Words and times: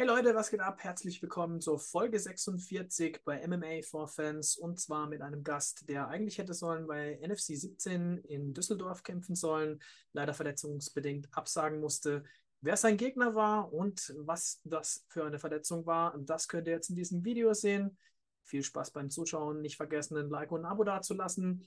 Hey 0.00 0.06
Leute, 0.06 0.34
was 0.34 0.50
geht 0.50 0.60
ab? 0.60 0.82
Herzlich 0.82 1.20
willkommen 1.20 1.60
zur 1.60 1.78
Folge 1.78 2.18
46 2.18 3.20
bei 3.22 3.46
MMA 3.46 3.82
for 3.82 4.08
Fans 4.08 4.56
und 4.56 4.80
zwar 4.80 5.06
mit 5.06 5.20
einem 5.20 5.44
Gast, 5.44 5.90
der 5.90 6.08
eigentlich 6.08 6.38
hätte 6.38 6.54
sollen 6.54 6.86
bei 6.86 7.20
NFC 7.22 7.54
17 7.54 8.16
in 8.16 8.54
Düsseldorf 8.54 9.02
kämpfen 9.02 9.34
sollen, 9.36 9.78
leider 10.14 10.32
verletzungsbedingt 10.32 11.28
absagen 11.32 11.80
musste. 11.80 12.24
Wer 12.62 12.78
sein 12.78 12.96
Gegner 12.96 13.34
war 13.34 13.74
und 13.74 14.14
was 14.16 14.62
das 14.64 15.04
für 15.10 15.26
eine 15.26 15.38
Verletzung 15.38 15.84
war, 15.84 16.16
das 16.16 16.48
könnt 16.48 16.66
ihr 16.66 16.72
jetzt 16.72 16.88
in 16.88 16.96
diesem 16.96 17.22
Video 17.22 17.52
sehen. 17.52 17.98
Viel 18.44 18.62
Spaß 18.62 18.92
beim 18.92 19.10
Zuschauen, 19.10 19.60
nicht 19.60 19.76
vergessen, 19.76 20.16
ein 20.16 20.30
Like 20.30 20.50
und 20.50 20.62
ein 20.62 20.72
Abo 20.72 20.82
dazulassen 20.82 21.66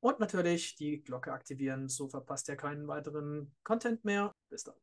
und 0.00 0.20
natürlich 0.20 0.74
die 0.76 1.02
Glocke 1.02 1.34
aktivieren, 1.34 1.90
so 1.90 2.08
verpasst 2.08 2.48
ihr 2.48 2.56
keinen 2.56 2.88
weiteren 2.88 3.54
Content 3.62 4.06
mehr. 4.06 4.34
Bis 4.48 4.64
dann. 4.64 4.74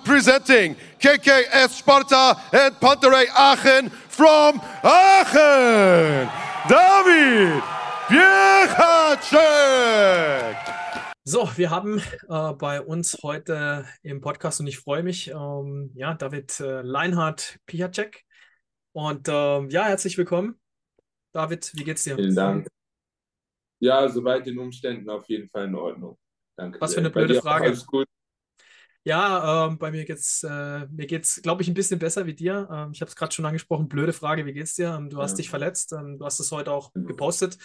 Representing 0.00 0.76
KKS 0.98 1.78
Sparta 1.78 2.36
and 2.52 2.74
Panterei 2.80 3.26
Aachen 3.36 3.90
from 4.08 4.60
Aachen, 4.82 6.28
David 6.68 7.62
Piechacek. 8.08 9.36
So, 11.24 11.48
wir 11.56 11.70
haben 11.70 12.02
äh, 12.28 12.52
bei 12.54 12.80
uns 12.80 13.18
heute 13.22 13.84
im 14.02 14.20
Podcast 14.20 14.60
und 14.60 14.66
ich 14.66 14.78
freue 14.78 15.02
mich, 15.02 15.30
ähm, 15.30 15.90
ja, 15.94 16.14
David 16.14 16.58
äh, 16.60 16.80
Leinhardt 16.82 17.58
Piechacek. 17.66 18.24
Und 18.92 19.28
äh, 19.28 19.66
ja, 19.68 19.84
herzlich 19.84 20.16
willkommen. 20.18 20.58
David, 21.32 21.70
wie 21.74 21.84
geht's 21.84 22.04
dir? 22.04 22.16
Vielen 22.16 22.34
Dank. 22.34 22.66
Ja, 23.80 24.08
soweit 24.08 24.46
den 24.46 24.58
Umständen 24.58 25.08
auf 25.10 25.28
jeden 25.28 25.48
Fall 25.48 25.66
in 25.66 25.74
Ordnung. 25.74 26.18
Danke. 26.56 26.80
Was 26.80 26.94
für 26.94 27.00
eine 27.00 27.10
blöde 27.10 27.40
Frage. 27.40 27.66
Alles 27.66 27.86
gut. 27.86 28.06
Ja, 29.04 29.66
ähm, 29.66 29.78
bei 29.78 29.90
mir 29.90 30.04
geht's, 30.04 30.42
äh, 30.42 30.86
mir 30.88 31.06
geht's, 31.06 31.40
glaube 31.40 31.62
ich, 31.62 31.68
ein 31.68 31.74
bisschen 31.74 31.98
besser 31.98 32.26
wie 32.26 32.34
dir. 32.34 32.68
Ähm, 32.70 32.90
ich 32.92 33.00
habe 33.00 33.08
es 33.08 33.16
gerade 33.16 33.32
schon 33.32 33.46
angesprochen. 33.46 33.88
Blöde 33.88 34.12
Frage, 34.12 34.44
wie 34.44 34.52
geht's 34.52 34.74
dir? 34.74 34.94
Ähm, 34.94 35.08
du 35.08 35.18
hast 35.22 35.32
ja. 35.32 35.36
dich 35.38 35.50
verletzt. 35.50 35.92
Ähm, 35.92 36.18
du 36.18 36.24
hast 36.26 36.38
es 36.38 36.52
heute 36.52 36.70
auch 36.70 36.92
genau. 36.92 37.06
gepostet 37.06 37.56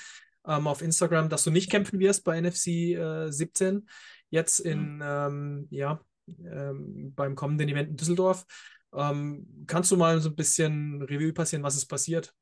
ähm, 0.47 0.67
auf 0.67 0.81
Instagram, 0.81 1.27
dass 1.27 1.43
du 1.43 1.51
nicht 1.51 1.69
kämpfen 1.69 1.99
wirst 1.99 2.23
bei 2.23 2.39
NFC 2.39 2.67
äh, 2.67 3.31
17. 3.31 3.87
Jetzt 4.29 4.59
in, 4.59 4.97
mhm. 4.97 5.67
ja, 5.69 6.01
beim 6.25 7.35
kommenden 7.35 7.69
Event 7.69 7.89
in 7.89 7.97
Düsseldorf. 7.97 8.45
kannst 8.91 9.91
du 9.91 9.97
mal 9.97 10.19
so 10.19 10.29
ein 10.29 10.35
bisschen 10.35 11.03
Revue 11.03 11.31
passieren, 11.31 11.63
was 11.63 11.77
ist 11.77 11.85
passiert? 11.85 12.33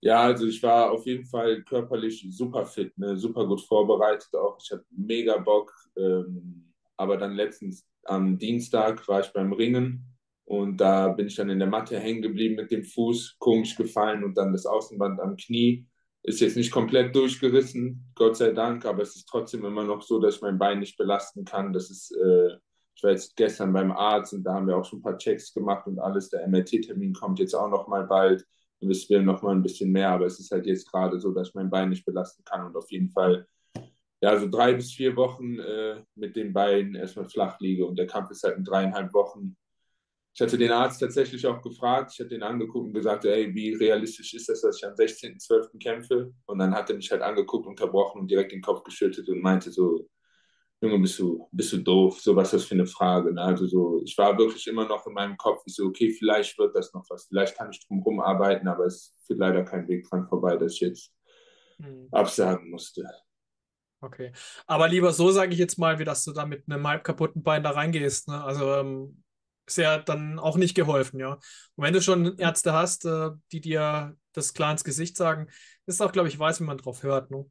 Ja, 0.00 0.22
also 0.22 0.46
ich 0.46 0.62
war 0.62 0.92
auf 0.92 1.04
jeden 1.04 1.26
Fall 1.26 1.62
körperlich 1.64 2.26
super 2.30 2.64
fit, 2.64 2.96
ne? 2.96 3.16
super 3.16 3.44
gut 3.46 3.60
vorbereitet 3.62 4.32
auch. 4.34 4.56
Ich 4.62 4.70
hatte 4.70 4.84
mega 4.90 5.36
Bock. 5.38 5.74
Ähm, 5.96 6.65
aber 6.96 7.16
dann 7.16 7.34
letztens 7.34 7.86
am 8.04 8.38
Dienstag 8.38 9.06
war 9.08 9.20
ich 9.20 9.32
beim 9.32 9.52
Ringen 9.52 10.16
und 10.44 10.80
da 10.80 11.08
bin 11.08 11.26
ich 11.26 11.34
dann 11.34 11.50
in 11.50 11.58
der 11.58 11.68
Matte 11.68 11.98
hängen 11.98 12.22
geblieben 12.22 12.54
mit 12.54 12.70
dem 12.70 12.84
Fuß, 12.84 13.36
komisch 13.38 13.74
gefallen 13.74 14.22
und 14.22 14.36
dann 14.36 14.52
das 14.52 14.64
Außenband 14.64 15.20
am 15.20 15.36
Knie. 15.36 15.86
Ist 16.22 16.40
jetzt 16.40 16.56
nicht 16.56 16.72
komplett 16.72 17.14
durchgerissen, 17.14 18.12
Gott 18.14 18.36
sei 18.36 18.52
Dank, 18.52 18.84
aber 18.84 19.02
es 19.02 19.16
ist 19.16 19.28
trotzdem 19.28 19.64
immer 19.64 19.84
noch 19.84 20.02
so, 20.02 20.20
dass 20.20 20.36
ich 20.36 20.42
mein 20.42 20.58
Bein 20.58 20.80
nicht 20.80 20.96
belasten 20.96 21.44
kann. 21.44 21.72
Das 21.72 21.90
ist, 21.90 22.12
äh, 22.12 22.56
ich 22.94 23.02
war 23.02 23.10
jetzt 23.10 23.36
gestern 23.36 23.72
beim 23.72 23.92
Arzt 23.92 24.34
und 24.34 24.42
da 24.44 24.54
haben 24.54 24.66
wir 24.66 24.76
auch 24.76 24.84
schon 24.84 25.00
ein 25.00 25.02
paar 25.02 25.18
Checks 25.18 25.52
gemacht 25.52 25.86
und 25.86 25.98
alles. 25.98 26.30
Der 26.30 26.46
MRT-Termin 26.48 27.12
kommt 27.12 27.38
jetzt 27.38 27.54
auch 27.54 27.68
noch 27.68 27.86
mal 27.88 28.06
bald. 28.06 28.44
Dann 28.80 28.88
wissen 28.88 29.08
wir 29.10 29.22
noch 29.22 29.42
mal 29.42 29.54
ein 29.54 29.62
bisschen 29.62 29.90
mehr, 29.90 30.10
aber 30.10 30.26
es 30.26 30.38
ist 30.40 30.50
halt 30.50 30.66
jetzt 30.66 30.90
gerade 30.90 31.18
so, 31.20 31.32
dass 31.32 31.48
ich 31.48 31.54
mein 31.54 31.70
Bein 31.70 31.90
nicht 31.90 32.04
belasten 32.04 32.44
kann 32.44 32.66
und 32.66 32.76
auf 32.76 32.90
jeden 32.90 33.10
Fall 33.10 33.46
ja, 34.26 34.36
so 34.40 34.48
drei 34.48 34.74
bis 34.74 34.92
vier 34.92 35.14
Wochen 35.14 35.60
äh, 35.60 36.02
mit 36.16 36.34
den 36.34 36.52
Beinen 36.52 36.96
erstmal 36.96 37.28
flach 37.28 37.60
liege. 37.60 37.86
Und 37.86 37.96
der 37.96 38.08
Kampf 38.08 38.28
ist 38.32 38.42
halt 38.42 38.56
in 38.56 38.64
dreieinhalb 38.64 39.14
Wochen. 39.14 39.56
Ich 40.34 40.40
hatte 40.40 40.58
den 40.58 40.72
Arzt 40.72 40.98
tatsächlich 40.98 41.46
auch 41.46 41.62
gefragt, 41.62 42.10
ich 42.12 42.18
hatte 42.18 42.34
ihn 42.34 42.42
angeguckt 42.42 42.88
und 42.88 42.92
gesagt, 42.92 43.24
ey, 43.24 43.54
wie 43.54 43.74
realistisch 43.74 44.34
ist 44.34 44.48
das, 44.48 44.62
dass 44.62 44.78
ich 44.78 44.84
am 44.84 44.94
16.12. 44.94 45.78
kämpfe? 45.80 46.32
Und 46.46 46.58
dann 46.58 46.74
hat 46.74 46.90
er 46.90 46.96
mich 46.96 47.08
halt 47.12 47.22
angeguckt, 47.22 47.68
unterbrochen 47.68 48.22
und 48.22 48.28
direkt 48.28 48.50
den 48.50 48.62
Kopf 48.62 48.82
geschüttet 48.82 49.28
und 49.28 49.40
meinte 49.40 49.70
so, 49.70 50.08
Junge, 50.80 50.98
bist 50.98 51.20
du, 51.20 51.48
bist 51.52 51.72
du 51.72 51.78
doof? 51.78 52.20
So, 52.20 52.34
was 52.34 52.48
ist 52.48 52.54
das 52.54 52.64
für 52.64 52.74
eine 52.74 52.86
Frage? 52.86 53.32
Ne? 53.32 53.40
Also 53.40 53.68
so, 53.68 54.02
ich 54.04 54.18
war 54.18 54.36
wirklich 54.36 54.66
immer 54.66 54.88
noch 54.88 55.06
in 55.06 55.12
meinem 55.12 55.36
Kopf, 55.36 55.62
ich 55.66 55.76
so, 55.76 55.86
okay, 55.86 56.10
vielleicht 56.10 56.58
wird 56.58 56.74
das 56.74 56.92
noch 56.92 57.06
was, 57.10 57.26
vielleicht 57.28 57.56
kann 57.56 57.70
ich 57.70 57.86
drum 57.86 57.98
herum 57.98 58.18
arbeiten, 58.18 58.66
aber 58.66 58.86
es 58.86 59.14
führt 59.24 59.38
leider 59.38 59.62
kein 59.62 59.86
Weg 59.86 60.08
dran 60.08 60.26
vorbei, 60.26 60.56
dass 60.56 60.72
ich 60.72 60.80
jetzt 60.80 61.14
mhm. 61.78 62.08
absagen 62.10 62.70
musste. 62.70 63.08
Okay. 64.06 64.32
Aber 64.66 64.88
lieber 64.88 65.12
so, 65.12 65.30
sage 65.30 65.52
ich 65.52 65.58
jetzt 65.58 65.78
mal, 65.78 65.98
wie 65.98 66.04
dass 66.04 66.24
du 66.24 66.32
da 66.32 66.46
mit 66.46 66.64
einem 66.68 66.86
halb 66.86 67.02
kaputten 67.02 67.42
Bein 67.42 67.64
da 67.64 67.70
reingehst. 67.70 68.28
Ne? 68.28 68.42
Also 68.42 68.72
ähm, 68.74 69.22
ist 69.66 69.78
ja 69.78 69.98
dann 69.98 70.38
auch 70.38 70.56
nicht 70.56 70.76
geholfen, 70.76 71.18
ja. 71.18 71.34
Und 71.74 71.84
wenn 71.84 71.92
du 71.92 72.00
schon 72.00 72.38
Ärzte 72.38 72.72
hast, 72.72 73.04
äh, 73.04 73.30
die 73.50 73.60
dir 73.60 74.16
das 74.32 74.54
klar 74.54 74.70
ins 74.70 74.84
Gesicht 74.84 75.16
sagen, 75.16 75.48
ist 75.86 76.00
auch, 76.00 76.12
glaube 76.12 76.28
ich, 76.28 76.38
weiß, 76.38 76.60
wie 76.60 76.64
man 76.64 76.78
drauf 76.78 77.02
hört. 77.02 77.30
Ne? 77.32 77.50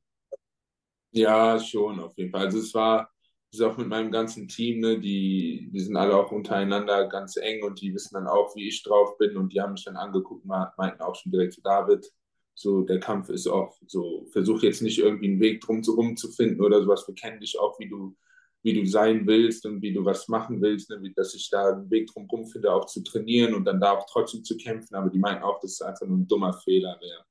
Ja, 1.11 1.59
schon, 1.59 1.99
auf 1.99 2.17
jeden 2.17 2.31
Fall. 2.31 2.45
Also 2.45 2.59
es 2.59 2.73
war, 2.73 3.11
ist 3.51 3.61
auch 3.61 3.77
mit 3.77 3.87
meinem 3.87 4.11
ganzen 4.11 4.47
Team, 4.47 4.79
ne, 4.79 4.99
die, 4.99 5.69
die 5.73 5.79
sind 5.79 5.97
alle 5.97 6.15
auch 6.15 6.31
untereinander 6.31 7.07
ganz 7.09 7.35
eng 7.37 7.63
und 7.63 7.81
die 7.81 7.93
wissen 7.93 8.13
dann 8.13 8.27
auch, 8.27 8.55
wie 8.55 8.67
ich 8.67 8.81
drauf 8.83 9.17
bin 9.17 9.35
und 9.35 9.51
die 9.51 9.59
haben 9.61 9.73
mich 9.73 9.83
dann 9.83 9.97
angeguckt, 9.97 10.45
meinten 10.45 11.01
auch 11.01 11.15
schon 11.15 11.31
direkt 11.33 11.53
zu 11.53 11.61
David, 11.61 12.09
so, 12.55 12.83
der 12.83 12.99
Kampf 12.99 13.29
ist 13.29 13.47
auch 13.47 13.77
so, 13.85 14.25
versuch 14.31 14.63
jetzt 14.63 14.81
nicht 14.81 14.97
irgendwie 14.97 15.27
einen 15.27 15.41
Weg 15.41 15.61
drum 15.61 15.83
zu 15.83 16.31
finden 16.31 16.61
oder 16.61 16.81
sowas. 16.81 17.05
Wir 17.07 17.13
kennen 17.13 17.41
dich 17.41 17.59
auch, 17.59 17.77
wie 17.79 17.89
du, 17.89 18.15
wie 18.63 18.73
du 18.73 18.85
sein 18.85 19.27
willst 19.27 19.65
und 19.65 19.81
wie 19.81 19.93
du 19.93 20.05
was 20.05 20.29
machen 20.29 20.61
willst, 20.61 20.89
ne? 20.89 21.13
dass 21.15 21.35
ich 21.35 21.49
da 21.49 21.73
einen 21.73 21.91
Weg 21.91 22.07
drum 22.07 22.27
finde, 22.47 22.73
auch 22.73 22.85
zu 22.85 23.03
trainieren 23.03 23.53
und 23.53 23.65
dann 23.65 23.81
da 23.81 23.91
auch 23.91 24.05
trotzdem 24.09 24.43
zu 24.43 24.55
kämpfen. 24.55 24.95
Aber 24.95 25.09
die 25.09 25.19
meinen 25.19 25.43
auch, 25.43 25.59
dass 25.59 25.73
es 25.73 25.81
einfach 25.81 26.07
nur 26.07 26.17
ein 26.17 26.27
dummer 26.27 26.53
Fehler 26.53 26.97
wäre. 27.01 27.25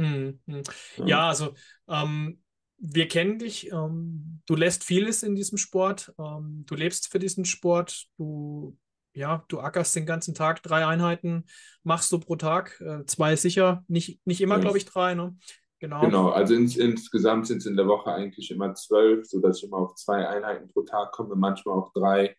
Hm, 0.00 0.40
hm. 0.46 0.62
Ja. 0.96 1.06
ja, 1.06 1.28
also 1.28 1.54
ähm, 1.88 2.42
wir 2.78 3.08
kennen 3.08 3.38
dich. 3.38 3.70
Ähm, 3.70 4.40
du 4.46 4.56
lässt 4.56 4.82
vieles 4.82 5.22
in 5.22 5.34
diesem 5.36 5.58
Sport. 5.58 6.12
Ähm, 6.18 6.64
du 6.66 6.74
lebst 6.74 7.12
für 7.12 7.18
diesen 7.18 7.44
Sport. 7.44 8.06
Du 8.16 8.78
ja, 9.14 9.44
du 9.48 9.60
ackerst 9.60 9.94
den 9.96 10.06
ganzen 10.06 10.34
Tag, 10.34 10.62
drei 10.62 10.86
Einheiten 10.86 11.44
machst 11.82 12.12
du 12.12 12.18
pro 12.18 12.36
Tag, 12.36 12.80
äh, 12.80 13.04
zwei 13.06 13.36
sicher, 13.36 13.84
nicht, 13.88 14.20
nicht 14.26 14.40
immer, 14.40 14.58
glaube 14.58 14.78
ich, 14.78 14.84
drei, 14.84 15.14
ne? 15.14 15.36
Genau. 15.80 16.00
Genau, 16.02 16.28
also 16.30 16.54
ins, 16.54 16.76
insgesamt 16.76 17.48
sind 17.48 17.58
es 17.58 17.66
in 17.66 17.76
der 17.76 17.88
Woche 17.88 18.12
eigentlich 18.12 18.52
immer 18.52 18.72
zwölf, 18.74 19.26
sodass 19.26 19.58
ich 19.58 19.64
immer 19.64 19.78
auf 19.78 19.96
zwei 19.96 20.28
Einheiten 20.28 20.68
pro 20.68 20.82
Tag 20.82 21.10
komme, 21.10 21.34
manchmal 21.34 21.76
auch 21.76 21.92
drei. 21.92 22.36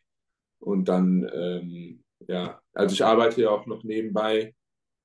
Und 0.59 0.87
dann, 0.87 1.29
ähm, 1.33 2.03
ja, 2.25 2.61
also 2.71 2.93
ich 2.93 3.03
arbeite 3.03 3.41
ja 3.41 3.49
auch 3.49 3.65
noch 3.65 3.83
nebenbei. 3.83 4.55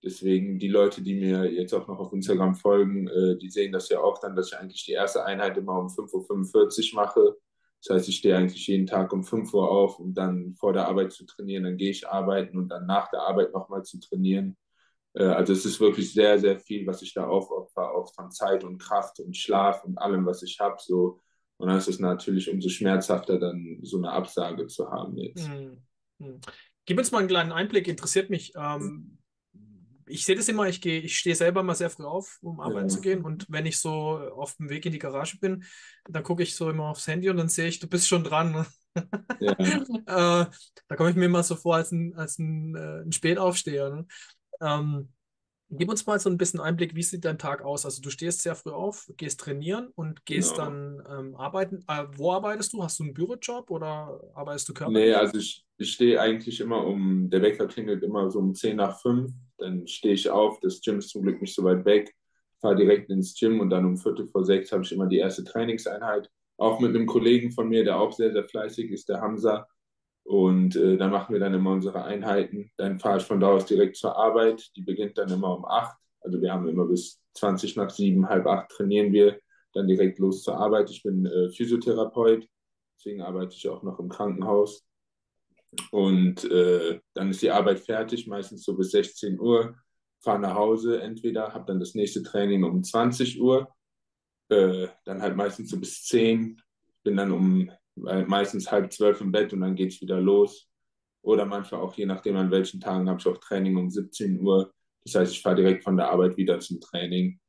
Deswegen 0.04 0.60
die 0.60 0.68
Leute, 0.68 1.02
die 1.02 1.16
mir 1.16 1.50
jetzt 1.52 1.74
auch 1.74 1.88
noch 1.88 1.98
auf 1.98 2.12
Instagram 2.12 2.54
folgen, 2.54 3.08
äh, 3.08 3.36
die 3.38 3.50
sehen 3.50 3.72
das 3.72 3.88
ja 3.88 3.98
auch 3.98 4.20
dann, 4.20 4.36
dass 4.36 4.52
ich 4.52 4.56
eigentlich 4.56 4.84
die 4.84 4.92
erste 4.92 5.24
Einheit 5.24 5.56
immer 5.56 5.76
um 5.76 5.88
5.45 5.88 6.94
Uhr 6.94 7.02
mache 7.02 7.36
das 7.82 7.94
heißt, 7.94 8.08
ich 8.08 8.16
stehe 8.16 8.36
eigentlich 8.36 8.66
jeden 8.66 8.86
Tag 8.86 9.12
um 9.12 9.22
5 9.22 9.52
Uhr 9.54 9.70
auf, 9.70 9.98
um 10.00 10.12
dann 10.12 10.54
vor 10.56 10.72
der 10.72 10.88
Arbeit 10.88 11.12
zu 11.12 11.24
trainieren. 11.24 11.64
Dann 11.64 11.76
gehe 11.76 11.90
ich 11.90 12.08
arbeiten 12.08 12.58
und 12.58 12.68
dann 12.68 12.86
nach 12.86 13.08
der 13.10 13.22
Arbeit 13.22 13.52
nochmal 13.52 13.84
zu 13.84 14.00
trainieren. 14.00 14.56
Äh, 15.14 15.24
also 15.24 15.52
es 15.52 15.64
ist 15.64 15.80
wirklich 15.80 16.12
sehr, 16.12 16.38
sehr 16.38 16.58
viel, 16.58 16.86
was 16.86 17.02
ich 17.02 17.14
da 17.14 17.26
aufopfer, 17.26 17.92
auch 17.92 18.12
von 18.14 18.30
Zeit 18.30 18.64
und 18.64 18.78
Kraft 18.78 19.20
und 19.20 19.36
Schlaf 19.36 19.84
und 19.84 19.96
allem, 19.98 20.26
was 20.26 20.42
ich 20.42 20.58
habe. 20.58 20.76
So. 20.80 21.20
Und 21.56 21.68
dann 21.68 21.78
ist 21.78 21.88
es 21.88 22.00
natürlich 22.00 22.50
umso 22.50 22.68
schmerzhafter, 22.68 23.38
dann 23.38 23.78
so 23.82 23.98
eine 23.98 24.10
Absage 24.10 24.66
zu 24.66 24.90
haben 24.90 25.16
jetzt. 25.16 25.48
Hm, 25.48 25.82
hm. 26.20 26.40
Gib 26.84 26.98
uns 26.98 27.12
mal 27.12 27.18
einen 27.18 27.28
kleinen 27.28 27.52
Einblick, 27.52 27.86
interessiert 27.86 28.30
mich. 28.30 28.52
Ähm, 28.56 29.17
ich 30.08 30.24
sehe 30.24 30.36
das 30.36 30.48
immer, 30.48 30.68
ich 30.68 30.80
gehe, 30.80 31.00
ich 31.00 31.18
stehe 31.18 31.34
selber 31.34 31.62
mal 31.62 31.74
sehr 31.74 31.90
früh 31.90 32.04
auf, 32.04 32.38
um 32.42 32.60
arbeiten 32.60 32.88
ja. 32.88 32.94
zu 32.94 33.00
gehen. 33.00 33.24
Und 33.24 33.46
wenn 33.48 33.66
ich 33.66 33.78
so 33.78 33.90
auf 33.90 34.56
dem 34.56 34.68
Weg 34.68 34.86
in 34.86 34.92
die 34.92 34.98
Garage 34.98 35.38
bin, 35.38 35.64
dann 36.08 36.22
gucke 36.22 36.42
ich 36.42 36.54
so 36.54 36.70
immer 36.70 36.88
aufs 36.88 37.06
Handy 37.06 37.30
und 37.30 37.36
dann 37.36 37.48
sehe 37.48 37.68
ich, 37.68 37.78
du 37.78 37.88
bist 37.88 38.08
schon 38.08 38.24
dran. 38.24 38.66
Ja. 39.38 39.52
äh, 39.52 40.46
da 40.88 40.96
komme 40.96 41.10
ich 41.10 41.14
mir 41.14 41.26
immer 41.26 41.44
so 41.44 41.54
vor 41.54 41.76
als 41.76 41.92
ein, 41.92 42.16
als 42.16 42.36
ein, 42.40 42.74
äh, 42.74 43.02
ein 43.02 43.12
Spätaufsteher. 43.12 43.90
Ne? 43.90 44.06
Ähm, 44.60 45.12
gib 45.70 45.90
uns 45.90 46.06
mal 46.06 46.18
so 46.18 46.30
ein 46.30 46.38
bisschen 46.38 46.60
Einblick, 46.60 46.94
wie 46.94 47.02
sieht 47.02 47.24
dein 47.24 47.38
Tag 47.38 47.62
aus? 47.62 47.84
Also 47.84 48.02
du 48.02 48.10
stehst 48.10 48.42
sehr 48.42 48.54
früh 48.54 48.70
auf, 48.70 49.10
gehst 49.16 49.40
trainieren 49.40 49.88
und 49.94 50.24
gehst 50.24 50.56
genau. 50.56 50.64
dann 50.64 51.02
ähm, 51.10 51.36
arbeiten. 51.36 51.84
Äh, 51.88 52.04
wo 52.16 52.32
arbeitest 52.32 52.72
du? 52.72 52.82
Hast 52.82 52.98
du 52.98 53.04
einen 53.04 53.14
Bürojob 53.14 53.70
oder 53.70 54.20
arbeitest 54.34 54.68
du 54.68 54.74
körperlich? 54.74 55.08
Nee, 55.08 55.14
also 55.14 55.38
ich, 55.38 55.66
ich 55.76 55.92
stehe 55.92 56.20
eigentlich 56.20 56.60
immer 56.60 56.86
um, 56.86 57.28
der 57.30 57.42
Wecker 57.42 57.66
klingelt 57.66 58.02
immer 58.02 58.30
so 58.30 58.38
um 58.38 58.54
10 58.54 58.76
nach 58.76 59.00
5 59.00 59.32
dann 59.58 59.86
stehe 59.86 60.14
ich 60.14 60.30
auf, 60.30 60.60
das 60.60 60.80
Gym 60.80 60.98
ist 60.98 61.10
zum 61.10 61.22
Glück 61.22 61.40
nicht 61.40 61.54
so 61.54 61.64
weit 61.64 61.84
weg, 61.84 62.14
fahre 62.60 62.76
direkt 62.76 63.10
ins 63.10 63.38
Gym 63.38 63.60
und 63.60 63.70
dann 63.70 63.84
um 63.84 63.96
Viertel 63.96 64.26
vor 64.28 64.44
sechs 64.44 64.72
habe 64.72 64.84
ich 64.84 64.92
immer 64.92 65.06
die 65.06 65.18
erste 65.18 65.44
Trainingseinheit. 65.44 66.30
Auch 66.56 66.80
mit 66.80 66.94
einem 66.94 67.06
Kollegen 67.06 67.52
von 67.52 67.68
mir, 67.68 67.84
der 67.84 68.00
auch 68.00 68.12
sehr, 68.12 68.32
sehr 68.32 68.44
fleißig 68.44 68.90
ist, 68.90 69.08
der 69.08 69.20
Hamza. 69.20 69.68
Und 70.28 70.76
äh, 70.76 70.98
dann 70.98 71.10
machen 71.10 71.32
wir 71.32 71.40
dann 71.40 71.54
immer 71.54 71.70
unsere 71.70 72.04
Einheiten. 72.04 72.70
Dann 72.76 73.00
fahre 73.00 73.16
ich 73.16 73.24
von 73.24 73.40
da 73.40 73.48
aus 73.48 73.64
direkt 73.64 73.96
zur 73.96 74.14
Arbeit. 74.14 74.70
Die 74.76 74.82
beginnt 74.82 75.16
dann 75.16 75.30
immer 75.30 75.56
um 75.56 75.64
acht. 75.64 75.96
Also 76.20 76.42
wir 76.42 76.52
haben 76.52 76.68
immer 76.68 76.84
bis 76.84 77.18
20 77.32 77.76
nach 77.76 77.88
sieben, 77.88 78.28
halb 78.28 78.46
acht 78.46 78.68
trainieren 78.70 79.10
wir. 79.12 79.40
dann 79.72 79.88
direkt 79.88 80.18
los 80.18 80.42
zur 80.42 80.58
Arbeit. 80.58 80.90
Ich 80.90 81.02
bin 81.02 81.24
äh, 81.24 81.48
Physiotherapeut, 81.50 82.46
deswegen 82.98 83.22
arbeite 83.22 83.54
ich 83.54 83.68
auch 83.70 83.82
noch 83.82 83.98
im 84.00 84.10
Krankenhaus. 84.10 84.84
Und 85.92 86.44
äh, 86.50 87.00
dann 87.14 87.30
ist 87.30 87.40
die 87.40 87.50
Arbeit 87.50 87.80
fertig, 87.80 88.26
meistens 88.26 88.64
so 88.64 88.76
bis 88.76 88.90
16 88.90 89.40
Uhr, 89.40 89.76
fahre 90.20 90.40
nach 90.40 90.54
Hause 90.54 91.00
entweder, 91.00 91.54
habe 91.54 91.64
dann 91.66 91.80
das 91.80 91.94
nächste 91.94 92.22
Training 92.22 92.64
um 92.64 92.82
20 92.84 93.40
Uhr, 93.40 93.68
äh, 94.50 94.88
dann 95.06 95.22
halt 95.22 95.36
meistens 95.36 95.70
so 95.70 95.78
bis 95.78 96.02
10, 96.04 96.60
bin 97.02 97.16
dann 97.16 97.32
um 97.32 97.70
meistens 98.26 98.70
halb 98.70 98.92
zwölf 98.92 99.20
im 99.20 99.32
Bett 99.32 99.52
und 99.52 99.60
dann 99.60 99.74
geht 99.74 99.92
es 99.92 100.00
wieder 100.00 100.20
los. 100.20 100.68
Oder 101.22 101.44
manchmal 101.44 101.80
auch, 101.80 101.94
je 101.94 102.06
nachdem 102.06 102.36
an 102.36 102.50
welchen 102.50 102.80
Tagen, 102.80 103.08
habe 103.08 103.20
ich 103.20 103.26
auch 103.26 103.38
Training 103.38 103.76
um 103.76 103.90
17 103.90 104.40
Uhr. 104.40 104.72
Das 105.04 105.14
heißt, 105.14 105.32
ich 105.32 105.42
fahre 105.42 105.56
direkt 105.56 105.84
von 105.84 105.96
der 105.96 106.10
Arbeit 106.10 106.36
wieder 106.36 106.60
zum 106.60 106.80
Training. 106.80 107.40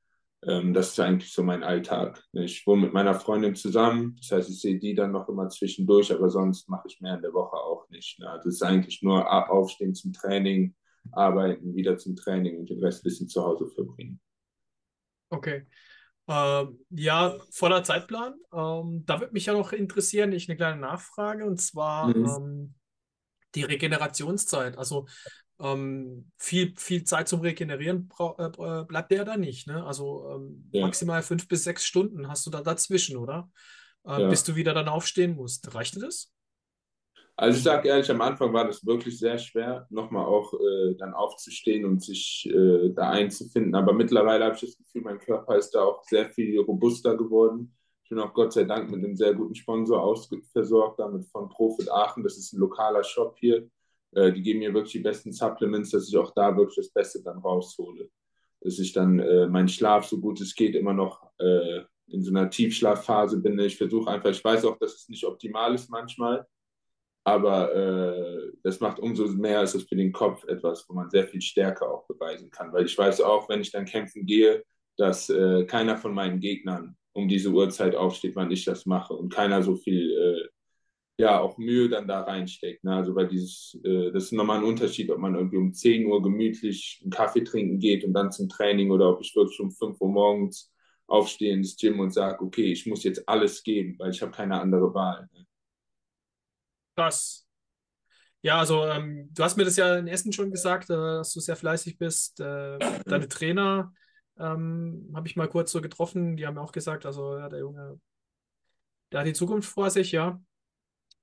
Ähm, 0.44 0.74
das 0.74 0.90
ist 0.90 1.00
eigentlich 1.00 1.32
so 1.34 1.44
mein 1.44 1.64
Alltag. 1.64 2.24
Ich 2.34 2.66
wohne 2.66 2.84
mit 2.84 2.94
meiner 2.94 3.14
Freundin 3.14 3.56
zusammen. 3.56 4.16
Das 4.18 4.32
heißt, 4.32 4.50
ich 4.50 4.62
sehe 4.62 4.80
die 4.80 4.96
dann 4.96 5.12
noch 5.12 5.28
immer 5.30 5.50
zwischendurch, 5.50 6.12
aber 6.14 6.30
sonst 6.30 6.70
mache 6.70 6.88
ich 6.88 7.02
mehr 7.02 7.16
in 7.16 7.22
der 7.22 7.34
Woche 7.34 7.58
auch 7.58 7.90
nicht. 7.90 8.20
Ne? 8.20 8.30
Also 8.30 8.50
es 8.50 8.56
ist 8.56 8.64
eigentlich 8.64 9.02
nur 9.02 9.30
aufstehen 9.50 9.94
zum 9.94 10.14
Training, 10.14 10.76
arbeiten, 11.12 11.76
wieder 11.76 11.98
zum 11.98 12.16
Training 12.16 12.60
und 12.60 12.70
den 12.70 12.84
Rest 12.84 13.02
ein 13.02 13.10
bisschen 13.10 13.28
zu 13.28 13.44
Hause 13.44 13.68
verbringen. 13.68 14.20
Okay. 15.30 15.66
Ähm, 16.30 16.80
ja, 16.92 17.36
voller 17.50 17.84
Zeitplan. 17.84 18.36
Ähm, 18.54 19.04
da 19.08 19.20
würde 19.20 19.34
mich 19.34 19.48
ja 19.48 19.54
noch 19.54 19.74
interessieren, 19.74 20.32
ich 20.32 20.48
eine 20.48 20.58
kleine 20.58 20.80
Nachfrage, 20.80 21.44
und 21.44 21.60
zwar 21.60 22.08
mhm. 22.08 22.26
ähm, 22.26 22.76
die 23.56 23.64
Regenerationszeit. 23.64 24.78
Also 24.78 25.08
ähm, 25.60 26.32
viel, 26.38 26.76
viel 26.78 27.04
Zeit 27.04 27.28
zum 27.28 27.42
Regenerieren 27.42 28.10
äh, 28.20 28.44
äh, 28.44 28.86
bleibt 28.86 29.12
der 29.12 29.26
da 29.26 29.38
nicht. 29.38 29.68
Ne? 29.68 29.84
Also 29.84 30.30
ähm, 30.36 30.70
ja. 30.72 30.86
maximal 30.86 31.24
fünf 31.24 31.48
bis 31.48 31.64
sechs 31.64 31.84
Stunden 31.84 32.28
hast 32.28 32.46
du 32.46 32.52
da 32.52 32.62
dazwischen, 32.62 33.18
oder? 33.18 33.50
Äh, 34.06 34.22
ja. 34.22 34.30
Bis 34.30 34.44
du 34.44 34.56
wieder 34.56 34.76
dann 34.76 34.88
aufstehen 34.88 35.36
musst. 35.36 35.74
Reicht 35.74 35.96
dir 35.96 36.02
das? 36.02 36.32
Also 37.42 37.58
ich 37.58 37.64
sage 37.64 37.88
ehrlich, 37.88 38.12
am 38.12 38.20
Anfang 38.20 38.52
war 38.52 38.68
das 38.68 38.86
wirklich 38.86 39.18
sehr 39.18 39.38
schwer, 39.38 39.88
nochmal 39.90 40.26
auch 40.26 40.54
äh, 40.56 40.96
dann 40.96 41.14
aufzustehen 41.14 41.86
und 41.86 42.04
sich 42.04 42.46
äh, 42.54 42.90
da 42.90 43.12
einzufinden. 43.12 43.76
Aber 43.76 43.94
mittlerweile 43.94 44.44
habe 44.44 44.56
ich 44.56 44.62
das 44.62 44.76
Gefühl, 44.76 45.04
mein 45.04 45.20
Körper 45.20 45.56
ist 45.56 45.72
da 45.72 45.84
auch 45.84 46.04
sehr 46.04 46.30
viel 46.30 46.60
robuster 46.60 47.16
geworden. 47.16 47.74
Ich 48.04 48.10
bin 48.10 48.20
auch 48.20 48.34
Gott 48.34 48.52
sei 48.52 48.66
Dank 48.66 48.92
mit 48.92 49.06
einem 49.06 49.16
sehr 49.16 49.34
guten 49.34 49.56
Sponsor 49.56 50.04
ausversorgt, 50.04 51.00
damit 51.00 51.28
von 51.28 51.48
Profit 51.48 51.90
Aachen. 51.90 52.24
Das 52.24 52.38
ist 52.38 52.52
ein 52.52 52.60
lokaler 52.60 53.06
Shop 53.06 53.38
hier. 53.40 53.70
Äh, 54.12 54.34
die 54.34 54.42
geben 54.42 54.60
mir 54.60 54.74
wirklich 54.74 54.92
die 54.92 55.00
besten 55.00 55.32
Supplements, 55.32 55.92
dass 55.92 56.10
ich 56.10 56.18
auch 56.18 56.34
da 56.34 56.58
wirklich 56.58 56.76
das 56.76 56.90
Beste 56.90 57.24
dann 57.24 57.38
raushole. 57.38 58.10
Dass 58.60 58.80
ich 58.80 58.92
dann 58.92 59.18
äh, 59.18 59.48
meinen 59.48 59.70
Schlaf 59.70 60.04
so 60.04 60.20
gut 60.20 60.42
es 60.42 60.54
geht 60.54 60.76
immer 60.76 60.94
noch 60.94 61.22
äh, 61.38 61.84
in 62.08 62.22
so 62.22 62.32
einer 62.32 62.50
Tiefschlafphase 62.50 63.40
bin. 63.40 63.58
Ich 63.60 63.78
versuche 63.78 64.12
einfach, 64.12 64.32
ich 64.32 64.44
weiß 64.44 64.66
auch, 64.66 64.78
dass 64.78 64.94
es 64.96 65.08
nicht 65.08 65.24
optimal 65.24 65.74
ist 65.74 65.90
manchmal 65.90 66.46
aber 67.30 67.76
äh, 67.76 68.52
das 68.64 68.80
macht 68.80 69.00
umso 69.00 69.28
mehr, 69.28 69.62
ist 69.62 69.76
es 69.76 69.84
für 69.84 69.96
den 69.96 70.12
Kopf 70.12 70.44
etwas, 70.46 70.86
wo 70.90 70.94
man 70.94 71.10
sehr 71.10 71.28
viel 71.28 71.42
Stärke 71.42 71.88
auch 71.88 72.08
beweisen 72.08 72.50
kann. 72.50 72.74
Weil 72.74 72.86
ich 72.86 72.98
weiß 72.98 73.22
auch, 73.22 73.48
wenn 73.50 73.62
ich 73.62 73.72
dann 73.72 73.86
kämpfen 73.86 74.26
gehe, 74.26 74.64
dass 74.98 75.30
äh, 75.30 75.66
keiner 75.66 75.98
von 75.98 76.14
meinen 76.14 76.40
Gegnern 76.40 76.96
um 77.14 77.28
diese 77.28 77.50
Uhrzeit 77.50 77.96
aufsteht, 77.96 78.36
wann 78.36 78.52
ich 78.52 78.66
das 78.66 78.86
mache. 78.86 79.14
Und 79.14 79.34
keiner 79.34 79.62
so 79.64 79.76
viel, 79.76 80.12
äh, 80.12 81.24
ja, 81.24 81.40
auch 81.40 81.58
Mühe 81.58 81.90
dann 81.90 82.08
da 82.08 82.22
reinsteckt. 82.22 82.84
Ne? 82.84 82.96
Also, 82.96 83.16
weil 83.16 83.28
dieses, 83.28 83.80
äh, 83.84 84.12
das 84.12 84.26
ist 84.26 84.34
nochmal 84.34 84.60
ein 84.60 84.66
Unterschied, 84.66 85.12
ob 85.12 85.20
man 85.20 85.36
irgendwie 85.36 85.58
um 85.58 85.74
10 85.74 86.06
Uhr 86.08 86.22
gemütlich 86.24 87.00
einen 87.04 87.12
Kaffee 87.12 87.44
trinken 87.44 87.80
geht 87.80 88.04
und 88.04 88.14
dann 88.14 88.32
zum 88.32 88.50
Training 88.50 88.92
oder 88.92 89.10
ob 89.10 89.22
ich 89.22 89.36
wirklich 89.36 89.60
um 89.60 89.72
5 89.72 90.02
Uhr 90.02 90.10
morgens 90.10 90.72
aufstehe 91.08 91.54
ins 91.54 91.78
Gym 91.78 92.00
und 92.00 92.12
sage, 92.14 92.44
okay, 92.44 92.72
ich 92.72 92.86
muss 92.86 93.04
jetzt 93.04 93.28
alles 93.28 93.64
geben, 93.64 93.96
weil 94.00 94.12
ich 94.12 94.22
habe 94.22 94.32
keine 94.32 94.60
andere 94.62 94.94
Wahl. 94.94 95.28
Ne? 95.34 95.46
Krass. 97.00 97.48
Ja, 98.42 98.60
also 98.60 98.86
ähm, 98.86 99.30
du 99.34 99.44
hast 99.44 99.56
mir 99.56 99.64
das 99.64 99.78
ja 99.78 99.96
in 99.96 100.08
Essen 100.08 100.34
schon 100.34 100.52
gesagt, 100.52 100.90
äh, 100.90 100.94
dass 100.94 101.32
du 101.32 101.40
sehr 101.40 101.56
fleißig 101.56 101.98
bist. 101.98 102.42
Äh, 102.42 102.78
deine 103.06 103.30
Trainer 103.30 103.94
ähm, 104.38 105.10
habe 105.16 105.28
ich 105.28 105.38
mal 105.38 105.48
kurz 105.48 105.72
so 105.72 105.80
getroffen, 105.82 106.36
die 106.36 106.46
haben 106.46 106.58
auch 106.58 106.74
gesagt, 106.74 107.06
also 107.06 107.38
ja, 107.38 107.48
der 107.48 107.60
Junge, 107.60 108.00
der 109.14 109.22
hat 109.22 109.28
die 109.28 109.34
Zukunft 109.34 109.70
vor 109.70 109.90
sich, 109.90 110.12
ja. 110.12 110.42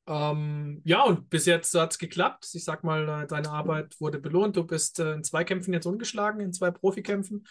Ähm, 0.06 0.80
ja, 0.84 1.02
und 1.02 1.28
bis 1.28 1.44
jetzt 1.44 1.74
hat 1.74 1.92
es 1.92 1.98
geklappt. 1.98 2.48
Ich 2.54 2.64
sag 2.64 2.82
mal, 2.82 3.06
äh, 3.06 3.26
deine 3.26 3.50
Arbeit 3.50 4.00
wurde 4.00 4.18
belohnt. 4.18 4.56
Du 4.56 4.64
bist 4.64 4.98
äh, 4.98 5.12
in 5.12 5.24
zwei 5.24 5.44
Kämpfen 5.44 5.74
jetzt 5.74 5.86
ungeschlagen, 5.86 6.40
in 6.40 6.54
zwei 6.54 6.70
Profikämpfen. 6.70 7.46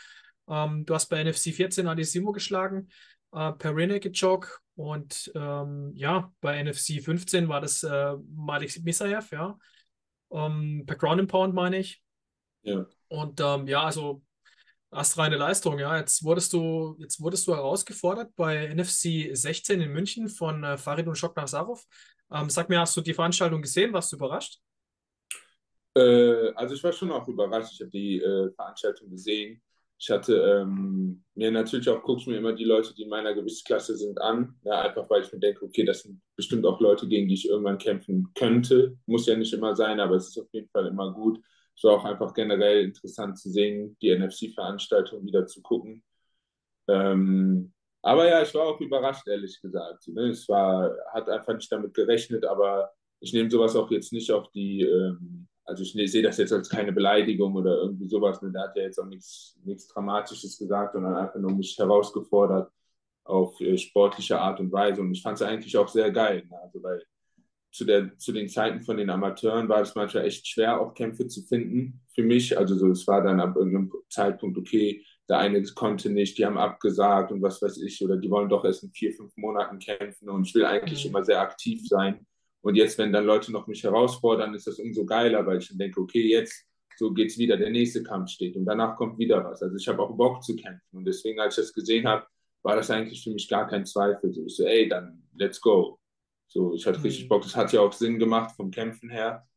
Ähm, 0.48 0.84
du 0.86 0.96
hast 0.96 1.10
bei 1.10 1.24
NFC 1.24 1.54
14 1.54 1.88
Adesimo 1.88 2.32
geschlagen 2.32 2.90
äh, 3.34 3.52
per 3.52 3.76
Renegade 3.76 4.16
Joke. 4.16 4.48
Und 4.76 5.32
ähm, 5.36 5.92
ja, 5.96 6.34
bei 6.42 6.62
NFC 6.62 7.02
15 7.02 7.48
war 7.48 7.62
das 7.62 7.84
äh, 7.84 8.16
Malik 8.36 8.84
Misayev, 8.84 9.32
ja. 9.32 9.58
Ähm, 10.32 10.84
per 10.86 10.98
Ground 10.98 11.22
and 11.22 11.32
Pound 11.32 11.54
meine 11.54 11.78
ich. 11.78 12.04
Ja. 12.64 12.86
Und 13.08 13.40
ähm, 13.40 13.68
ja, 13.68 13.84
also 13.84 14.22
astreine 14.92 15.38
Leistung, 15.38 15.80
ja. 15.80 15.98
Jetzt 15.98 16.24
wurdest 16.24 16.52
du, 16.52 16.98
jetzt 17.00 17.22
wurdest 17.22 17.48
du 17.48 17.56
herausgefordert 17.56 18.36
bei 18.36 18.68
NFC 18.74 19.30
16 19.32 19.80
in 19.80 19.92
München 19.92 20.28
von 20.28 20.64
äh, 20.64 20.78
Farid 20.78 21.08
und 21.08 21.16
Shok 21.16 21.36
Nazarov. 21.38 21.86
Ähm, 22.32 22.50
sag 22.50 22.68
mir, 22.68 22.80
hast 22.80 22.98
du 22.98 23.02
die 23.02 23.14
Veranstaltung 23.14 23.62
gesehen? 23.62 23.94
Warst 23.94 24.12
du 24.12 24.18
überrascht? 24.18 24.60
Äh, 25.96 26.52
also 26.56 26.76
ich 26.76 26.84
war 26.84 26.92
schon 26.92 27.12
auch 27.12 27.28
überrascht. 27.28 27.74
Ich 27.74 27.80
habe 27.80 27.92
die 27.92 28.18
äh, 28.20 28.52
Veranstaltung 28.52 29.10
gesehen 29.10 29.62
ich 29.98 30.10
hatte 30.10 30.36
ähm, 30.36 31.24
mir 31.36 31.52
natürlich 31.52 31.88
auch, 31.90 32.04
gucke 32.04 32.30
mir 32.30 32.38
immer 32.38 32.54
die 32.54 32.66
Leute, 32.66 32.94
die 32.94 33.04
in 33.04 33.10
meiner 33.10 33.34
Gewichtsklasse 33.34 33.96
sind, 33.96 34.20
an. 34.22 34.56
Ja, 34.64 34.82
einfach 34.82 35.10
weil 35.10 35.22
ich 35.22 35.32
mir 35.32 35.40
denke, 35.40 35.64
okay, 35.64 35.86
das 35.86 36.02
sind 36.02 36.22
bestimmt 36.36 36.66
auch 36.66 36.80
Leute, 36.82 37.08
gegen 37.08 37.28
die 37.28 37.36
ich 37.36 37.48
irgendwann 37.48 37.78
kämpfen 37.78 38.30
könnte. 38.36 38.98
Muss 39.06 39.26
ja 39.26 39.36
nicht 39.36 39.54
immer 39.54 39.76
sein, 39.76 40.00
aber 40.00 40.16
es 40.16 40.28
ist 40.30 40.38
auf 40.38 40.52
jeden 40.52 40.70
Fall 40.70 40.88
immer 40.88 41.14
gut. 41.14 41.40
Es 41.78 41.84
war 41.84 41.94
auch 41.94 42.06
einfach 42.06 42.34
generell 42.34 42.84
interessant 42.84 43.38
zu 43.38 43.50
sehen, 43.50 43.98
die 44.02 44.14
NFC-Veranstaltung 44.16 45.26
wieder 45.26 45.46
zu 45.46 45.62
gucken. 45.62 46.04
Ähm, 46.88 47.74
aber 48.02 48.28
ja, 48.28 48.42
ich 48.42 48.54
war 48.54 48.64
auch 48.64 48.80
überrascht, 48.82 49.28
ehrlich 49.28 49.60
gesagt. 49.62 50.08
Ne? 50.10 50.30
Es 50.30 50.48
war, 50.48 50.96
hat 51.14 51.30
einfach 51.30 51.56
nicht 51.56 51.72
damit 51.72 51.94
gerechnet, 51.94 52.46
aber 52.46 52.92
ich 53.20 53.34
nehme 53.34 53.50
sowas 53.50 53.76
auch 53.76 53.90
jetzt 53.92 54.14
nicht 54.14 54.32
auf 54.32 54.52
die 54.52 54.82
ähm, 54.84 55.48
also 55.66 55.84
ich 55.84 56.12
sehe 56.12 56.22
das 56.22 56.38
jetzt 56.38 56.54
als 56.54 56.70
keine 56.70 56.92
Beleidigung 56.92 57.56
oder 57.56 57.78
irgendwie 57.78 58.08
sowas. 58.08 58.42
Ne? 58.42 58.52
Der 58.52 58.64
hat 58.64 58.76
ja 58.76 58.84
jetzt 58.84 59.00
auch 59.00 59.08
nichts, 59.08 59.58
nichts 59.64 59.88
Dramatisches 59.88 60.58
gesagt, 60.58 60.94
sondern 60.94 61.16
einfach 61.16 61.40
nur 61.40 61.52
mich 61.52 61.76
herausgefordert 61.78 62.72
auf 63.24 63.60
äh, 63.60 63.78
sportliche 63.78 64.40
Art 64.40 64.60
und 64.60 64.72
Weise. 64.72 65.02
Und 65.02 65.12
ich 65.12 65.22
fand 65.22 65.38
es 65.38 65.42
eigentlich 65.42 65.76
auch 65.78 65.88
sehr 65.88 66.12
geil. 66.12 66.46
Ne? 66.50 66.60
Also 66.62 66.82
weil 66.84 67.02
zu, 67.72 67.84
der, 67.84 68.18
zu 68.18 68.32
den 68.32 68.48
Zeiten 68.48 68.82
von 68.82 68.98
den 68.98 69.10
Amateuren 69.10 69.68
war 69.68 69.82
es 69.82 69.96
manchmal 69.96 70.26
echt 70.26 70.48
schwer, 70.48 70.80
auch 70.80 70.94
Kämpfe 70.94 71.28
zu 71.28 71.42
finden 71.42 72.02
für 72.14 72.24
mich. 72.24 72.58
Also 72.58 72.76
so, 72.76 72.90
es 72.92 73.06
war 73.08 73.22
dann 73.22 73.40
ab 73.40 73.56
irgendeinem 73.56 73.92
Zeitpunkt, 74.10 74.58
okay, 74.58 75.04
der 75.28 75.40
eine 75.40 75.62
konnte 75.74 76.10
nicht, 76.10 76.38
die 76.38 76.46
haben 76.46 76.58
abgesagt 76.58 77.32
und 77.32 77.42
was 77.42 77.62
weiß 77.62 77.78
ich, 77.82 78.02
oder 78.04 78.16
die 78.18 78.30
wollen 78.30 78.48
doch 78.48 78.64
erst 78.64 78.84
in 78.84 78.92
vier, 78.92 79.12
fünf 79.12 79.36
Monaten 79.36 79.80
kämpfen 79.80 80.30
und 80.30 80.48
ich 80.48 80.54
will 80.54 80.66
eigentlich 80.66 81.04
mhm. 81.04 81.10
immer 81.10 81.26
sehr 81.26 81.42
aktiv 81.42 81.86
sein. 81.88 82.26
Und 82.66 82.74
jetzt, 82.74 82.98
wenn 82.98 83.14
dann 83.14 83.26
Leute 83.26 83.52
noch 83.52 83.68
mich 83.68 83.84
herausfordern, 83.84 84.56
ist 84.56 84.66
das 84.66 84.80
umso 84.80 85.06
geiler, 85.06 85.46
weil 85.46 85.60
ich 85.60 85.68
dann 85.68 85.78
denke, 85.78 86.02
okay, 86.02 86.28
jetzt 86.28 86.66
so 86.98 87.14
geht 87.14 87.30
es 87.30 87.38
wieder, 87.38 87.58
der 87.58 87.70
nächste 87.70 88.02
Kampf 88.02 88.32
steht 88.32 88.56
und 88.56 88.66
danach 88.66 88.96
kommt 88.96 89.20
wieder 89.20 89.44
was. 89.44 89.62
Also 89.62 89.76
ich 89.76 89.88
habe 89.88 90.02
auch 90.02 90.18
Bock 90.18 90.44
zu 90.44 90.56
kämpfen 90.56 90.98
und 90.98 91.06
deswegen, 91.06 91.40
als 91.40 91.60
ich 91.60 91.66
das 91.66 91.74
gesehen 91.74 92.08
habe, 92.08 92.26
war 92.64 92.76
das 92.76 92.90
eigentlich 92.90 93.24
für 93.24 93.30
mich 93.30 93.48
gar 93.48 93.68
kein 93.68 93.86
Zweifel. 93.86 94.34
So, 94.34 94.48
ich 94.48 94.56
so, 94.56 94.66
ey, 94.66 94.90
dann 94.90 95.22
let's 95.38 95.62
go. 95.62 96.00
So, 96.48 96.74
ich 96.74 96.88
hatte 96.88 96.98
mhm. 96.98 97.06
richtig 97.06 97.30
Bock. 97.30 97.44
Das 97.44 97.56
hat 97.56 97.72
ja 97.72 97.82
auch 97.82 97.94
Sinn 97.94 98.18
gemacht 98.18 98.56
vom 98.56 98.72
Kämpfen 98.72 99.12
her. 99.12 99.48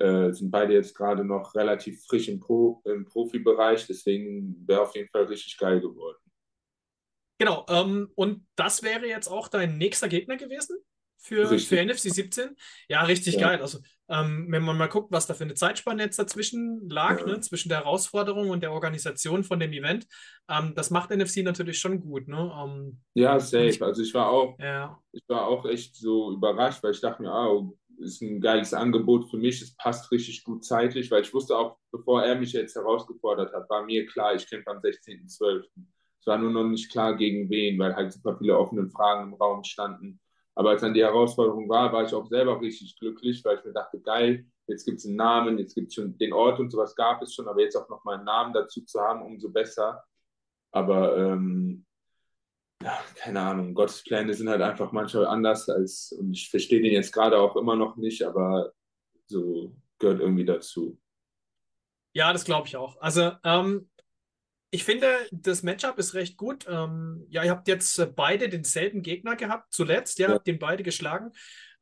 Äh, 0.00 0.32
sind 0.32 0.50
beide 0.50 0.74
jetzt 0.74 0.96
gerade 0.96 1.24
noch 1.24 1.54
relativ 1.54 2.04
frisch 2.06 2.26
im, 2.28 2.40
Pro, 2.40 2.82
im 2.84 3.04
Profibereich, 3.04 3.86
deswegen 3.86 4.66
wäre 4.66 4.82
auf 4.82 4.96
jeden 4.96 5.08
Fall 5.10 5.24
richtig 5.26 5.56
geil 5.56 5.80
geworden. 5.80 6.18
Genau, 7.38 7.64
ähm, 7.68 8.10
und 8.16 8.44
das 8.56 8.82
wäre 8.82 9.06
jetzt 9.06 9.28
auch 9.28 9.46
dein 9.46 9.78
nächster 9.78 10.08
Gegner 10.08 10.36
gewesen? 10.36 10.78
Für, 11.18 11.58
für 11.58 11.84
NFC 11.84 12.10
17. 12.12 12.56
Ja, 12.88 13.02
richtig 13.02 13.34
ja. 13.34 13.48
geil. 13.48 13.60
Also, 13.60 13.78
ähm, 14.08 14.46
wenn 14.50 14.62
man 14.62 14.78
mal 14.78 14.88
guckt, 14.88 15.10
was 15.10 15.26
da 15.26 15.34
für 15.34 15.44
eine 15.44 15.54
Zeitspanne 15.54 16.02
jetzt 16.02 16.18
dazwischen 16.18 16.88
lag, 16.88 17.20
ja. 17.20 17.26
ne, 17.26 17.40
zwischen 17.40 17.68
der 17.68 17.78
Herausforderung 17.78 18.50
und 18.50 18.62
der 18.62 18.72
Organisation 18.72 19.42
von 19.42 19.58
dem 19.58 19.72
Event, 19.72 20.06
ähm, 20.48 20.74
das 20.76 20.90
macht 20.90 21.10
NFC 21.10 21.38
natürlich 21.38 21.78
schon 21.78 22.00
gut. 22.00 22.28
Ne? 22.28 22.52
Ähm, 22.56 23.00
ja, 23.14 23.40
safe. 23.40 23.66
Ich, 23.66 23.82
also 23.82 24.02
ich 24.02 24.14
war 24.14 24.28
auch, 24.28 24.56
ja. 24.58 24.98
ich 25.12 25.22
war 25.28 25.46
auch 25.46 25.66
echt 25.66 25.96
so 25.96 26.32
überrascht, 26.32 26.82
weil 26.82 26.92
ich 26.92 27.00
dachte 27.00 27.22
mir, 27.22 27.32
oh, 27.32 27.76
ist 27.98 28.22
ein 28.22 28.40
geiles 28.40 28.74
Angebot 28.74 29.30
für 29.30 29.38
mich, 29.38 29.62
es 29.62 29.74
passt 29.76 30.10
richtig 30.12 30.44
gut 30.44 30.64
zeitlich, 30.64 31.10
weil 31.10 31.22
ich 31.22 31.32
wusste 31.32 31.56
auch, 31.56 31.78
bevor 31.90 32.22
er 32.22 32.34
mich 32.36 32.52
jetzt 32.52 32.76
herausgefordert 32.76 33.52
hat, 33.52 33.68
war 33.70 33.84
mir 33.84 34.06
klar, 34.06 34.34
ich 34.34 34.48
kämpfe 34.48 34.70
am 34.70 34.78
16.12. 34.78 35.64
Es 36.20 36.26
war 36.26 36.38
nur 36.38 36.50
noch 36.50 36.64
nicht 36.64 36.90
klar, 36.90 37.16
gegen 37.16 37.48
wen, 37.50 37.78
weil 37.78 37.94
halt 37.94 38.12
super 38.12 38.36
viele 38.38 38.58
offene 38.58 38.88
Fragen 38.90 39.32
im 39.32 39.34
Raum 39.34 39.64
standen. 39.64 40.20
Aber 40.56 40.70
als 40.70 40.80
dann 40.80 40.94
die 40.94 41.04
Herausforderung 41.04 41.68
war, 41.68 41.92
war 41.92 42.04
ich 42.04 42.14
auch 42.14 42.26
selber 42.26 42.60
richtig 42.60 42.98
glücklich, 42.98 43.44
weil 43.44 43.58
ich 43.58 43.64
mir 43.64 43.74
dachte, 43.74 44.00
geil, 44.00 44.46
jetzt 44.66 44.86
gibt 44.86 44.98
es 44.98 45.06
einen 45.06 45.16
Namen, 45.16 45.58
jetzt 45.58 45.74
gibt 45.74 45.88
es 45.88 45.94
schon 45.94 46.16
den 46.16 46.32
Ort 46.32 46.58
und 46.58 46.70
sowas 46.70 46.96
gab 46.96 47.20
es 47.22 47.34
schon, 47.34 47.46
aber 47.46 47.60
jetzt 47.60 47.76
auch 47.76 47.88
nochmal 47.90 48.16
einen 48.16 48.24
Namen 48.24 48.54
dazu 48.54 48.82
zu 48.82 48.98
haben, 48.98 49.22
umso 49.22 49.50
besser. 49.50 50.02
Aber 50.72 51.16
ähm, 51.18 51.84
ja, 52.82 52.98
keine 53.16 53.40
Ahnung, 53.40 53.74
Gottes 53.74 54.02
Pläne 54.02 54.32
sind 54.32 54.48
halt 54.48 54.62
einfach 54.62 54.92
manchmal 54.92 55.26
anders 55.26 55.68
als, 55.68 56.12
und 56.18 56.32
ich 56.32 56.48
verstehe 56.48 56.80
den 56.80 56.92
jetzt 56.92 57.12
gerade 57.12 57.38
auch 57.38 57.56
immer 57.56 57.76
noch 57.76 57.96
nicht, 57.96 58.22
aber 58.22 58.72
so 59.26 59.76
gehört 59.98 60.20
irgendwie 60.20 60.46
dazu. 60.46 60.98
Ja, 62.14 62.32
das 62.32 62.46
glaube 62.46 62.66
ich 62.66 62.78
auch. 62.78 62.96
Also, 62.98 63.32
ähm, 63.44 63.90
ich 64.70 64.84
finde, 64.84 65.08
das 65.30 65.62
Matchup 65.62 65.98
ist 65.98 66.14
recht 66.14 66.36
gut. 66.36 66.66
Ähm, 66.68 67.24
ja, 67.28 67.44
ihr 67.44 67.50
habt 67.50 67.68
jetzt 67.68 67.98
äh, 67.98 68.06
beide 68.06 68.48
denselben 68.48 69.02
Gegner 69.02 69.36
gehabt, 69.36 69.72
zuletzt. 69.72 70.18
Ja, 70.18 70.28
ja. 70.28 70.34
habt 70.34 70.46
den 70.46 70.58
beide 70.58 70.82
geschlagen 70.82 71.32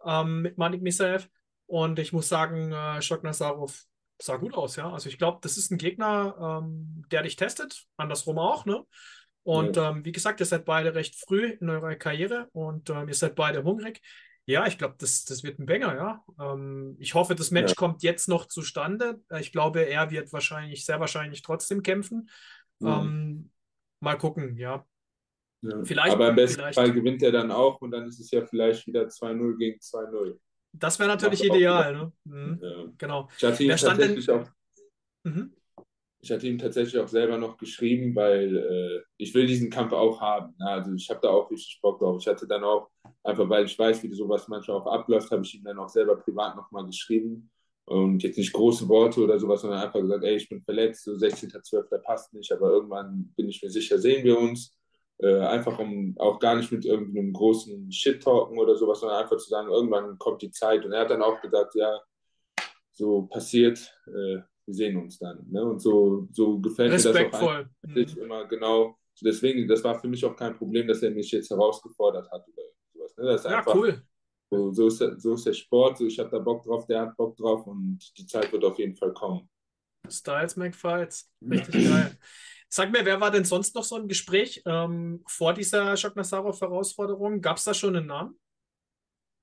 ähm, 0.05 0.43
mit 0.43 0.59
Manik 0.59 0.83
Misaev. 0.83 1.29
Und 1.67 1.99
ich 1.99 2.12
muss 2.12 2.29
sagen, 2.29 2.73
äh, 2.73 3.00
Shok 3.00 3.25
Nazarov 3.25 3.85
sah 4.21 4.37
gut 4.37 4.55
aus, 4.55 4.76
ja. 4.76 4.93
Also 4.93 5.09
ich 5.09 5.19
glaube, 5.19 5.38
das 5.43 5.57
ist 5.57 5.71
ein 5.71 5.79
Gegner, 5.79 6.61
ähm, 6.62 7.05
der 7.11 7.23
dich 7.23 7.37
testet, 7.37 7.85
andersrum 7.97 8.38
auch, 8.38 8.64
ne? 8.67 8.85
Und 9.43 9.76
ja. 9.76 9.91
ähm, 9.91 10.05
wie 10.05 10.12
gesagt, 10.12 10.41
ihr 10.41 10.47
seid 10.47 10.64
beide 10.64 10.95
recht 10.95 11.17
früh 11.17 11.57
in 11.61 11.69
eurer 11.69 11.95
Karriere 11.97 12.49
und 12.53 12.88
ähm, 12.91 13.09
ihr 13.09 13.14
seid 13.14 13.35
beide 13.35 13.62
hungrig. 13.62 14.00
Ja, 14.47 14.67
ich 14.67 14.76
glaube, 14.76 14.95
das, 14.99 15.25
das 15.25 15.43
wird 15.43 15.59
ein 15.59 15.67
Banger, 15.67 15.95
ja. 15.95 16.25
Ähm, 16.38 16.97
ich 16.99 17.14
hoffe, 17.14 17.35
das 17.35 17.50
Match 17.50 17.71
ja. 17.71 17.76
kommt 17.76 18.03
jetzt 18.03 18.29
noch 18.29 18.47
zustande. 18.47 19.23
Äh, 19.31 19.41
ich 19.41 19.53
glaube, 19.53 19.83
er 19.83 20.11
wird 20.11 20.33
wahrscheinlich, 20.33 20.85
sehr 20.85 21.00
wahrscheinlich 21.00 21.43
trotzdem 21.43 21.83
kämpfen. 21.83 22.29
Mhm. 22.81 23.50
mal 24.00 24.19
gucken, 24.19 24.57
ja. 24.57 24.87
Vielleicht, 25.85 26.12
Aber 26.12 26.28
im 26.28 26.37
besten 26.37 26.57
vielleicht. 26.57 26.75
Fall 26.75 26.93
gewinnt 26.93 27.23
er 27.23 27.33
dann 27.33 27.50
auch 27.50 27.81
und 27.81 27.90
dann 27.90 28.07
ist 28.07 28.21
es 28.21 28.31
ja 28.31 28.45
vielleicht 28.45 28.87
wieder 28.87 29.09
2-0 29.09 29.57
gegen 29.57 29.78
2-0. 29.78 30.38
Das 30.73 30.99
wäre 30.99 31.09
natürlich 31.09 31.47
Macht 31.47 31.57
ideal, 31.57 31.97
ne? 31.97 32.12
Mhm. 32.25 32.61
Ja. 32.61 32.85
Genau. 32.99 33.28
Ich 33.37 33.45
hatte, 33.45 33.62
ihn 33.62 33.71
tatsächlich 33.71 34.26
denn... 34.26 34.40
auch, 34.40 34.49
mhm. 35.23 35.54
ich 36.21 36.33
hatte 36.33 36.47
ihm 36.47 36.59
tatsächlich 36.59 36.99
auch 36.99 37.09
selber 37.09 37.38
noch 37.38 37.57
geschrieben, 37.57 38.14
weil 38.14 38.57
äh, 38.57 39.02
ich 39.16 39.33
will 39.35 39.47
diesen 39.47 39.71
Kampf 39.71 39.93
auch 39.93 40.21
haben. 40.21 40.54
Ne? 40.59 40.69
Also 40.69 40.93
ich 40.93 41.09
habe 41.09 41.21
da 41.23 41.31
auch 41.31 41.50
richtig 41.50 41.81
Bock 41.81 41.99
drauf. 41.99 42.19
Ich 42.21 42.26
hatte 42.26 42.47
dann 42.47 42.64
auch, 42.64 42.90
einfach 43.23 43.49
weil 43.49 43.64
ich 43.64 43.78
weiß, 43.78 44.02
wie 44.02 44.12
sowas 44.12 44.49
manchmal 44.49 44.78
auch 44.78 44.87
abläuft, 44.87 45.31
habe 45.31 45.45
ich 45.45 45.54
ihm 45.54 45.64
dann 45.64 45.78
auch 45.78 45.88
selber 45.88 46.16
privat 46.16 46.57
nochmal 46.57 46.85
geschrieben. 46.85 47.50
Und 47.87 48.23
jetzt 48.23 48.38
nicht 48.38 48.53
große 48.53 48.88
Worte 48.88 49.21
oder 49.21 49.38
sowas, 49.38 49.61
sondern 49.61 49.81
einfach 49.81 50.00
gesagt, 50.00 50.25
ey, 50.25 50.37
ich 50.37 50.49
bin 50.49 50.62
verletzt, 50.62 51.05
so 51.05 51.12
16.12. 51.12 51.99
passt 51.99 52.33
nicht, 52.33 52.50
aber 52.50 52.71
irgendwann 52.71 53.33
bin 53.37 53.49
ich 53.49 53.62
mir 53.62 53.71
sicher, 53.71 53.99
sehen 53.99 54.25
wir 54.25 54.38
uns. 54.38 54.75
Äh, 55.19 55.38
einfach 55.41 55.79
um 55.79 56.14
auch 56.19 56.41
gar 56.41 56.57
nicht 56.57 56.73
mit 56.73 56.85
irgendeinem 56.85 57.33
großen 57.33 57.93
Shit-Talken 57.93 58.59
oder 58.59 58.76
sowas, 58.76 59.00
sondern 59.00 59.23
einfach 59.23 59.37
zu 59.37 59.49
sagen, 59.49 59.69
irgendwann 59.69 60.19
kommt 60.19 60.43
die 60.43 60.50
Zeit. 60.50 60.85
Und 60.85 60.93
er 60.93 61.03
hat 61.03 61.11
dann 61.11 61.23
auch 61.23 61.41
gesagt, 61.41 61.75
ja, 61.76 62.00
so 62.93 63.23
passiert, 63.23 63.79
äh, 64.07 64.41
wir 64.67 64.75
sehen 64.75 64.97
uns 64.97 65.19
dann. 65.19 65.47
Ne? 65.50 65.64
Und 65.64 65.81
so, 65.81 66.26
so 66.33 66.59
gefällt 66.59 66.91
mir 66.91 66.97
das 66.97 67.07
auch 67.07 67.14
einfach, 67.14 67.67
mhm. 67.83 68.07
immer 68.23 68.47
genau. 68.47 68.97
Deswegen, 69.21 69.69
das 69.69 69.85
war 69.85 70.00
für 70.00 70.09
mich 70.09 70.25
auch 70.25 70.35
kein 70.35 70.57
Problem, 70.57 70.88
dass 70.88 71.03
er 71.03 71.11
mich 71.11 71.31
jetzt 71.31 71.50
herausgefordert 71.50 72.31
hat 72.31 72.45
oder 72.49 72.62
sowas. 72.93 73.17
Ne? 73.17 73.25
Das 73.25 73.45
ja, 73.45 73.59
einfach, 73.59 73.75
cool. 73.75 74.03
So, 74.50 74.72
so, 74.72 74.86
ist 74.86 75.00
der, 75.00 75.18
so 75.18 75.34
ist 75.34 75.46
der 75.46 75.52
Sport, 75.52 75.98
so 75.98 76.06
ich 76.06 76.18
habe 76.18 76.30
da 76.30 76.38
Bock 76.38 76.62
drauf, 76.62 76.86
der 76.86 77.00
hat 77.00 77.16
Bock 77.16 77.36
drauf 77.36 77.66
und 77.66 77.98
die 78.18 78.26
Zeit 78.26 78.52
wird 78.52 78.64
auf 78.64 78.78
jeden 78.78 78.94
Fall 78.94 79.12
kommen. 79.12 79.48
Styles 80.08 80.56
McFights, 80.56 81.30
richtig 81.40 81.88
geil. 81.88 82.18
Sag 82.68 82.90
mir, 82.90 83.04
wer 83.04 83.20
war 83.20 83.30
denn 83.30 83.44
sonst 83.44 83.74
noch 83.74 83.84
so 83.84 83.96
im 83.96 84.08
Gespräch 84.08 84.62
ähm, 84.66 85.22
vor 85.26 85.54
dieser 85.54 85.96
Schock-Nassarov-Herausforderung? 85.96 87.40
Gab 87.40 87.56
es 87.56 87.64
da 87.64 87.72
schon 87.72 87.96
einen 87.96 88.06
Namen? 88.06 88.38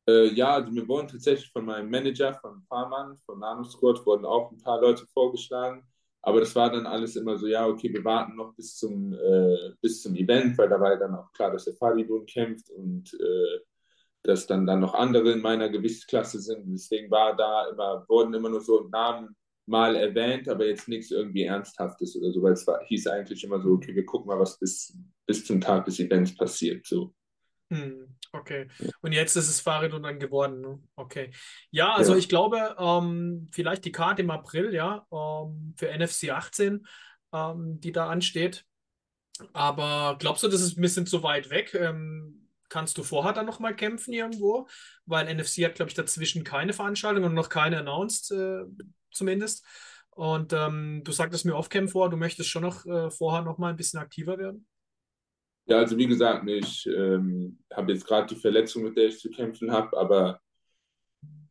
Äh, 0.08 0.34
ja, 0.34 0.56
also 0.56 0.72
mir 0.72 0.88
wurden 0.88 1.08
tatsächlich 1.08 1.50
von 1.52 1.66
meinem 1.66 1.90
Manager, 1.90 2.34
von 2.34 2.62
Farman, 2.68 3.18
von 3.26 3.40
Nanosquad, 3.40 4.06
wurden 4.06 4.26
auch 4.26 4.52
ein 4.52 4.58
paar 4.58 4.82
Leute 4.82 5.06
vorgeschlagen. 5.14 5.84
Aber 6.22 6.40
das 6.40 6.56
war 6.56 6.72
dann 6.72 6.86
alles 6.86 7.16
immer 7.16 7.38
so, 7.38 7.48
ja, 7.48 7.66
okay, 7.66 7.92
wir 7.92 8.04
warten 8.04 8.36
noch 8.36 8.54
bis 8.54 8.76
zum, 8.76 9.14
äh, 9.14 9.72
bis 9.82 10.02
zum 10.02 10.16
Event, 10.16 10.58
weil 10.58 10.70
da 10.70 10.80
war 10.80 10.92
ja 10.92 10.98
dann 10.98 11.16
auch 11.16 11.32
klar, 11.32 11.52
dass 11.52 11.66
der 11.66 11.76
Fadidun 11.76 12.26
kämpft 12.26 12.70
und 12.70 13.14
äh, 13.14 13.60
dass 14.24 14.48
dann, 14.48 14.66
dann 14.66 14.80
noch 14.80 14.94
andere 14.94 15.32
in 15.32 15.42
meiner 15.42 15.70
Gewichtsklasse 15.70 16.40
sind. 16.40 16.64
Deswegen 16.68 17.10
war 17.10 17.36
da 17.36 17.70
immer, 17.70 18.06
wurden 18.08 18.34
immer 18.34 18.50
nur 18.50 18.62
so 18.62 18.88
Namen 18.90 19.36
mal 19.66 19.96
erwähnt, 19.96 20.50
aber 20.50 20.66
jetzt 20.66 20.88
nichts 20.88 21.12
irgendwie 21.12 21.44
Ernsthaftes 21.44 22.16
oder 22.16 22.32
so, 22.32 22.42
weil 22.42 22.54
es 22.54 22.68
war, 22.68 22.84
hieß 22.86 23.08
eigentlich 23.08 23.44
immer 23.44 23.62
so, 23.62 23.70
okay, 23.72 23.96
wir 23.96 24.06
gucken 24.06 24.28
mal, 24.28 24.40
was 24.40 24.60
bis, 24.60 24.98
bis 25.26 25.46
zum 25.46 25.62
Tag 25.62 25.86
des 25.86 26.00
Events 26.00 26.36
passiert. 26.36 26.86
So. 26.86 27.14
Hm, 27.72 28.18
okay. 28.34 28.68
Und 29.02 29.14
jetzt 29.14 29.36
ist 29.36 29.50
es 29.50 29.62
Fahrrad 29.62 29.94
dann 29.94 30.20
geworden. 30.20 30.62
Ne? 30.62 30.80
Okay. 30.96 31.32
Ja, 31.72 31.94
also 31.94 32.14
ja. 32.14 32.18
ich 32.18 32.28
glaube, 32.28 32.76
ähm, 32.78 33.50
vielleicht 33.52 33.86
die 33.86 33.94
Karte 33.94 34.24
im 34.24 34.30
April, 34.30 34.74
ja, 34.74 35.08
ähm, 35.12 35.74
für 35.78 35.88
NFC 35.88 36.30
18, 36.32 36.86
ähm, 37.34 37.80
die 37.80 37.92
da 37.92 38.10
ansteht. 38.10 38.66
Aber 39.54 40.18
glaubst 40.20 40.44
du, 40.44 40.50
das 40.50 40.62
ist 40.62 40.78
ein 40.78 40.82
bisschen 40.82 41.08
zu 41.08 41.24
weit 41.24 41.50
weg? 41.50 41.74
Ähm, 41.74 42.50
kannst 42.72 42.98
du 42.98 43.04
vorher 43.04 43.34
dann 43.34 43.46
nochmal 43.46 43.76
kämpfen 43.76 44.14
irgendwo? 44.14 44.68
Weil 45.06 45.34
NFC 45.34 45.66
hat, 45.66 45.76
glaube 45.76 45.90
ich, 45.90 45.96
dazwischen 45.96 46.44
keine 46.44 46.74
Veranstaltung 46.74 47.26
und 47.26 47.34
noch 47.34 47.50
keine 47.50 47.80
announced. 47.80 48.32
Äh, 48.32 48.64
zumindest. 49.12 49.66
Und 50.12 50.54
ähm, 50.54 51.02
du 51.04 51.12
sagtest 51.12 51.46
mir 51.46 51.56
off-cam 51.56 51.88
vor, 51.88 52.10
du 52.10 52.18
möchtest 52.18 52.50
schon 52.50 52.64
noch 52.64 52.86
äh, 52.86 53.12
vorher 53.12 53.44
noch 53.44 53.58
mal 53.58 53.70
ein 53.70 53.76
bisschen 53.76 54.00
aktiver 54.00 54.38
werden? 54.38 54.66
Ja, 55.66 55.78
also 55.78 55.98
wie 55.98 56.08
gesagt, 56.08 56.48
ich 56.50 56.88
ähm, 56.88 57.60
habe 57.74 57.94
jetzt 57.94 58.06
gerade 58.06 58.34
die 58.34 58.40
Verletzung, 58.40 58.84
mit 58.84 58.98
der 58.98 59.08
ich 59.08 59.20
zu 59.20 59.30
kämpfen 59.30 59.72
habe, 59.72 59.98
aber 59.98 60.40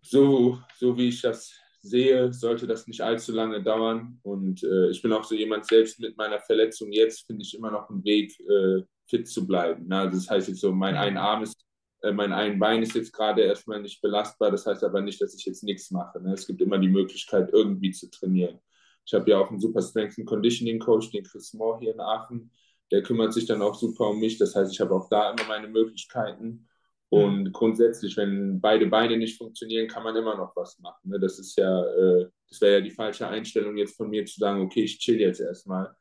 so, 0.03 0.59
so 0.77 0.97
wie 0.97 1.09
ich 1.09 1.23
das 1.23 1.53
sehe, 1.83 2.33
sollte 2.33 2.67
das 2.67 2.87
nicht 2.87 3.00
allzu 3.03 3.33
lange 3.33 3.62
dauern. 3.62 4.19
Und 4.23 4.62
äh, 4.62 4.91
ich 4.91 5.00
bin 5.03 5.12
auch 5.12 5.25
so 5.25 5.35
jemand, 5.35 5.67
selbst 5.67 6.00
mit 6.00 6.17
meiner 6.17 6.41
Verletzung 6.41 6.93
jetzt 6.93 7.27
finde 7.27 7.43
ich 7.43 7.55
immer 7.57 7.71
noch 7.71 7.89
einen 7.89 8.05
Weg, 8.05 8.39
äh, 8.41 8.83
fit 9.11 9.29
zu 9.29 9.47
bleiben. 9.47 9.93
Also 9.93 10.17
das 10.17 10.31
heißt 10.31 10.49
jetzt 10.49 10.61
so, 10.61 10.73
mein 10.73 10.97
ein 10.97 11.19
Arm 11.19 11.43
ist 11.43 11.61
äh, 12.02 12.12
mein 12.12 12.33
ein 12.33 12.59
Bein 12.59 12.83
ist 12.83 12.95
jetzt 12.95 13.12
gerade 13.12 13.43
erstmal 13.43 13.81
nicht 13.81 14.00
belastbar. 14.00 14.50
Das 14.50 14.67
heißt 14.67 14.85
aber 14.85 15.00
nicht, 15.02 15.21
dass 15.21 15.35
ich 15.35 15.45
jetzt 15.45 15.64
nichts 15.64 15.90
mache. 15.90 16.21
Ne? 16.23 16.33
Es 16.33 16.47
gibt 16.47 16.61
immer 16.62 16.79
die 16.79 16.88
Möglichkeit, 16.88 17.50
irgendwie 17.52 17.90
zu 17.90 18.11
trainieren. 18.11 18.59
Ich 19.05 19.14
habe 19.14 19.31
ja 19.31 19.38
auch 19.38 19.50
einen 19.50 19.61
super 19.61 19.83
Strength 19.83 20.19
and 20.19 20.26
Conditioning 20.26 20.79
Coach, 20.79 21.11
den 21.11 21.25
Chris 21.25 21.52
Moore 21.55 21.81
hier 21.81 21.95
in 21.95 22.00
Aachen. 22.00 22.52
Der 22.90 23.02
kümmert 23.02 23.33
sich 23.33 23.47
dann 23.47 23.62
auch 23.62 23.75
super 23.75 24.09
um 24.09 24.21
mich. 24.21 24.38
Das 24.38 24.55
heißt, 24.55 24.73
ich 24.73 24.81
habe 24.81 24.95
auch 24.95 25.09
da 25.09 25.31
immer 25.31 25.47
meine 25.49 25.69
Möglichkeiten. 25.69 26.69
Und 27.09 27.45
mhm. 27.45 27.52
grundsätzlich, 27.52 28.17
wenn 28.17 28.61
beide 28.61 28.87
Beine 28.87 29.17
nicht 29.17 29.37
funktionieren, 29.37 29.88
kann 29.88 30.05
man 30.05 30.14
immer 30.14 30.37
noch 30.37 30.55
was 30.55 30.79
machen. 30.79 31.11
Ne? 31.11 31.19
Das 31.19 31.38
ist 31.38 31.57
ja, 31.57 31.85
äh, 31.85 32.29
das 32.49 32.61
wäre 32.61 32.75
ja 32.75 32.81
die 32.81 32.90
falsche 32.90 33.26
Einstellung 33.26 33.76
jetzt 33.76 33.97
von 33.97 34.09
mir 34.09 34.25
zu 34.25 34.38
sagen, 34.38 34.61
okay, 34.61 34.85
ich 34.85 34.99
chill 34.99 35.21
jetzt 35.21 35.40
erstmal. 35.40 35.93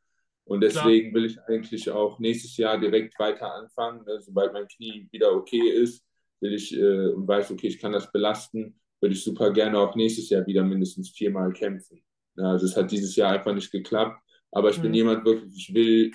Und 0.44 0.62
deswegen 0.62 1.10
Klar. 1.10 1.22
will 1.22 1.30
ich 1.30 1.40
eigentlich 1.42 1.90
auch 1.90 2.18
nächstes 2.18 2.56
Jahr 2.56 2.78
direkt 2.78 3.18
weiter 3.18 3.54
anfangen. 3.54 4.04
Ne? 4.04 4.20
Sobald 4.20 4.52
mein 4.52 4.66
Knie 4.66 5.08
wieder 5.12 5.32
okay 5.32 5.68
ist, 5.70 6.04
will 6.40 6.54
ich 6.54 6.76
äh, 6.76 7.08
und 7.08 7.28
weiß, 7.28 7.50
okay, 7.52 7.68
ich 7.68 7.78
kann 7.78 7.92
das 7.92 8.10
belasten, 8.10 8.80
würde 9.00 9.14
ich 9.14 9.22
super 9.22 9.52
gerne 9.52 9.78
auch 9.78 9.94
nächstes 9.94 10.28
Jahr 10.30 10.46
wieder 10.46 10.64
mindestens 10.64 11.10
viermal 11.10 11.52
kämpfen. 11.52 12.02
Ja, 12.36 12.52
also 12.52 12.66
es 12.66 12.76
hat 12.76 12.90
dieses 12.90 13.16
Jahr 13.16 13.32
einfach 13.32 13.54
nicht 13.54 13.70
geklappt. 13.70 14.20
Aber 14.52 14.70
ich 14.70 14.78
mhm. 14.78 14.82
bin 14.82 14.94
jemand 14.94 15.24
wirklich, 15.24 15.54
ich 15.56 15.74
will 15.74 16.12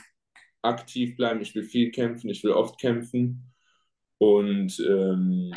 aktiv 0.62 1.15
bleiben, 1.15 1.41
ich 1.41 1.53
will 1.55 1.63
viel 1.63 1.91
kämpfen, 1.91 2.29
ich 2.29 2.44
will 2.44 2.51
oft 2.51 2.79
kämpfen. 2.79 3.53
Und 4.17 4.79
ähm, 4.79 5.53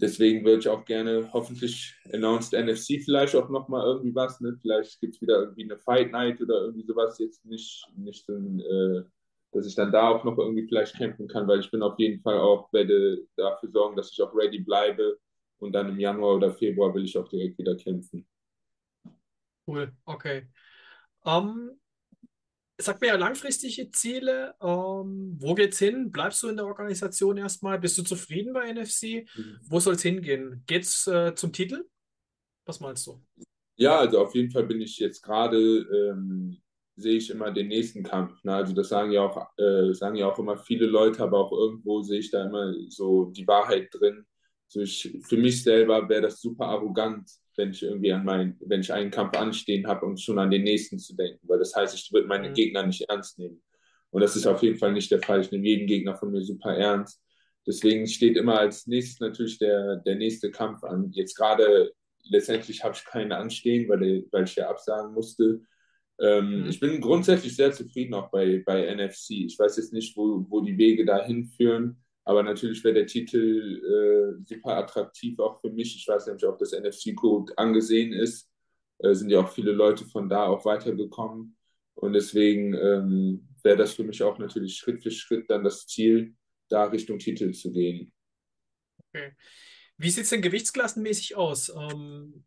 deswegen 0.00 0.44
würde 0.44 0.60
ich 0.60 0.68
auch 0.68 0.84
gerne 0.84 1.30
hoffentlich 1.32 1.94
announced 2.12 2.52
NFC 2.52 3.02
vielleicht 3.04 3.34
auch 3.36 3.48
nochmal 3.48 3.86
irgendwie 3.86 4.14
was. 4.14 4.40
Ne? 4.40 4.56
Vielleicht 4.60 5.00
gibt 5.00 5.14
es 5.14 5.20
wieder 5.20 5.40
irgendwie 5.40 5.64
eine 5.64 5.78
Fight 5.78 6.10
Night 6.10 6.40
oder 6.40 6.62
irgendwie 6.62 6.86
sowas. 6.86 7.18
Jetzt 7.18 7.44
nicht, 7.44 7.86
nicht 7.96 8.24
so 8.26 8.34
ein, 8.34 8.60
äh, 8.60 9.04
dass 9.52 9.66
ich 9.66 9.74
dann 9.74 9.92
da 9.92 10.08
auch 10.08 10.24
noch 10.24 10.38
irgendwie 10.38 10.66
vielleicht 10.66 10.96
kämpfen 10.96 11.28
kann, 11.28 11.46
weil 11.46 11.60
ich 11.60 11.70
bin 11.70 11.82
auf 11.82 11.98
jeden 11.98 12.20
Fall 12.22 12.38
auch, 12.38 12.72
werde 12.72 13.26
dafür 13.36 13.70
sorgen, 13.70 13.96
dass 13.96 14.12
ich 14.12 14.22
auch 14.22 14.34
ready 14.34 14.60
bleibe. 14.60 15.18
Und 15.58 15.72
dann 15.72 15.90
im 15.90 16.00
Januar 16.00 16.36
oder 16.36 16.52
Februar 16.52 16.94
will 16.94 17.04
ich 17.04 17.16
auch 17.18 17.28
direkt 17.28 17.58
wieder 17.58 17.76
kämpfen. 17.76 18.26
Cool, 19.66 19.92
okay. 20.06 20.48
Um, 21.22 21.68
ähm, 21.70 21.79
sag 22.80 23.00
mir 23.00 23.08
ja 23.08 23.16
langfristige 23.16 23.90
Ziele. 23.90 24.54
Ähm, 24.60 25.36
wo 25.38 25.54
geht's 25.54 25.78
hin? 25.78 26.10
Bleibst 26.10 26.42
du 26.42 26.48
in 26.48 26.56
der 26.56 26.66
Organisation 26.66 27.36
erstmal? 27.36 27.78
Bist 27.78 27.96
du 27.98 28.02
zufrieden 28.02 28.52
bei 28.52 28.72
NFC? 28.72 29.26
Mhm. 29.36 29.58
Wo 29.62 29.80
soll 29.80 29.94
es 29.94 30.02
hingehen? 30.02 30.62
Geht's 30.66 31.06
äh, 31.06 31.34
zum 31.34 31.52
Titel? 31.52 31.84
Was 32.66 32.80
meinst 32.80 33.06
du? 33.06 33.20
Ja, 33.76 33.98
also 33.98 34.20
auf 34.20 34.34
jeden 34.34 34.50
Fall 34.50 34.64
bin 34.64 34.80
ich 34.80 34.98
jetzt 34.98 35.22
gerade, 35.22 35.58
ähm, 35.58 36.60
sehe 36.96 37.16
ich 37.16 37.30
immer 37.30 37.50
den 37.50 37.68
nächsten 37.68 38.02
Kampf. 38.02 38.42
Ne? 38.44 38.54
Also 38.54 38.74
das 38.74 38.88
sagen 38.88 39.10
ja 39.10 39.22
auch, 39.22 39.58
äh, 39.58 39.94
sagen 39.94 40.16
ja 40.16 40.26
auch 40.26 40.38
immer 40.38 40.58
viele 40.58 40.86
Leute, 40.86 41.22
aber 41.22 41.38
auch 41.38 41.52
irgendwo 41.52 42.02
sehe 42.02 42.20
ich 42.20 42.30
da 42.30 42.44
immer 42.44 42.74
so 42.88 43.26
die 43.26 43.46
Wahrheit 43.46 43.88
drin. 43.92 44.26
So 44.70 44.80
ich, 44.80 45.18
für 45.26 45.36
mich 45.36 45.64
selber 45.64 46.08
wäre 46.08 46.22
das 46.22 46.40
super 46.40 46.66
arrogant, 46.66 47.28
wenn 47.56 47.72
ich 47.72 47.82
irgendwie 47.82 48.12
an 48.12 48.24
meinen, 48.24 48.56
wenn 48.60 48.82
ich 48.82 48.92
einen 48.92 49.10
Kampf 49.10 49.36
anstehen 49.36 49.88
habe 49.88 50.06
und 50.06 50.20
schon 50.20 50.38
an 50.38 50.50
den 50.50 50.62
nächsten 50.62 51.00
zu 51.00 51.16
denken, 51.16 51.40
weil 51.48 51.58
das 51.58 51.74
heißt, 51.74 51.92
ich 51.92 52.12
würde 52.12 52.28
meine 52.28 52.50
mhm. 52.50 52.54
Gegner 52.54 52.86
nicht 52.86 53.02
ernst 53.08 53.40
nehmen. 53.40 53.60
Und 54.10 54.22
das 54.22 54.36
ist 54.36 54.46
auf 54.46 54.62
jeden 54.62 54.78
Fall 54.78 54.92
nicht 54.92 55.10
der 55.10 55.20
Fall. 55.20 55.40
Ich 55.40 55.50
nehme 55.50 55.66
jeden 55.66 55.88
Gegner 55.88 56.14
von 56.14 56.30
mir 56.30 56.42
super 56.42 56.72
ernst. 56.72 57.20
Deswegen 57.66 58.06
steht 58.06 58.36
immer 58.36 58.60
als 58.60 58.86
nächstes 58.86 59.18
natürlich 59.18 59.58
der, 59.58 59.96
der 59.96 60.14
nächste 60.14 60.52
Kampf 60.52 60.84
an. 60.84 61.10
Jetzt 61.10 61.34
gerade 61.34 61.92
letztendlich 62.22 62.84
habe 62.84 62.94
ich 62.94 63.04
keinen 63.04 63.32
anstehen, 63.32 63.88
weil, 63.88 64.24
weil 64.30 64.44
ich 64.44 64.54
ja 64.54 64.70
absagen 64.70 65.12
musste. 65.12 65.62
Ähm, 66.20 66.62
mhm. 66.62 66.68
Ich 66.68 66.78
bin 66.78 67.00
grundsätzlich 67.00 67.56
sehr 67.56 67.72
zufrieden 67.72 68.14
auch 68.14 68.30
bei, 68.30 68.62
bei 68.64 68.94
NFC. 68.94 69.30
Ich 69.30 69.58
weiß 69.58 69.78
jetzt 69.78 69.92
nicht, 69.92 70.16
wo, 70.16 70.46
wo 70.48 70.60
die 70.60 70.78
Wege 70.78 71.04
dahin 71.04 71.44
führen, 71.44 71.96
aber 72.24 72.42
natürlich 72.42 72.82
wäre 72.84 72.94
der 72.94 73.06
Titel 73.06 74.38
äh, 74.38 74.44
super 74.44 74.76
attraktiv 74.76 75.38
auch 75.38 75.60
für 75.60 75.70
mich. 75.70 75.96
Ich 75.96 76.06
weiß 76.06 76.26
nämlich, 76.26 76.46
ob 76.46 76.58
das 76.58 76.72
NFC 76.72 77.14
gut 77.14 77.56
angesehen 77.56 78.12
ist. 78.12 78.50
Äh, 78.98 79.14
sind 79.14 79.30
ja 79.30 79.40
auch 79.40 79.50
viele 79.50 79.72
Leute 79.72 80.04
von 80.04 80.28
da 80.28 80.46
auch 80.46 80.64
weitergekommen. 80.64 81.56
Und 81.94 82.12
deswegen 82.12 82.74
ähm, 82.74 83.48
wäre 83.62 83.76
das 83.76 83.94
für 83.94 84.04
mich 84.04 84.22
auch 84.22 84.38
natürlich 84.38 84.76
Schritt 84.76 85.02
für 85.02 85.10
Schritt 85.10 85.50
dann 85.50 85.64
das 85.64 85.86
Ziel, 85.86 86.34
da 86.68 86.84
Richtung 86.84 87.18
Titel 87.18 87.52
zu 87.52 87.72
gehen. 87.72 88.12
Okay. 89.08 89.32
Wie 89.96 90.10
sieht 90.10 90.24
es 90.24 90.30
denn 90.30 90.40
gewichtsklassenmäßig 90.40 91.36
aus? 91.36 91.68
Ähm, 91.68 92.44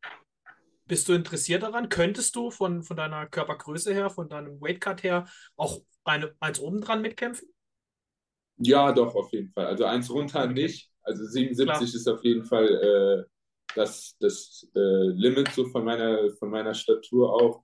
bist 0.85 1.07
du 1.07 1.13
interessiert 1.13 1.63
daran? 1.63 1.89
Könntest 1.89 2.35
du 2.35 2.51
von, 2.51 2.83
von 2.83 2.97
deiner 2.97 3.27
Körpergröße 3.27 3.93
her, 3.93 4.09
von 4.09 4.27
deinem 4.27 4.59
Weightcut 4.59 5.03
her 5.03 5.27
auch 5.55 5.81
eine, 6.03 6.35
eins 6.39 6.59
oben 6.59 6.81
dran 6.81 7.01
mitkämpfen? 7.01 7.52
Ja, 8.57 8.91
doch, 8.91 9.15
auf 9.15 9.31
jeden 9.31 9.49
Fall. 9.49 9.65
Also 9.67 9.85
eins 9.85 10.09
runter 10.09 10.43
okay. 10.43 10.53
nicht. 10.53 10.89
Also 11.03 11.25
77 11.25 11.65
Klar. 11.65 11.81
ist 11.81 12.07
auf 12.07 12.23
jeden 12.23 12.45
Fall 12.45 12.67
äh, 12.67 13.23
das, 13.75 14.15
das 14.19 14.69
äh, 14.75 14.79
Limit 14.79 15.49
so 15.49 15.65
von 15.65 15.83
meiner, 15.83 16.31
von 16.31 16.49
meiner 16.49 16.73
Statur 16.73 17.33
auch. 17.33 17.63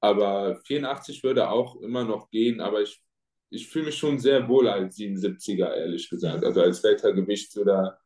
Aber 0.00 0.56
84 0.66 1.22
würde 1.22 1.48
auch 1.48 1.80
immer 1.80 2.04
noch 2.04 2.28
gehen, 2.30 2.60
aber 2.60 2.82
ich, 2.82 3.00
ich 3.50 3.68
fühle 3.68 3.86
mich 3.86 3.96
schon 3.96 4.18
sehr 4.18 4.48
wohl 4.48 4.66
als 4.68 4.96
77er, 4.96 5.72
ehrlich 5.74 6.10
gesagt. 6.10 6.44
Also 6.44 6.60
als 6.60 6.82
Weltergewicht 6.82 7.56
oder 7.56 7.98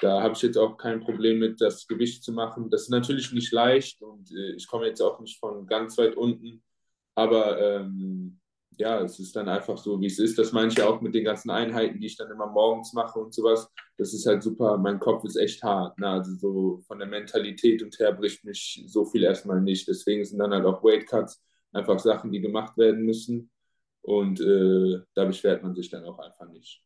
da 0.00 0.22
habe 0.22 0.34
ich 0.34 0.42
jetzt 0.42 0.58
auch 0.58 0.76
kein 0.76 1.00
Problem 1.00 1.38
mit, 1.38 1.60
das 1.60 1.86
Gewicht 1.86 2.24
zu 2.24 2.32
machen. 2.32 2.70
Das 2.70 2.82
ist 2.82 2.88
natürlich 2.90 3.32
nicht 3.32 3.52
leicht 3.52 4.02
und 4.02 4.30
äh, 4.32 4.52
ich 4.56 4.66
komme 4.66 4.86
jetzt 4.86 5.00
auch 5.00 5.20
nicht 5.20 5.38
von 5.38 5.66
ganz 5.66 5.98
weit 5.98 6.16
unten. 6.16 6.62
Aber 7.14 7.60
ähm, 7.60 8.40
ja, 8.82 9.00
es 9.00 9.20
ist 9.20 9.36
dann 9.36 9.48
einfach 9.48 9.78
so, 9.78 10.00
wie 10.00 10.06
es 10.06 10.18
ist. 10.18 10.36
Das 10.38 10.50
meine 10.52 10.68
ich 10.68 10.76
ja 10.76 10.86
auch 10.86 11.00
mit 11.00 11.14
den 11.14 11.24
ganzen 11.24 11.50
Einheiten, 11.50 12.00
die 12.00 12.06
ich 12.06 12.16
dann 12.16 12.30
immer 12.30 12.48
morgens 12.48 12.92
mache 12.92 13.20
und 13.20 13.32
sowas. 13.32 13.70
Das 13.96 14.12
ist 14.12 14.26
halt 14.26 14.42
super. 14.42 14.76
Mein 14.76 14.98
Kopf 14.98 15.24
ist 15.24 15.36
echt 15.36 15.62
hart. 15.62 15.98
Ne? 16.00 16.08
Also 16.08 16.34
so 16.36 16.82
von 16.88 16.98
der 16.98 17.06
Mentalität 17.06 17.82
und 17.82 17.96
her 18.00 18.12
bricht 18.12 18.44
mich 18.44 18.82
so 18.88 19.04
viel 19.04 19.22
erstmal 19.22 19.60
nicht. 19.60 19.86
Deswegen 19.86 20.24
sind 20.24 20.38
dann 20.40 20.52
halt 20.52 20.64
auch 20.64 20.82
Weightcuts 20.82 21.40
einfach 21.72 22.00
Sachen, 22.00 22.32
die 22.32 22.40
gemacht 22.40 22.76
werden 22.76 23.04
müssen. 23.04 23.50
Und 24.00 24.40
äh, 24.40 25.00
da 25.14 25.24
beschwert 25.26 25.62
man 25.62 25.76
sich 25.76 25.88
dann 25.88 26.04
auch 26.04 26.18
einfach 26.18 26.48
nicht. 26.48 26.82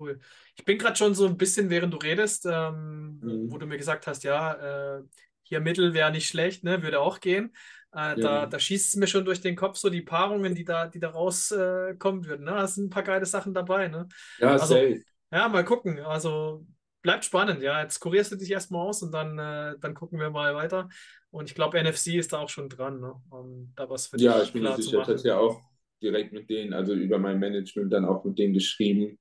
Cool. 0.00 0.18
Ich 0.56 0.64
bin 0.64 0.78
gerade 0.78 0.96
schon 0.96 1.14
so 1.14 1.26
ein 1.26 1.36
bisschen, 1.36 1.70
während 1.70 1.94
du 1.94 1.98
redest, 1.98 2.44
ähm, 2.50 3.20
mhm. 3.22 3.52
wo 3.52 3.58
du 3.58 3.66
mir 3.66 3.78
gesagt 3.78 4.08
hast, 4.08 4.24
ja, 4.24 4.98
äh, 4.98 5.02
hier 5.44 5.60
Mittel 5.60 5.94
wäre 5.94 6.10
nicht 6.10 6.26
schlecht, 6.26 6.64
ne, 6.64 6.82
würde 6.82 6.98
auch 6.98 7.20
gehen. 7.20 7.54
Äh, 7.94 7.96
ja. 7.96 8.14
da, 8.14 8.46
da 8.46 8.58
schießt 8.58 8.88
es 8.88 8.96
mir 8.96 9.06
schon 9.06 9.24
durch 9.24 9.40
den 9.40 9.56
Kopf 9.56 9.76
so 9.76 9.88
die 9.88 10.02
Paarungen, 10.02 10.54
die 10.54 10.64
da, 10.64 10.86
die 10.88 10.98
da 10.98 11.10
rauskommen 11.10 12.24
äh, 12.24 12.26
würden. 12.26 12.44
Ne? 12.44 12.50
Da 12.50 12.66
sind 12.66 12.86
ein 12.86 12.90
paar 12.90 13.02
geile 13.04 13.26
Sachen 13.26 13.54
dabei. 13.54 13.88
Ne? 13.88 14.08
Ja, 14.38 14.52
also, 14.52 14.74
safe. 14.74 15.02
Ja, 15.32 15.48
mal 15.48 15.64
gucken. 15.64 16.00
Also 16.00 16.66
bleibt 17.02 17.24
spannend. 17.24 17.62
Ja, 17.62 17.82
jetzt 17.82 18.00
kurierst 18.00 18.32
du 18.32 18.36
dich 18.36 18.50
erstmal 18.50 18.86
aus 18.86 19.02
und 19.02 19.12
dann, 19.12 19.38
äh, 19.38 19.74
dann 19.80 19.94
gucken 19.94 20.18
wir 20.18 20.30
mal 20.30 20.54
weiter. 20.54 20.88
Und 21.30 21.48
ich 21.48 21.54
glaube, 21.54 21.78
NFC 21.82 22.14
ist 22.14 22.32
da 22.32 22.38
auch 22.38 22.48
schon 22.48 22.68
dran, 22.68 23.00
ne? 23.00 23.14
um 23.30 23.72
da 23.76 23.88
was 23.88 24.08
für 24.08 24.16
dich 24.16 24.26
Ja, 24.26 24.42
ich 24.42 24.52
bin 24.52 24.62
mir 24.62 24.74
sicher. 24.76 25.02
Ich 25.02 25.08
hatte 25.08 25.28
ja 25.28 25.38
auch 25.38 25.60
direkt 26.02 26.32
mit 26.32 26.50
denen, 26.50 26.72
also 26.72 26.94
über 26.94 27.18
mein 27.18 27.38
Management 27.38 27.92
dann 27.92 28.04
auch 28.04 28.24
mit 28.24 28.38
denen 28.38 28.54
geschrieben 28.54 29.18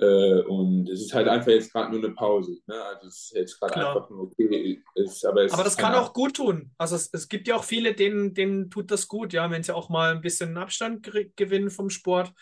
äh, 0.00 0.42
und 0.42 0.88
es 0.88 1.00
ist 1.00 1.12
halt 1.12 1.26
einfach 1.26 1.48
jetzt 1.48 1.72
gerade 1.72 1.90
nur 1.90 2.04
eine 2.04 2.14
Pause. 2.14 2.56
Ne? 2.66 2.84
Also 2.84 3.08
es 3.08 3.14
ist 3.14 3.32
jetzt 3.34 3.60
gerade 3.60 3.74
einfach 3.74 4.08
nur 4.08 4.24
okay. 4.24 4.80
Ist, 4.94 5.24
aber, 5.26 5.46
aber 5.50 5.64
das 5.64 5.76
kann 5.76 5.94
auch 5.94 6.12
gut 6.12 6.36
tun. 6.36 6.70
Also 6.78 6.94
es, 6.94 7.10
es 7.12 7.28
gibt 7.28 7.48
ja 7.48 7.56
auch 7.56 7.64
viele, 7.64 7.94
denen, 7.94 8.32
denen 8.32 8.70
tut 8.70 8.92
das 8.92 9.08
gut, 9.08 9.32
ja, 9.32 9.50
wenn 9.50 9.64
sie 9.64 9.74
auch 9.74 9.88
mal 9.88 10.12
ein 10.12 10.20
bisschen 10.20 10.56
Abstand 10.56 11.02
gewinnen 11.34 11.70
vom 11.70 11.90
Sport 11.90 12.32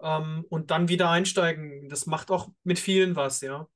ähm, 0.00 0.46
und 0.48 0.70
dann 0.70 0.88
wieder 0.88 1.10
einsteigen. 1.10 1.90
Das 1.90 2.06
macht 2.06 2.30
auch 2.30 2.48
mit 2.64 2.78
vielen 2.78 3.14
was, 3.14 3.42
ja. 3.42 3.68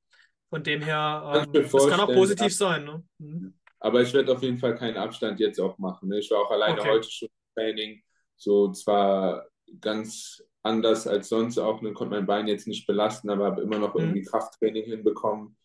Von 0.49 0.63
dem 0.63 0.81
her, 0.81 1.45
ähm, 1.45 1.53
das 1.53 1.87
kann 1.89 1.99
auch 1.99 2.07
positiv 2.07 2.55
sein. 2.55 2.85
Ne? 2.85 3.03
Mhm. 3.19 3.53
Aber 3.79 4.01
ich 4.01 4.13
werde 4.15 4.31
auf 4.31 4.41
jeden 4.41 4.57
Fall 4.57 4.73
keinen 4.75 4.97
Abstand 4.97 5.39
jetzt 5.39 5.59
auch 5.59 5.77
machen. 5.77 6.09
Ne? 6.09 6.17
Ich 6.19 6.31
war 6.31 6.39
auch 6.39 6.49
alleine 6.49 6.79
okay. 6.79 6.89
heute 6.89 7.11
schon 7.11 7.27
im 7.27 7.61
Training. 7.61 8.01
So 8.35 8.71
zwar 8.71 9.45
ganz 9.79 10.43
anders 10.63 11.07
als 11.07 11.29
sonst 11.29 11.57
auch. 11.57 11.81
Dann 11.81 11.93
konnte 11.93 12.15
mein 12.15 12.25
Bein 12.25 12.47
jetzt 12.47 12.67
nicht 12.67 12.87
belasten, 12.87 13.29
aber 13.29 13.45
habe 13.45 13.61
immer 13.61 13.79
noch 13.79 13.95
mhm. 13.95 14.01
irgendwie 14.01 14.23
Krafttraining 14.23 14.85
hinbekommen. 14.85 15.57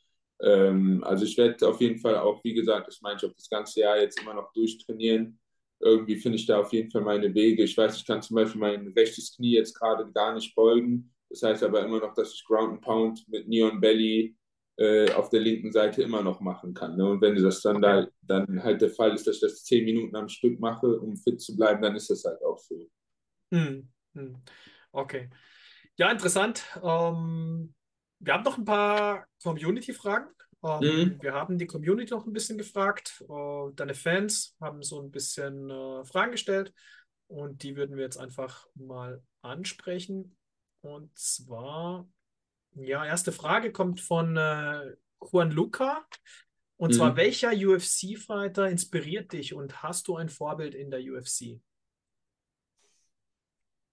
Ähm, 0.43 1.03
also 1.05 1.25
ich 1.25 1.37
werde 1.39 1.69
auf 1.69 1.81
jeden 1.81 1.99
Fall 1.99 2.17
auch, 2.17 2.43
wie 2.45 2.55
gesagt, 2.55 2.89
das 2.89 3.01
meine 3.01 3.17
ich 3.17 3.25
auch 3.25 3.35
das 3.35 3.49
ganze 3.49 3.81
Jahr 3.81 3.99
jetzt 3.99 4.21
immer 4.21 4.35
noch 4.35 4.53
durchtrainieren. 4.53 5.39
Irgendwie 5.81 6.17
finde 6.17 6.37
ich 6.37 6.47
da 6.47 6.61
auf 6.61 6.73
jeden 6.73 6.91
Fall 6.91 7.03
meine 7.03 7.35
Wege. 7.35 7.65
Ich 7.65 7.77
weiß, 7.77 7.97
ich 7.97 8.07
kann 8.07 8.23
zum 8.23 8.37
Beispiel 8.37 8.61
mein 8.61 8.89
rechtes 8.89 9.35
Knie 9.37 9.55
jetzt 9.55 9.75
gerade 9.75 10.11
gar 10.13 10.35
nicht 10.35 10.55
beugen. 10.55 11.13
Das 11.29 11.43
heißt 11.43 11.63
aber 11.63 11.85
immer 11.85 11.99
noch, 11.99 12.15
dass 12.15 12.35
ich 12.35 12.45
Ground 12.45 12.73
and 12.75 12.81
Pound 12.83 13.25
mit 13.29 13.49
Neon 13.49 13.81
Belly 13.81 14.37
äh, 14.77 15.11
auf 15.13 15.29
der 15.31 15.41
linken 15.41 15.73
Seite 15.73 16.03
immer 16.03 16.23
noch 16.23 16.41
machen 16.41 16.75
kann. 16.75 16.97
Ne? 16.97 17.09
Und 17.09 17.21
wenn 17.21 17.41
das 17.41 17.63
dann, 17.63 17.81
da, 17.81 18.07
dann 18.23 18.63
halt 18.63 18.81
der 18.81 18.91
Fall 18.91 19.15
ist, 19.15 19.27
dass 19.27 19.37
ich 19.37 19.41
das 19.41 19.65
zehn 19.65 19.85
Minuten 19.85 20.15
am 20.17 20.29
Stück 20.29 20.59
mache, 20.61 21.01
um 21.01 21.17
fit 21.17 21.41
zu 21.41 21.57
bleiben, 21.57 21.83
dann 21.83 21.97
ist 21.97 22.11
das 22.11 22.25
halt 22.25 22.43
auch 22.45 22.59
so. 22.59 22.89
Hm. 23.53 23.89
Okay. 24.93 25.31
Ja, 25.97 26.11
interessant. 26.11 26.65
Ähm, 26.83 27.75
wir 28.19 28.33
haben 28.35 28.45
noch 28.45 28.59
ein 28.59 28.65
paar 28.65 29.27
Community-Fragen. 29.43 30.29
Ähm, 30.63 30.81
mhm. 30.81 31.23
Wir 31.23 31.35
haben 31.35 31.59
die 31.59 31.67
Community 31.67 32.13
noch 32.13 32.27
ein 32.27 32.33
bisschen 32.33 32.57
gefragt. 32.57 33.25
Äh, 33.29 33.73
deine 33.75 33.95
Fans 33.95 34.57
haben 34.61 34.83
so 34.83 35.01
ein 35.03 35.11
bisschen 35.11 35.71
äh, 35.71 36.05
Fragen 36.05 36.33
gestellt 36.33 36.73
und 37.27 37.63
die 37.63 37.77
würden 37.77 37.97
wir 37.97 38.05
jetzt 38.05 38.19
einfach 38.19 38.67
mal 38.75 39.23
ansprechen. 39.41 40.37
Und 40.83 41.17
zwar, 41.19 42.09
ja, 42.75 43.05
erste 43.05 43.33
Frage 43.33 43.73
kommt 43.73 44.01
von 44.01 44.37
äh, 44.37 44.95
Juan 45.21 45.51
Luca. 45.51 46.07
Und 46.77 46.91
mhm. 46.91 46.95
zwar, 46.95 47.17
welcher 47.17 47.53
UFC-Fighter 47.53 48.69
inspiriert 48.69 49.33
dich 49.33 49.55
und 49.55 49.83
hast 49.83 50.09
du 50.09 50.17
ein 50.17 50.29
Vorbild 50.29 50.75
in 50.75 50.91
der 50.91 51.01
UFC? 51.01 51.61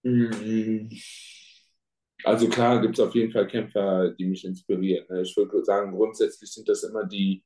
Mhm. 0.02 0.90
Also 2.24 2.48
klar 2.48 2.80
gibt 2.80 2.98
es 2.98 3.04
auf 3.04 3.14
jeden 3.14 3.32
Fall 3.32 3.46
Kämpfer, 3.46 4.10
die 4.10 4.26
mich 4.26 4.44
inspirieren. 4.44 5.06
Ne? 5.08 5.22
Ich 5.22 5.36
würde 5.36 5.64
sagen, 5.64 5.92
grundsätzlich 5.92 6.50
sind 6.52 6.68
das 6.68 6.82
immer 6.84 7.04
die, 7.04 7.42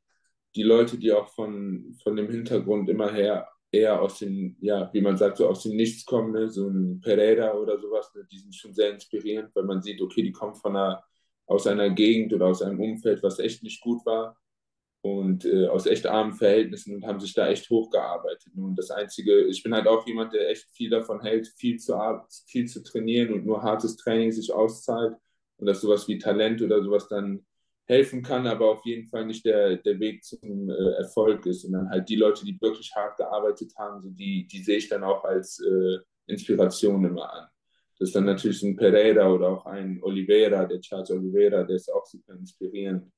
die 0.56 0.62
Leute, 0.62 0.98
die 0.98 1.12
auch 1.12 1.28
von, 1.28 1.96
von 2.02 2.16
dem 2.16 2.30
Hintergrund 2.30 2.88
immer 2.88 3.12
her 3.12 3.48
eher 3.70 4.00
aus 4.00 4.18
dem, 4.20 4.56
ja, 4.60 4.88
wie 4.92 5.00
man 5.00 5.16
sagt, 5.16 5.38
so 5.38 5.48
aus 5.48 5.62
dem 5.64 5.76
Nichts 5.76 6.04
kommen, 6.04 6.32
ne? 6.32 6.48
so 6.50 6.68
ein 6.68 7.00
Pereira 7.00 7.54
oder 7.54 7.78
sowas, 7.80 8.12
ne? 8.14 8.26
die 8.30 8.38
sind 8.38 8.54
schon 8.54 8.72
sehr 8.72 8.90
inspirierend, 8.90 9.50
weil 9.54 9.64
man 9.64 9.82
sieht, 9.82 10.00
okay, 10.00 10.22
die 10.22 10.32
kommen 10.32 10.54
von 10.54 10.76
einer, 10.76 11.02
aus 11.46 11.66
einer 11.66 11.90
Gegend 11.90 12.32
oder 12.32 12.46
aus 12.46 12.62
einem 12.62 12.80
Umfeld, 12.80 13.22
was 13.22 13.38
echt 13.40 13.62
nicht 13.62 13.80
gut 13.80 14.04
war 14.06 14.36
und 15.04 15.44
äh, 15.44 15.66
aus 15.66 15.84
echt 15.84 16.06
armen 16.06 16.32
Verhältnissen 16.32 16.94
und 16.94 17.06
haben 17.06 17.20
sich 17.20 17.34
da 17.34 17.46
echt 17.48 17.68
hochgearbeitet. 17.68 18.54
Und 18.56 18.74
das 18.76 18.90
Einzige, 18.90 19.44
ich 19.44 19.62
bin 19.62 19.74
halt 19.74 19.86
auch 19.86 20.06
jemand, 20.06 20.32
der 20.32 20.48
echt 20.48 20.66
viel 20.72 20.88
davon 20.88 21.20
hält, 21.20 21.46
viel 21.58 21.78
zu, 21.78 21.94
viel 22.46 22.66
zu 22.66 22.82
trainieren 22.82 23.34
und 23.34 23.44
nur 23.44 23.62
hartes 23.62 23.96
Training 23.96 24.32
sich 24.32 24.50
auszahlt 24.50 25.14
und 25.58 25.66
dass 25.66 25.82
sowas 25.82 26.08
wie 26.08 26.16
Talent 26.16 26.62
oder 26.62 26.82
sowas 26.82 27.06
dann 27.06 27.44
helfen 27.86 28.22
kann, 28.22 28.46
aber 28.46 28.70
auf 28.70 28.82
jeden 28.86 29.06
Fall 29.06 29.26
nicht 29.26 29.44
der, 29.44 29.76
der 29.76 30.00
Weg 30.00 30.24
zum 30.24 30.70
äh, 30.70 30.92
Erfolg 30.96 31.44
ist. 31.44 31.66
Und 31.66 31.72
dann 31.72 31.90
halt 31.90 32.08
die 32.08 32.16
Leute, 32.16 32.46
die 32.46 32.58
wirklich 32.58 32.90
hart 32.94 33.18
gearbeitet 33.18 33.74
haben, 33.76 34.00
so 34.00 34.08
die, 34.08 34.46
die 34.46 34.62
sehe 34.62 34.78
ich 34.78 34.88
dann 34.88 35.04
auch 35.04 35.22
als 35.22 35.60
äh, 35.60 35.98
Inspiration 36.28 37.04
immer 37.04 37.30
an. 37.30 37.46
Das 37.98 38.08
ist 38.08 38.16
dann 38.16 38.24
natürlich 38.24 38.62
ein 38.62 38.74
Pereira 38.74 39.30
oder 39.30 39.48
auch 39.50 39.66
ein 39.66 40.02
Oliveira, 40.02 40.64
der 40.64 40.80
Charles 40.80 41.10
Oliveira, 41.10 41.62
der 41.62 41.76
ist 41.76 41.92
auch 41.92 42.06
super 42.06 42.32
inspirierend. 42.32 43.12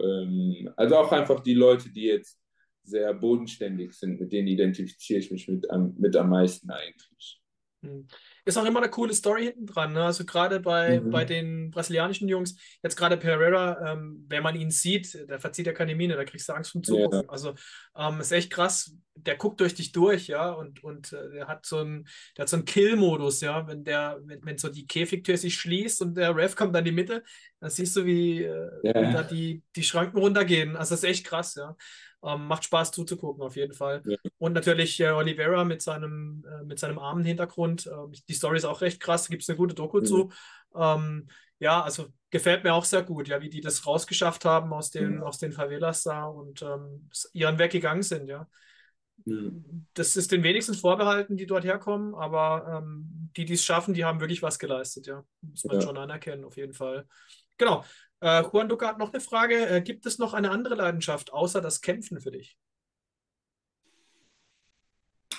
Ähm, 0.00 0.70
also 0.76 0.96
auch 0.96 1.12
einfach 1.12 1.40
die 1.40 1.54
Leute, 1.54 1.90
die 1.90 2.04
jetzt 2.04 2.38
sehr 2.82 3.12
bodenständig 3.14 3.92
sind, 3.94 4.20
mit 4.20 4.32
denen 4.32 4.48
identifiziere 4.48 5.20
ich 5.20 5.30
mich 5.30 5.48
mit, 5.48 5.66
mit 5.98 6.16
am 6.16 6.30
meisten 6.30 6.70
eigentlich. 6.70 7.40
Ist 8.46 8.56
auch 8.56 8.64
immer 8.64 8.80
eine 8.80 8.90
coole 8.90 9.12
Story 9.12 9.46
hinten 9.46 9.66
dran. 9.66 9.92
Ne? 9.92 10.04
Also 10.04 10.24
gerade 10.24 10.60
bei, 10.60 11.00
mhm. 11.00 11.10
bei 11.10 11.24
den 11.24 11.72
brasilianischen 11.72 12.28
Jungs, 12.28 12.56
jetzt 12.80 12.96
gerade 12.96 13.16
Pereira, 13.16 13.92
ähm, 13.92 14.24
wenn 14.28 14.44
man 14.44 14.54
ihn 14.54 14.70
sieht, 14.70 15.28
der 15.28 15.40
verzieht 15.40 15.66
ja 15.66 15.72
keine 15.72 15.96
Miene, 15.96 16.14
da 16.14 16.24
kriegst 16.24 16.48
du 16.48 16.52
Angst 16.52 16.70
vom 16.70 16.84
Zugucken. 16.84 17.22
Ja. 17.22 17.28
Also 17.28 17.54
ähm, 17.96 18.20
ist 18.20 18.30
echt 18.30 18.52
krass. 18.52 18.94
Der 19.16 19.36
guckt 19.36 19.60
durch 19.60 19.74
dich 19.74 19.90
durch, 19.90 20.28
ja, 20.28 20.50
und, 20.50 20.84
und 20.84 21.12
äh, 21.12 21.30
der 21.30 21.48
hat 21.48 21.66
so 21.66 21.78
einen, 21.78 22.06
der 22.36 22.42
hat 22.42 22.48
so 22.48 22.56
einen 22.56 22.66
Kill-Modus, 22.66 23.40
ja, 23.40 23.66
wenn 23.66 23.82
der, 23.82 24.20
wenn, 24.22 24.44
wenn 24.44 24.58
so 24.58 24.68
die 24.68 24.86
Käfigtür 24.86 25.36
sich 25.36 25.56
schließt 25.56 26.02
und 26.02 26.16
der 26.16 26.36
Ref 26.36 26.54
kommt 26.54 26.76
an 26.76 26.84
die 26.84 26.92
Mitte, 26.92 27.24
dann 27.58 27.70
siehst 27.70 27.96
du, 27.96 28.04
wie, 28.04 28.44
äh, 28.44 28.70
ja. 28.84 29.12
da 29.12 29.22
die, 29.24 29.62
die 29.74 29.82
Schranken 29.82 30.18
runtergehen. 30.18 30.76
Also 30.76 30.92
das 30.94 31.02
ist 31.02 31.08
echt 31.08 31.26
krass, 31.26 31.56
ja. 31.56 31.76
Ähm, 32.24 32.46
macht 32.46 32.64
Spaß 32.64 32.92
zuzugucken, 32.92 33.42
auf 33.42 33.56
jeden 33.56 33.74
Fall. 33.74 34.02
Ja. 34.06 34.16
Und 34.38 34.54
natürlich 34.54 34.98
äh, 35.00 35.10
Oliveira 35.10 35.64
mit 35.64 35.82
seinem, 35.82 36.44
äh, 36.50 36.64
mit 36.64 36.78
seinem 36.78 36.98
armen 36.98 37.24
Hintergrund. 37.24 37.86
Äh, 37.86 38.18
die 38.28 38.34
Story 38.34 38.56
ist 38.56 38.64
auch 38.64 38.80
recht 38.80 39.00
krass, 39.00 39.28
gibt 39.28 39.42
es 39.42 39.48
eine 39.48 39.58
gute 39.58 39.74
Doku 39.74 39.98
mhm. 39.98 40.04
zu. 40.04 40.32
Ähm, 40.74 41.28
ja, 41.58 41.82
also 41.82 42.06
gefällt 42.30 42.64
mir 42.64 42.74
auch 42.74 42.84
sehr 42.84 43.02
gut, 43.02 43.28
ja, 43.28 43.40
wie 43.40 43.48
die 43.48 43.60
das 43.60 43.86
rausgeschafft 43.86 44.44
haben 44.44 44.72
aus 44.72 44.90
den, 44.90 45.16
mhm. 45.16 45.22
aus 45.22 45.38
den 45.38 45.52
Favelas 45.52 46.02
da 46.02 46.24
und 46.24 46.62
ähm, 46.62 47.08
ihren 47.32 47.58
Weg 47.58 47.72
gegangen 47.72 48.02
sind, 48.02 48.28
ja. 48.28 48.46
mhm. 49.24 49.86
das 49.94 50.16
ist 50.16 50.32
den 50.32 50.42
wenigsten 50.42 50.74
vorbehalten, 50.74 51.36
die 51.36 51.46
dort 51.46 51.64
herkommen, 51.64 52.14
aber 52.14 52.82
ähm, 52.82 53.30
die, 53.36 53.44
die 53.44 53.54
es 53.54 53.64
schaffen, 53.64 53.94
die 53.94 54.04
haben 54.04 54.20
wirklich 54.20 54.42
was 54.42 54.58
geleistet, 54.58 55.06
ja. 55.06 55.24
Muss 55.40 55.64
man 55.64 55.76
ja. 55.76 55.82
schon 55.82 55.96
anerkennen, 55.96 56.44
auf 56.44 56.56
jeden 56.56 56.74
Fall. 56.74 57.06
Genau. 57.58 57.84
Äh, 58.20 58.42
Juan 58.42 58.68
Duca 58.68 58.88
hat 58.88 58.98
noch 58.98 59.12
eine 59.12 59.20
Frage. 59.20 59.66
Äh, 59.66 59.82
gibt 59.82 60.06
es 60.06 60.18
noch 60.18 60.34
eine 60.34 60.50
andere 60.50 60.74
Leidenschaft 60.74 61.32
außer 61.32 61.60
das 61.60 61.80
Kämpfen 61.80 62.20
für 62.20 62.30
dich? 62.30 62.56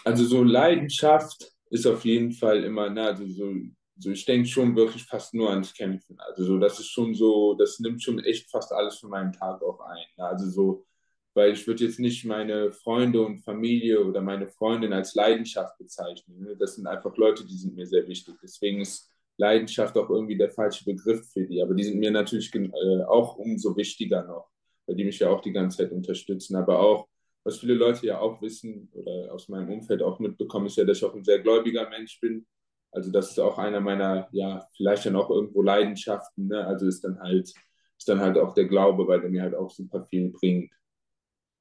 Also 0.04 0.26
so 0.26 0.44
Leidenschaft 0.44 1.52
ist 1.70 1.86
auf 1.86 2.06
jeden 2.06 2.32
Fall 2.32 2.64
immer, 2.64 2.90
na, 2.90 3.08
also 3.08 3.28
so, 3.28 3.54
so 3.98 4.12
ich 4.12 4.24
denke 4.26 4.48
schon 4.48 4.76
wirklich 4.76 5.04
fast 5.04 5.34
nur 5.34 5.50
ans 5.50 5.74
Kämpfen. 5.74 6.18
Also 6.20 6.46
so, 6.46 6.60
das 6.60 6.80
ist 6.80 6.90
schon 6.90 7.14
so, 7.14 7.56
das 7.56 7.80
nimmt 7.80 8.02
schon 8.02 8.20
echt 8.24 8.50
fast 8.50 8.72
alles 8.72 9.00
von 9.00 9.10
meinem 9.10 9.34
Tag 9.34 9.62
auch 9.62 9.80
ein. 9.82 10.06
Also 10.18 10.50
so, 10.50 10.86
weil 11.34 11.54
ich 11.54 11.68
würde 11.68 11.84
jetzt 11.84 12.00
nicht 12.00 12.26
meine 12.26 12.72
Freunde 12.72 13.22
und 13.22 13.40
Familie 13.40 14.04
oder 14.04 14.22
meine 14.22 14.48
Freundin 14.48 14.94
als 14.94 15.14
Leidenschaft 15.14 15.78
bezeichnen. 15.78 16.40
Ne? 16.40 16.56
Das 16.58 16.76
sind 16.76 16.88
einfach 16.88 17.16
Leute, 17.18 17.46
die 17.46 17.58
sind 17.58 17.76
mir 17.76 17.86
sehr 17.86 18.08
wichtig. 18.08 18.36
Deswegen 18.42 18.82
ist 18.82 19.12
Leidenschaft 19.38 19.98
auch 19.98 20.10
irgendwie 20.10 20.38
der 20.38 20.52
falsche 20.52 20.84
Begriff 20.84 21.32
für 21.32 21.46
die. 21.46 21.62
Aber 21.62 21.74
die 21.74 21.84
sind 21.84 22.00
mir 22.00 22.12
natürlich 22.12 22.54
äh, 22.54 23.04
auch 23.04 23.38
umso 23.38 23.76
wichtiger 23.78 24.24
noch, 24.24 24.50
weil 24.86 24.96
die 24.96 25.06
mich 25.06 25.20
ja 25.20 25.30
auch 25.30 25.42
die 25.42 25.52
ganze 25.52 25.78
Zeit 25.78 25.92
unterstützen. 25.92 26.56
Aber 26.56 26.80
auch, 26.80 27.08
was 27.44 27.60
viele 27.60 27.76
Leute 27.76 28.06
ja 28.06 28.20
auch 28.20 28.42
wissen 28.42 28.90
oder 28.94 29.34
aus 29.34 29.48
meinem 29.48 29.70
Umfeld 29.70 30.02
auch 30.02 30.20
mitbekommen, 30.20 30.66
ist 30.68 30.78
ja, 30.78 30.84
dass 30.84 30.98
ich 30.98 31.06
auch 31.06 31.16
ein 31.16 31.24
sehr 31.24 31.40
gläubiger 31.40 31.88
Mensch 31.90 32.20
bin. 32.20 32.46
Also 32.92 33.12
das 33.12 33.30
ist 33.32 33.40
auch 33.40 33.58
einer 33.58 33.80
meiner, 33.80 34.28
ja, 34.32 34.68
vielleicht 34.76 35.06
dann 35.06 35.16
auch 35.16 35.30
irgendwo 35.30 35.62
Leidenschaften. 35.62 36.48
Ne? 36.48 36.66
Also 36.66 36.88
ist 36.88 37.04
dann 37.04 37.20
halt, 37.20 37.54
ist 37.98 38.10
dann 38.10 38.20
halt 38.20 38.38
auch 38.38 38.54
der 38.54 38.66
Glaube, 38.66 39.08
weil 39.08 39.22
der 39.22 39.30
mir 39.30 39.44
halt 39.44 39.56
auch 39.56 39.70
super 39.70 40.06
viel 40.06 40.32
bringt. 40.32 40.72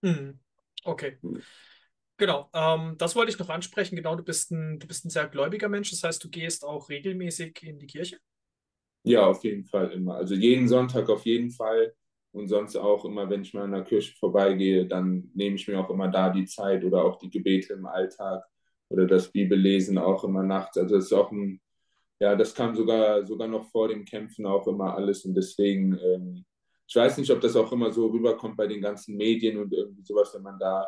Mhm. 0.03 0.39
Okay. 0.85 1.19
Mhm. 1.21 1.43
Genau, 2.19 2.49
ähm, 2.55 2.95
das 2.99 3.15
wollte 3.15 3.31
ich 3.31 3.39
noch 3.39 3.51
ansprechen. 3.51 3.97
Genau, 3.97 4.17
du 4.17 4.23
bist, 4.23 4.51
ein, 4.51 4.79
du 4.79 4.87
bist 4.87 5.05
ein 5.05 5.11
sehr 5.11 5.29
gläubiger 5.29 5.69
Mensch. 5.69 5.91
Das 5.91 6.03
heißt, 6.03 6.23
du 6.25 6.31
gehst 6.31 6.65
auch 6.65 6.89
regelmäßig 6.89 7.63
in 7.63 7.79
die 7.79 7.87
Kirche? 7.87 8.19
Ja, 9.05 9.27
auf 9.27 9.45
jeden 9.45 9.65
Fall 9.65 9.93
immer. 9.93 10.15
Also 10.17 10.35
jeden 10.35 10.67
Sonntag 10.69 11.09
auf 11.11 11.25
jeden 11.27 11.51
Fall. 11.51 11.95
Und 12.33 12.49
sonst 12.49 12.77
auch 12.77 13.05
immer, 13.05 13.31
wenn 13.31 13.43
ich 13.43 13.55
mal 13.55 13.65
in 13.65 13.73
der 13.73 13.85
Kirche 13.85 14.15
vorbeigehe, 14.19 14.87
dann 14.87 15.31
nehme 15.35 15.57
ich 15.57 15.69
mir 15.69 15.79
auch 15.79 15.91
immer 15.91 16.09
da 16.09 16.31
die 16.31 16.45
Zeit 16.47 16.85
oder 16.85 17.05
auch 17.05 17.17
die 17.19 17.31
Gebete 17.31 17.75
im 17.75 17.87
Alltag 17.87 18.45
oder 18.89 19.07
das 19.07 19.31
Bibellesen 19.31 19.99
auch 19.99 20.25
immer 20.25 20.43
nachts. 20.43 20.77
Also 20.77 20.97
das 20.97 21.07
ist 21.07 21.13
auch 21.13 21.31
ein, 21.33 21.61
ja, 22.21 22.35
das 22.37 22.55
kam 22.55 22.75
sogar, 22.75 23.27
sogar 23.27 23.49
noch 23.49 23.71
vor 23.71 23.89
dem 23.89 24.05
Kämpfen 24.05 24.47
auch 24.47 24.67
immer 24.67 24.95
alles. 24.97 25.25
Und 25.25 25.35
deswegen, 25.35 25.99
ähm, 25.99 26.45
ich 26.87 26.97
weiß 26.97 27.19
nicht, 27.19 27.31
ob 27.31 27.41
das 27.41 27.57
auch 27.57 27.73
immer 27.73 27.93
so 27.93 28.07
rüberkommt 28.07 28.57
bei 28.57 28.67
den 28.67 28.81
ganzen 28.83 29.17
Medien 29.17 29.59
und 29.59 29.73
irgendwie 29.73 30.03
sowas, 30.05 30.35
wenn 30.35 30.43
man 30.43 30.59
da, 30.59 30.87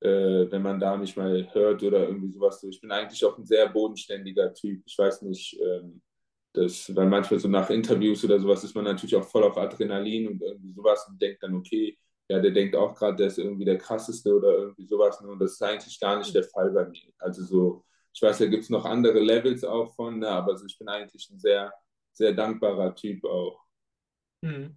äh, 0.00 0.50
wenn 0.50 0.62
man 0.62 0.78
da 0.78 0.96
mich 0.96 1.16
mal 1.16 1.48
hört 1.52 1.82
oder 1.82 2.06
irgendwie 2.06 2.30
sowas. 2.30 2.62
Ich 2.64 2.80
bin 2.80 2.90
eigentlich 2.90 3.24
auch 3.24 3.38
ein 3.38 3.46
sehr 3.46 3.68
bodenständiger 3.68 4.52
Typ. 4.52 4.82
Ich 4.86 4.98
weiß 4.98 5.22
nicht, 5.22 5.58
ähm, 5.60 6.02
das, 6.52 6.94
weil 6.94 7.06
manchmal 7.06 7.40
so 7.40 7.48
nach 7.48 7.70
Interviews 7.70 8.24
oder 8.24 8.40
sowas 8.40 8.64
ist 8.64 8.74
man 8.74 8.84
natürlich 8.84 9.14
auch 9.16 9.28
voll 9.28 9.44
auf 9.44 9.58
Adrenalin 9.58 10.28
und 10.28 10.42
irgendwie 10.42 10.72
sowas 10.72 11.06
und 11.08 11.20
denkt 11.20 11.42
dann, 11.42 11.54
okay, 11.54 11.98
ja, 12.28 12.40
der 12.40 12.50
denkt 12.50 12.74
auch 12.74 12.94
gerade, 12.94 13.16
der 13.16 13.28
ist 13.28 13.38
irgendwie 13.38 13.64
der 13.64 13.78
krasseste 13.78 14.34
oder 14.34 14.58
irgendwie 14.58 14.86
sowas. 14.86 15.20
Ne? 15.20 15.28
Und 15.28 15.38
das 15.38 15.52
ist 15.52 15.62
eigentlich 15.62 16.00
gar 16.00 16.18
nicht 16.18 16.34
der 16.34 16.44
Fall 16.44 16.70
bei 16.70 16.86
mir. 16.86 17.12
Also 17.18 17.44
so, 17.44 17.84
ich 18.12 18.22
weiß, 18.22 18.38
da 18.38 18.46
gibt 18.46 18.64
es 18.64 18.70
noch 18.70 18.84
andere 18.84 19.20
Levels 19.20 19.64
auch 19.64 19.94
von, 19.94 20.18
ne? 20.18 20.28
aber 20.28 20.56
so, 20.56 20.66
ich 20.66 20.78
bin 20.78 20.88
eigentlich 20.88 21.28
ein 21.30 21.38
sehr, 21.38 21.72
sehr 22.12 22.32
dankbarer 22.32 22.94
Typ 22.94 23.24
auch. 23.24 23.60
Hm. 24.44 24.76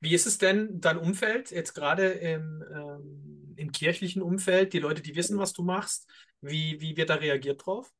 Wie 0.00 0.14
ist 0.14 0.26
es 0.26 0.38
denn 0.38 0.80
dein 0.80 0.98
Umfeld, 0.98 1.50
jetzt 1.50 1.74
gerade 1.74 2.06
im, 2.08 2.64
ähm, 2.74 3.39
im 3.60 3.72
kirchlichen 3.72 4.22
Umfeld, 4.22 4.72
die 4.72 4.78
Leute, 4.78 5.02
die 5.02 5.14
wissen, 5.14 5.38
was 5.38 5.52
du 5.52 5.62
machst, 5.62 6.10
wie, 6.40 6.80
wie 6.80 6.96
wird 6.96 7.10
da 7.10 7.16
reagiert 7.16 7.64
drauf? 7.64 7.92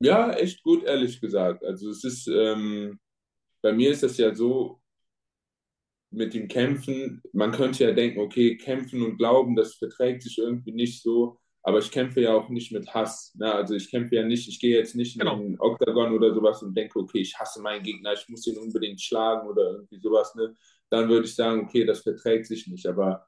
Ja, 0.00 0.32
echt 0.32 0.62
gut, 0.62 0.84
ehrlich 0.84 1.20
gesagt. 1.20 1.64
Also 1.64 1.88
es 1.88 2.04
ist, 2.04 2.26
ähm, 2.26 2.98
bei 3.62 3.72
mir 3.72 3.90
ist 3.90 4.02
das 4.02 4.18
ja 4.18 4.34
so, 4.34 4.80
mit 6.10 6.34
dem 6.34 6.48
Kämpfen, 6.48 7.22
man 7.32 7.52
könnte 7.52 7.84
ja 7.84 7.92
denken, 7.92 8.20
okay, 8.20 8.56
Kämpfen 8.56 9.02
und 9.02 9.16
Glauben, 9.16 9.56
das 9.56 9.74
verträgt 9.74 10.22
sich 10.22 10.38
irgendwie 10.38 10.72
nicht 10.72 11.02
so, 11.02 11.38
aber 11.62 11.78
ich 11.78 11.90
kämpfe 11.90 12.20
ja 12.20 12.34
auch 12.34 12.48
nicht 12.50 12.72
mit 12.72 12.92
Hass. 12.94 13.34
Ne? 13.36 13.52
Also 13.52 13.74
ich 13.74 13.90
kämpfe 13.90 14.16
ja 14.16 14.22
nicht, 14.22 14.48
ich 14.48 14.60
gehe 14.60 14.76
jetzt 14.76 14.94
nicht 14.94 15.18
genau. 15.18 15.36
in 15.36 15.42
den 15.42 15.60
Oktagon 15.60 16.12
oder 16.12 16.32
sowas 16.34 16.62
und 16.62 16.76
denke, 16.76 16.98
okay, 16.98 17.20
ich 17.20 17.38
hasse 17.38 17.60
meinen 17.62 17.82
Gegner, 17.82 18.12
ich 18.12 18.28
muss 18.28 18.46
ihn 18.46 18.58
unbedingt 18.58 19.00
schlagen 19.00 19.48
oder 19.48 19.72
irgendwie 19.72 19.98
sowas. 19.98 20.34
Ne? 20.34 20.54
Dann 20.90 21.08
würde 21.08 21.26
ich 21.26 21.34
sagen, 21.34 21.64
okay, 21.64 21.84
das 21.84 22.02
verträgt 22.02 22.46
sich 22.46 22.66
nicht. 22.66 22.86
Aber 22.86 23.26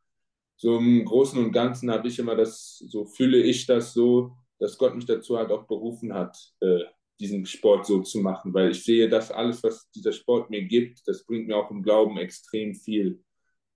so 0.57 0.79
im 0.79 1.05
Großen 1.05 1.39
und 1.39 1.53
Ganzen 1.53 1.91
habe 1.91 2.09
ich 2.09 2.19
immer 2.19 2.35
das, 2.35 2.79
so 2.89 3.05
fühle 3.05 3.43
ich 3.43 3.67
das 3.67 3.93
so, 3.93 4.37
dass 4.59 4.79
Gott 4.79 4.95
mich 4.95 5.07
dazu 5.07 5.37
halt 5.37 5.51
auch 5.51 5.67
berufen 5.67 6.15
hat, 6.15 6.37
äh, 6.61 6.85
diesen 7.21 7.47
Sport 7.47 7.87
so 7.87 8.03
zu 8.03 8.21
machen, 8.21 8.53
weil 8.53 8.71
ich 8.71 8.85
sehe, 8.85 9.09
dass 9.09 9.31
alles, 9.31 9.63
was 9.63 9.91
dieser 9.91 10.13
Sport 10.13 10.51
mir 10.51 10.65
gibt, 10.65 11.07
das 11.07 11.25
bringt 11.25 11.47
mir 11.47 11.57
auch 11.57 11.71
im 11.71 11.83
Glauben 11.83 12.19
extrem 12.19 12.75
viel. 12.75 13.23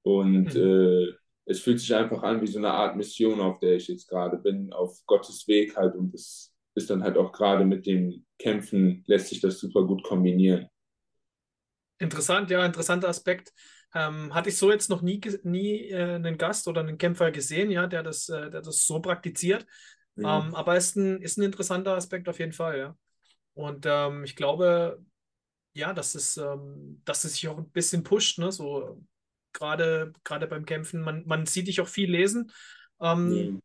Und 0.03 0.55
mhm. 0.55 0.61
äh, 0.61 1.07
es 1.47 1.61
fühlt 1.61 1.81
sich 1.81 1.95
einfach 1.95 2.23
an 2.23 2.41
wie 2.41 2.47
so 2.47 2.59
eine 2.59 2.71
Art 2.71 2.97
Mission, 2.97 3.41
auf 3.41 3.59
der 3.59 3.77
ich 3.77 3.89
jetzt 3.89 4.09
gerade 4.09 4.37
bin, 4.37 4.73
auf 4.73 4.99
Gottes 5.07 5.47
Weg 5.49 5.77
halt. 5.77 5.95
Und 5.95 6.13
das 6.13 6.53
ist 6.75 6.91
dann 6.91 7.03
halt 7.03 7.17
auch 7.17 7.33
gerade 7.33 7.65
mit 7.65 7.87
dem 7.87 8.25
Kämpfen, 8.39 9.05
lässt 9.07 9.29
sich 9.29 9.41
das 9.41 9.59
super 9.59 9.85
gut 9.85 10.03
kombinieren. 10.03 10.69
Interessant, 11.99 12.51
ja, 12.51 12.65
interessanter 12.65 13.09
Aspekt. 13.09 13.53
Ähm, 13.95 14.33
hatte 14.33 14.51
ich 14.51 14.57
so 14.57 14.71
jetzt 14.71 14.89
noch 14.89 15.03
nie, 15.03 15.21
nie 15.43 15.89
äh, 15.89 16.15
einen 16.15 16.39
Gast 16.39 16.69
oder 16.69 16.81
einen 16.81 16.99
Kämpfer 16.99 17.31
gesehen, 17.31 17.71
ja, 17.71 17.87
der 17.87 18.03
das, 18.03 18.29
äh, 18.29 18.51
der 18.51 18.63
das 18.63 18.85
so 18.85 19.01
praktiziert. 19.01 19.67
Mhm. 20.15 20.25
Ähm, 20.25 20.55
aber 20.55 20.77
ist 20.77 20.97
ein, 20.97 21.21
ist 21.23 21.39
ein 21.39 21.43
interessanter 21.43 21.95
Aspekt 21.95 22.29
auf 22.29 22.39
jeden 22.39 22.53
Fall, 22.53 22.79
ja. 22.79 22.97
Und 23.55 23.85
ähm, 23.87 24.25
ich 24.25 24.37
glaube, 24.37 25.05
ja, 25.73 25.93
dass 25.93 26.15
es, 26.15 26.37
ähm, 26.37 27.03
dass 27.05 27.25
es 27.25 27.35
sich 27.35 27.49
auch 27.49 27.59
ein 27.59 27.71
bisschen 27.71 28.03
pusht, 28.03 28.39
ne? 28.39 28.53
So 28.53 29.03
gerade 29.53 30.13
gerade 30.25 30.47
beim 30.47 30.65
Kämpfen. 30.65 31.01
Man, 31.01 31.25
man 31.27 31.47
sieht 31.47 31.69
dich 31.69 31.81
auch 31.81 31.89
viel 31.89 32.11
lesen. 32.11 32.53
Ähm, 33.01 33.29
mhm. 33.29 33.63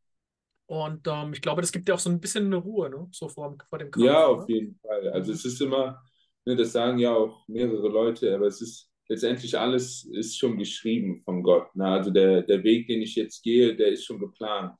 Und 0.68 1.08
ähm, 1.08 1.34
ich 1.34 1.42
glaube, 1.42 1.62
das 1.62 1.72
gibt 1.72 1.88
dir 1.88 1.94
auch 1.94 2.00
so 2.00 2.10
ein 2.10 2.20
bisschen 2.20 2.48
eine 2.48 2.56
Ruhe, 2.56 2.90
ne? 2.90 3.08
So 3.12 3.30
vor, 3.30 3.56
vor 3.70 3.80
dem 3.80 3.92
Kampf. 3.92 4.06
Ja, 4.06 4.26
auf 4.26 4.50
jeden 4.50 4.80
Fall. 4.80 5.10
Also 5.10 5.32
es 5.32 5.46
ist 5.46 5.62
immer, 5.62 6.04
ne, 6.46 6.56
das 6.56 6.72
sagen 6.72 6.98
ja 6.98 7.14
auch 7.14 7.48
mehrere 7.48 7.88
Leute, 7.88 8.34
aber 8.34 8.48
es 8.48 8.62
ist 8.62 8.90
letztendlich 9.08 9.58
alles 9.58 10.06
ist 10.06 10.38
schon 10.38 10.58
geschrieben 10.58 11.22
von 11.24 11.44
Gott. 11.44 11.76
Ne? 11.76 11.86
Also 11.86 12.12
der, 12.12 12.42
der 12.42 12.64
Weg, 12.64 12.88
den 12.88 13.02
ich 13.02 13.16
jetzt 13.16 13.44
gehe, 13.44 13.76
der 13.76 13.90
ist 13.90 14.06
schon 14.06 14.20
geplant. 14.20 14.74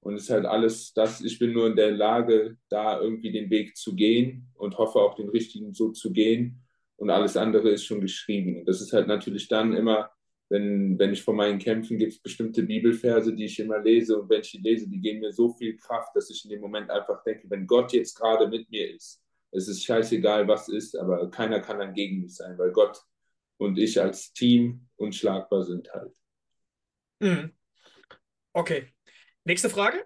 Und 0.00 0.14
es 0.14 0.24
ist 0.24 0.30
halt 0.30 0.46
alles 0.46 0.92
das, 0.92 1.20
ich 1.22 1.38
bin 1.38 1.52
nur 1.52 1.66
in 1.66 1.76
der 1.76 1.90
Lage, 1.90 2.56
da 2.68 3.00
irgendwie 3.00 3.32
den 3.32 3.50
Weg 3.50 3.76
zu 3.76 3.94
gehen 3.94 4.48
und 4.54 4.78
hoffe 4.78 4.98
auch 5.00 5.14
den 5.14 5.28
richtigen 5.28 5.74
so 5.74 5.90
zu 5.90 6.12
gehen. 6.12 6.62
Und 6.96 7.10
alles 7.10 7.36
andere 7.36 7.70
ist 7.70 7.84
schon 7.84 8.00
geschrieben. 8.00 8.58
Und 8.58 8.68
das 8.68 8.80
ist 8.80 8.92
halt 8.92 9.06
natürlich 9.06 9.48
dann 9.48 9.74
immer, 9.74 10.10
wenn, 10.48 10.98
wenn 10.98 11.12
ich 11.12 11.22
vor 11.22 11.34
meinen 11.34 11.58
Kämpfen 11.58 11.98
gibt 11.98 12.12
es 12.12 12.20
bestimmte 12.20 12.62
Bibelverse, 12.62 13.34
die 13.34 13.44
ich 13.44 13.58
immer 13.60 13.80
lese. 13.80 14.18
Und 14.20 14.30
wenn 14.30 14.40
ich 14.40 14.50
die 14.50 14.58
lese, 14.58 14.88
die 14.88 15.00
geben 15.00 15.20
mir 15.20 15.32
so 15.32 15.50
viel 15.50 15.76
Kraft, 15.76 16.14
dass 16.14 16.30
ich 16.30 16.44
in 16.44 16.50
dem 16.50 16.60
Moment 16.60 16.90
einfach 16.90 17.22
denke, 17.22 17.48
wenn 17.50 17.66
Gott 17.66 17.92
jetzt 17.92 18.18
gerade 18.18 18.48
mit 18.48 18.70
mir 18.70 18.94
ist, 18.94 19.22
es 19.50 19.68
ist 19.68 19.84
scheißegal, 19.84 20.46
was 20.46 20.68
ist, 20.68 20.96
aber 20.96 21.30
keiner 21.30 21.60
kann 21.60 21.78
dann 21.78 21.94
gegen 21.94 22.20
mich 22.20 22.36
sein, 22.36 22.58
weil 22.58 22.70
Gott 22.70 23.00
und 23.58 23.78
ich 23.78 24.00
als 24.00 24.32
Team 24.32 24.88
unschlagbar 24.96 25.64
sind 25.64 25.92
halt. 25.92 26.16
Mhm. 27.20 27.52
Okay, 28.52 28.92
Nächste 29.48 29.70
Frage. 29.70 30.04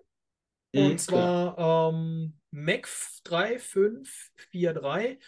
Und 0.72 0.92
mhm, 0.92 0.98
zwar 0.98 1.90
ähm, 1.92 2.38
MEC3543 2.54 5.18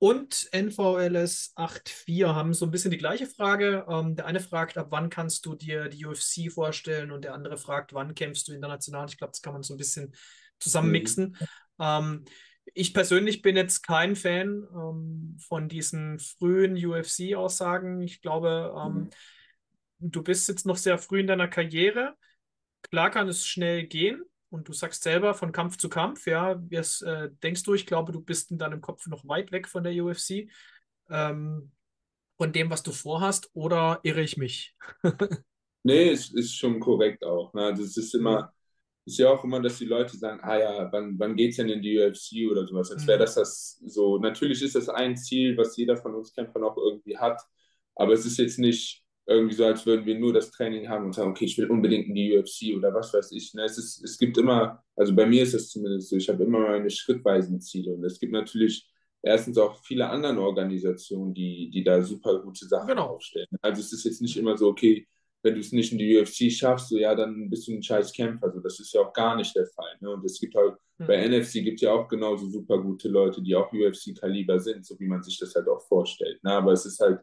und 0.00 0.48
NVLS 0.52 1.54
84 1.56 2.24
haben 2.24 2.52
so 2.52 2.66
ein 2.66 2.72
bisschen 2.72 2.90
die 2.90 2.98
gleiche 2.98 3.26
Frage. 3.26 3.86
Ähm, 3.88 4.16
der 4.16 4.26
eine 4.26 4.40
fragt, 4.40 4.76
ab 4.76 4.88
wann 4.90 5.08
kannst 5.08 5.46
du 5.46 5.54
dir 5.54 5.88
die 5.88 6.04
UFC 6.04 6.50
vorstellen 6.50 7.12
und 7.12 7.24
der 7.24 7.34
andere 7.34 7.58
fragt, 7.58 7.94
wann 7.94 8.16
kämpfst 8.16 8.48
du 8.48 8.52
international? 8.52 9.06
Ich 9.08 9.18
glaube, 9.18 9.30
das 9.30 9.40
kann 9.40 9.52
man 9.52 9.62
so 9.62 9.74
ein 9.74 9.78
bisschen 9.78 10.12
zusammenmixen. 10.58 11.36
Mhm. 11.38 11.46
Ähm, 11.78 12.24
ich 12.74 12.94
persönlich 12.94 13.42
bin 13.42 13.56
jetzt 13.56 13.82
kein 13.82 14.16
Fan 14.16 14.66
ähm, 14.74 15.36
von 15.38 15.68
diesen 15.68 16.18
frühen 16.18 16.76
UFC-Aussagen. 16.76 18.00
Ich 18.02 18.20
glaube, 18.22 18.74
ähm, 18.76 18.94
mhm. 18.94 19.10
du 19.98 20.22
bist 20.22 20.48
jetzt 20.48 20.66
noch 20.66 20.76
sehr 20.76 20.98
früh 20.98 21.20
in 21.20 21.26
deiner 21.26 21.48
Karriere. 21.48 22.14
Klar 22.82 23.10
kann 23.10 23.28
es 23.28 23.46
schnell 23.46 23.86
gehen 23.86 24.22
und 24.50 24.68
du 24.68 24.72
sagst 24.72 25.02
selber 25.02 25.34
von 25.34 25.52
Kampf 25.52 25.76
zu 25.76 25.88
Kampf, 25.88 26.26
ja, 26.26 26.60
was 26.70 27.02
äh, 27.02 27.30
denkst 27.42 27.62
du? 27.62 27.74
Ich 27.74 27.86
glaube, 27.86 28.12
du 28.12 28.20
bist 28.20 28.50
in 28.50 28.58
deinem 28.58 28.80
Kopf 28.80 29.06
noch 29.06 29.26
weit 29.28 29.52
weg 29.52 29.68
von 29.68 29.84
der 29.84 29.92
UFC, 30.04 30.48
ähm, 31.08 31.70
von 32.36 32.52
dem, 32.52 32.70
was 32.70 32.82
du 32.82 32.92
vorhast, 32.92 33.50
oder 33.52 34.00
irre 34.02 34.22
ich 34.22 34.36
mich? 34.36 34.74
nee, 35.82 36.10
es 36.10 36.32
ist 36.32 36.56
schon 36.56 36.80
korrekt 36.80 37.24
auch. 37.24 37.52
Ne? 37.54 37.74
Das 37.74 37.96
ist 37.96 38.14
immer, 38.14 38.52
ist 39.06 39.18
ja 39.18 39.30
auch 39.30 39.42
immer, 39.44 39.60
dass 39.60 39.78
die 39.78 39.86
Leute 39.86 40.16
sagen, 40.16 40.40
ah 40.42 40.58
ja, 40.58 40.92
wann, 40.92 41.18
wann 41.18 41.38
es 41.38 41.56
denn 41.56 41.68
in 41.68 41.82
die 41.82 41.98
UFC 41.98 42.50
oder 42.50 42.66
sowas, 42.66 42.90
als 42.92 43.06
wäre 43.06 43.18
mhm. 43.18 43.22
das 43.22 43.34
das 43.34 43.80
so. 43.86 44.18
Natürlich 44.18 44.62
ist 44.62 44.74
das 44.74 44.88
ein 44.88 45.16
Ziel, 45.16 45.56
was 45.56 45.76
jeder 45.76 45.96
von 45.96 46.14
uns 46.14 46.34
Kämpfern 46.34 46.64
auch 46.64 46.76
irgendwie 46.76 47.16
hat, 47.16 47.40
aber 47.94 48.12
es 48.12 48.24
ist 48.26 48.38
jetzt 48.38 48.58
nicht 48.58 49.04
irgendwie 49.26 49.54
so, 49.54 49.64
als 49.64 49.86
würden 49.86 50.06
wir 50.06 50.18
nur 50.18 50.32
das 50.32 50.50
Training 50.50 50.88
haben 50.88 51.06
und 51.06 51.14
sagen, 51.14 51.30
okay, 51.30 51.44
ich 51.44 51.56
will 51.56 51.70
unbedingt 51.70 52.08
in 52.08 52.14
die 52.14 52.36
UFC 52.36 52.76
oder 52.76 52.92
was 52.92 53.14
weiß 53.14 53.30
ich. 53.32 53.54
Ne? 53.54 53.62
Es, 53.64 53.78
ist, 53.78 54.02
es 54.02 54.18
gibt 54.18 54.36
immer, 54.38 54.82
also 54.96 55.14
bei 55.14 55.24
mir 55.24 55.42
ist 55.42 55.54
es 55.54 55.70
zumindest 55.70 56.08
so, 56.08 56.16
ich 56.16 56.28
habe 56.28 56.42
immer 56.42 56.58
meine 56.60 56.90
schrittweisen 56.90 57.60
Ziele 57.60 57.94
und 57.94 58.04
es 58.04 58.18
gibt 58.18 58.32
natürlich 58.32 58.90
erstens 59.22 59.56
auch 59.58 59.76
viele 59.84 60.08
andere 60.08 60.40
Organisationen, 60.40 61.32
die, 61.32 61.70
die 61.70 61.84
da 61.84 62.02
super 62.02 62.40
gute 62.40 62.66
Sachen 62.66 62.88
genau. 62.88 63.06
aufstellen. 63.10 63.46
Also 63.60 63.80
es 63.80 63.92
ist 63.92 64.04
jetzt 64.04 64.22
nicht 64.22 64.36
immer 64.36 64.56
so, 64.56 64.68
okay, 64.68 65.06
wenn 65.42 65.54
du 65.54 65.60
es 65.60 65.72
nicht 65.72 65.92
in 65.92 65.98
die 65.98 66.18
UFC 66.18 66.52
schaffst, 66.52 66.88
so, 66.88 66.98
ja, 66.98 67.14
dann 67.14 67.48
bist 67.48 67.66
du 67.66 67.72
ein 67.72 67.82
scheiß 67.82 68.12
Kämpfer. 68.12 68.50
So, 68.50 68.60
das 68.60 68.78
ist 68.78 68.92
ja 68.92 69.00
auch 69.00 69.12
gar 69.12 69.36
nicht 69.36 69.54
der 69.56 69.66
Fall. 69.66 69.96
Ne? 70.00 70.10
Und 70.10 70.24
es 70.24 70.38
gibt 70.38 70.54
halt, 70.54 70.74
mhm. 70.98 71.06
bei 71.06 71.28
NFC 71.28 71.64
gibt 71.64 71.76
es 71.76 71.82
ja 71.82 71.92
auch 71.92 72.08
genauso 72.08 72.48
super 72.48 72.78
gute 72.78 73.08
Leute, 73.08 73.42
die 73.42 73.54
auch 73.54 73.72
UFC-Kaliber 73.72 74.58
sind, 74.60 74.84
so 74.84 74.98
wie 74.98 75.06
man 75.06 75.22
sich 75.22 75.38
das 75.38 75.54
halt 75.54 75.68
auch 75.68 75.80
vorstellt. 75.88 76.42
Ne? 76.44 76.52
Aber 76.52 76.72
es 76.72 76.84
ist 76.84 77.00
halt 77.00 77.20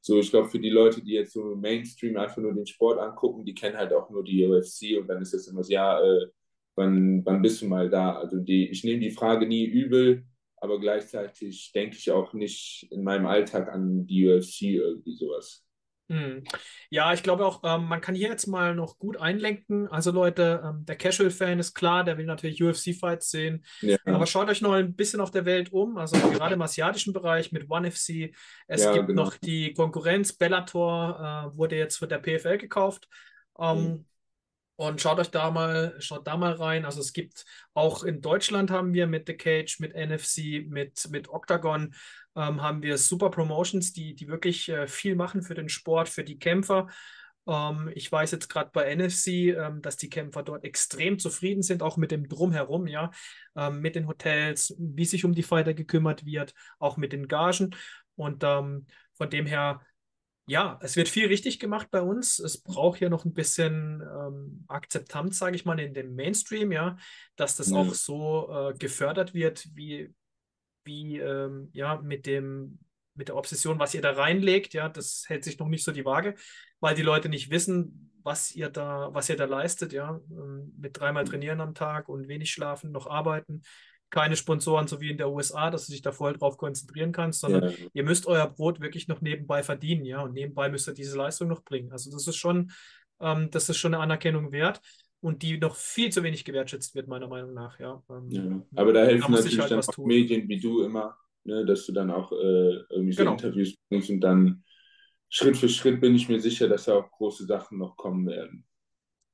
so, 0.00 0.18
ich 0.18 0.30
glaube, 0.30 0.48
für 0.48 0.60
die 0.60 0.70
Leute, 0.70 1.02
die 1.02 1.12
jetzt 1.12 1.32
so 1.32 1.56
Mainstream 1.56 2.16
einfach 2.16 2.38
nur 2.38 2.54
den 2.54 2.66
Sport 2.66 3.00
angucken, 3.00 3.44
die 3.44 3.54
kennen 3.54 3.76
halt 3.76 3.92
auch 3.92 4.08
nur 4.10 4.22
die 4.22 4.46
UFC 4.46 4.98
und 5.00 5.08
dann 5.08 5.20
ist 5.20 5.34
das 5.34 5.48
immer 5.48 5.64
so, 5.64 5.72
ja, 5.72 6.00
äh, 6.00 6.26
wann, 6.76 7.24
wann 7.26 7.42
bist 7.42 7.60
du 7.62 7.66
mal 7.66 7.90
da? 7.90 8.16
Also 8.16 8.38
die, 8.38 8.68
ich 8.68 8.84
nehme 8.84 9.00
die 9.00 9.10
Frage 9.10 9.46
nie 9.46 9.64
übel, 9.64 10.24
aber 10.56 10.78
gleichzeitig 10.80 11.72
denke 11.74 11.96
ich 11.96 12.10
auch 12.10 12.32
nicht 12.32 12.86
in 12.90 13.02
meinem 13.02 13.26
Alltag 13.26 13.68
an 13.68 14.06
die 14.06 14.28
UFC 14.28 14.62
irgendwie 14.62 15.14
sowas. 15.14 15.67
Hm. 16.10 16.42
Ja, 16.88 17.12
ich 17.12 17.22
glaube 17.22 17.44
auch, 17.44 17.60
ähm, 17.64 17.84
man 17.84 18.00
kann 18.00 18.14
hier 18.14 18.28
jetzt 18.28 18.46
mal 18.46 18.74
noch 18.74 18.98
gut 18.98 19.18
einlenken. 19.18 19.88
Also 19.88 20.10
Leute, 20.10 20.62
ähm, 20.64 20.84
der 20.86 20.96
Casual-Fan 20.96 21.58
ist 21.58 21.74
klar, 21.74 22.02
der 22.02 22.16
will 22.16 22.24
natürlich 22.24 22.62
UFC-Fights 22.62 23.30
sehen. 23.30 23.64
Ja. 23.82 23.98
Aber 24.06 24.26
schaut 24.26 24.48
euch 24.48 24.62
noch 24.62 24.72
ein 24.72 24.94
bisschen 24.94 25.20
auf 25.20 25.30
der 25.30 25.44
Welt 25.44 25.70
um. 25.70 25.98
Also 25.98 26.16
gerade 26.30 26.54
im 26.54 26.62
asiatischen 26.62 27.12
Bereich 27.12 27.52
mit 27.52 27.70
ONE 27.70 27.90
FC. 27.90 28.34
Es 28.66 28.84
ja, 28.84 28.92
gibt 28.92 29.08
genau. 29.08 29.24
noch 29.24 29.36
die 29.36 29.74
Konkurrenz. 29.74 30.32
Bellator 30.32 31.52
äh, 31.52 31.56
wurde 31.56 31.76
jetzt 31.76 31.98
von 31.98 32.08
der 32.08 32.18
PFL 32.18 32.56
gekauft. 32.56 33.06
Ähm, 33.58 33.78
mhm. 33.78 34.04
Und 34.76 35.00
schaut 35.00 35.18
euch 35.18 35.30
da 35.32 35.50
mal, 35.50 35.96
schaut 35.98 36.26
da 36.26 36.36
mal 36.36 36.52
rein. 36.52 36.84
Also 36.84 37.00
es 37.00 37.12
gibt 37.12 37.44
auch 37.74 38.04
in 38.04 38.20
Deutschland 38.22 38.70
haben 38.70 38.94
wir 38.94 39.08
mit 39.08 39.26
The 39.26 39.34
Cage, 39.34 39.80
mit 39.80 39.94
NFC, 39.94 40.64
mit, 40.68 41.06
mit 41.10 41.28
Octagon 41.28 41.94
ähm, 42.38 42.62
haben 42.62 42.82
wir 42.82 42.96
super 42.96 43.30
Promotions, 43.30 43.92
die, 43.92 44.14
die 44.14 44.28
wirklich 44.28 44.68
äh, 44.68 44.86
viel 44.86 45.16
machen 45.16 45.42
für 45.42 45.54
den 45.54 45.68
Sport, 45.68 46.08
für 46.08 46.22
die 46.22 46.38
Kämpfer. 46.38 46.86
Ähm, 47.48 47.90
ich 47.94 48.10
weiß 48.10 48.30
jetzt 48.30 48.48
gerade 48.48 48.70
bei 48.72 48.94
NFC, 48.94 49.56
ähm, 49.56 49.82
dass 49.82 49.96
die 49.96 50.08
Kämpfer 50.08 50.44
dort 50.44 50.64
extrem 50.64 51.18
zufrieden 51.18 51.62
sind, 51.62 51.82
auch 51.82 51.96
mit 51.96 52.12
dem 52.12 52.28
Drumherum, 52.28 52.86
ja, 52.86 53.10
ähm, 53.56 53.80
mit 53.80 53.96
den 53.96 54.06
Hotels, 54.06 54.74
wie 54.78 55.04
sich 55.04 55.24
um 55.24 55.32
die 55.32 55.42
Fighter 55.42 55.74
gekümmert 55.74 56.24
wird, 56.24 56.54
auch 56.78 56.96
mit 56.96 57.12
den 57.12 57.26
Gagen. 57.26 57.74
Und 58.14 58.44
ähm, 58.44 58.86
von 59.14 59.30
dem 59.30 59.46
her 59.46 59.80
ja, 60.50 60.78
es 60.80 60.96
wird 60.96 61.10
viel 61.10 61.26
richtig 61.26 61.60
gemacht 61.60 61.88
bei 61.90 62.00
uns. 62.00 62.38
Es 62.38 62.62
braucht 62.62 63.00
hier 63.00 63.10
noch 63.10 63.26
ein 63.26 63.34
bisschen 63.34 64.00
ähm, 64.00 64.64
Akzeptanz, 64.66 65.38
sage 65.38 65.54
ich 65.54 65.66
mal, 65.66 65.78
in 65.78 65.92
dem 65.92 66.14
Mainstream, 66.14 66.72
ja, 66.72 66.96
dass 67.36 67.56
das 67.56 67.68
ja. 67.68 67.76
auch 67.76 67.92
so 67.92 68.50
äh, 68.50 68.72
gefördert 68.72 69.34
wird, 69.34 69.68
wie, 69.74 70.14
wie 70.84 71.18
ähm, 71.18 71.70
ja, 71.72 72.00
mit 72.00 72.26
dem, 72.26 72.78
mit 73.14 73.28
der 73.28 73.36
Obsession, 73.36 73.78
was 73.78 73.94
ihr 73.94 74.00
da 74.00 74.12
reinlegt, 74.12 74.74
ja, 74.74 74.88
das 74.88 75.24
hält 75.28 75.44
sich 75.44 75.58
noch 75.58 75.68
nicht 75.68 75.84
so 75.84 75.92
die 75.92 76.04
Waage, 76.04 76.34
weil 76.80 76.94
die 76.94 77.02
Leute 77.02 77.28
nicht 77.28 77.50
wissen, 77.50 78.12
was 78.22 78.52
ihr 78.52 78.68
da, 78.68 79.08
was 79.12 79.28
ihr 79.28 79.36
da 79.36 79.44
leistet, 79.44 79.92
ja, 79.92 80.20
ähm, 80.30 80.72
mit 80.78 80.98
dreimal 80.98 81.24
trainieren 81.24 81.60
am 81.60 81.74
Tag 81.74 82.08
und 82.08 82.28
wenig 82.28 82.50
schlafen, 82.50 82.92
noch 82.92 83.06
arbeiten. 83.06 83.62
Keine 84.10 84.36
Sponsoren, 84.36 84.86
so 84.86 85.00
wie 85.00 85.10
in 85.10 85.18
der 85.18 85.30
USA, 85.30 85.70
dass 85.70 85.86
du 85.86 85.92
dich 85.92 86.00
da 86.00 86.12
voll 86.12 86.32
drauf 86.32 86.56
konzentrieren 86.56 87.12
kannst, 87.12 87.40
sondern 87.40 87.70
ja. 87.70 87.76
ihr 87.92 88.04
müsst 88.04 88.26
euer 88.26 88.46
Brot 88.46 88.80
wirklich 88.80 89.08
noch 89.08 89.20
nebenbei 89.20 89.62
verdienen, 89.62 90.04
ja, 90.04 90.22
und 90.22 90.32
nebenbei 90.32 90.68
müsst 90.70 90.88
ihr 90.88 90.94
diese 90.94 91.16
Leistung 91.16 91.48
noch 91.48 91.62
bringen. 91.62 91.92
Also 91.92 92.10
das 92.10 92.26
ist 92.26 92.36
schon, 92.36 92.70
ähm, 93.20 93.50
das 93.50 93.68
ist 93.68 93.76
schon 93.76 93.94
eine 93.94 94.02
Anerkennung 94.02 94.52
wert 94.52 94.80
und 95.20 95.42
die 95.42 95.58
noch 95.58 95.74
viel 95.74 96.10
zu 96.10 96.22
wenig 96.22 96.44
gewertschätzt 96.44 96.94
wird, 96.94 97.08
meiner 97.08 97.28
Meinung 97.28 97.54
nach, 97.54 97.78
ja. 97.80 98.02
Ähm, 98.10 98.30
ja. 98.30 98.62
Aber 98.76 98.92
da 98.92 99.04
helfen 99.04 99.32
da 99.32 99.38
natürlich 99.38 99.58
halt 99.58 99.70
dann 99.70 99.80
auch 99.80 99.86
tun. 99.86 100.06
Medien 100.06 100.48
wie 100.48 100.60
du 100.60 100.82
immer, 100.82 101.16
ne, 101.44 101.64
dass 101.64 101.86
du 101.86 101.92
dann 101.92 102.10
auch 102.10 102.30
äh, 102.32 102.76
irgendwie 102.90 103.12
so 103.12 103.22
genau. 103.22 103.32
Interviews 103.32 103.74
bringst 103.88 104.10
und 104.10 104.20
dann 104.20 104.64
Schritt 105.28 105.56
für 105.56 105.68
Schritt 105.68 106.00
bin 106.00 106.14
ich 106.14 106.28
mir 106.28 106.40
sicher, 106.40 106.68
dass 106.68 106.84
da 106.84 106.94
auch 106.94 107.10
große 107.10 107.44
Sachen 107.44 107.78
noch 107.78 107.96
kommen 107.96 108.26
werden. 108.26 108.64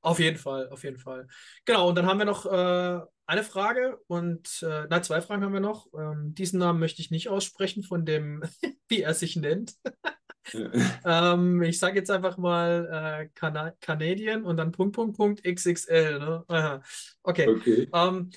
Auf 0.01 0.19
jeden 0.19 0.37
Fall, 0.37 0.69
auf 0.69 0.83
jeden 0.83 0.97
Fall. 0.97 1.27
Genau, 1.65 1.89
und 1.89 1.95
dann 1.95 2.05
haben 2.05 2.19
wir 2.19 2.25
noch 2.25 2.45
äh, 2.45 2.99
eine 3.27 3.43
Frage 3.43 3.97
und, 4.07 4.61
äh, 4.63 4.85
nein, 4.89 5.03
zwei 5.03 5.21
Fragen 5.21 5.43
haben 5.43 5.53
wir 5.53 5.59
noch. 5.59 5.87
Ähm, 5.93 6.35
diesen 6.35 6.59
Namen 6.59 6.79
möchte 6.79 7.01
ich 7.01 7.11
nicht 7.11 7.29
aussprechen 7.29 7.83
von 7.83 8.05
dem, 8.05 8.43
wie 8.87 9.01
er 9.01 9.13
sich 9.13 9.35
nennt. 9.35 9.75
ähm, 11.05 11.61
ich 11.63 11.79
sage 11.79 11.97
jetzt 11.97 12.11
einfach 12.11 12.37
mal 12.37 13.23
äh, 13.23 13.29
Can 13.33 13.71
Canadian 13.81 14.43
und 14.43 14.57
dann 14.57 14.71
Punkt, 14.71 14.95
Punkt, 14.95 15.17
Punkt 15.17 15.43
XXL. 15.43 16.19
Ne? 16.19 16.81
Okay. 17.23 17.47
okay. 17.47 17.89
Ähm, 17.93 18.29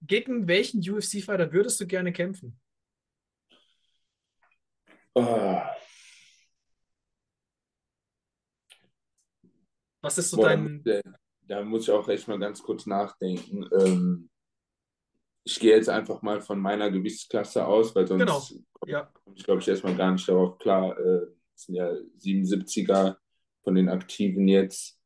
gegen 0.00 0.48
welchen 0.48 0.80
UFC-Fighter 0.80 1.52
würdest 1.52 1.80
du 1.80 1.86
gerne 1.86 2.12
kämpfen? 2.12 2.58
Oh. 5.14 5.60
Was 10.00 10.18
ist 10.18 10.30
so 10.30 10.38
Boah, 10.38 10.48
dein. 10.48 10.82
Da, 11.48 11.62
muss 11.62 11.84
ich 11.84 11.90
auch 11.90 12.08
echt 12.08 12.28
mal 12.28 12.38
ganz 12.38 12.62
kurz 12.62 12.86
nachdenken. 12.86 13.68
Ähm, 13.78 14.30
ich 15.44 15.58
gehe 15.58 15.74
jetzt 15.74 15.88
einfach 15.88 16.22
mal 16.22 16.40
von 16.40 16.60
meiner 16.60 16.90
Gewichtsklasse 16.90 17.66
aus, 17.66 17.94
weil 17.94 18.06
sonst 18.06 18.20
genau. 18.20 18.42
ja. 18.86 19.10
komme 19.24 19.36
ich, 19.36 19.44
glaube 19.44 19.60
ich, 19.60 19.68
erstmal 19.68 19.96
gar 19.96 20.12
nicht 20.12 20.28
darauf 20.28 20.58
klar. 20.58 20.96
Äh, 20.98 21.26
das 21.52 21.64
sind 21.66 21.74
ja 21.74 21.90
77er 21.90 23.16
von 23.62 23.74
den 23.74 23.88
Aktiven 23.88 24.48
jetzt. 24.48 24.98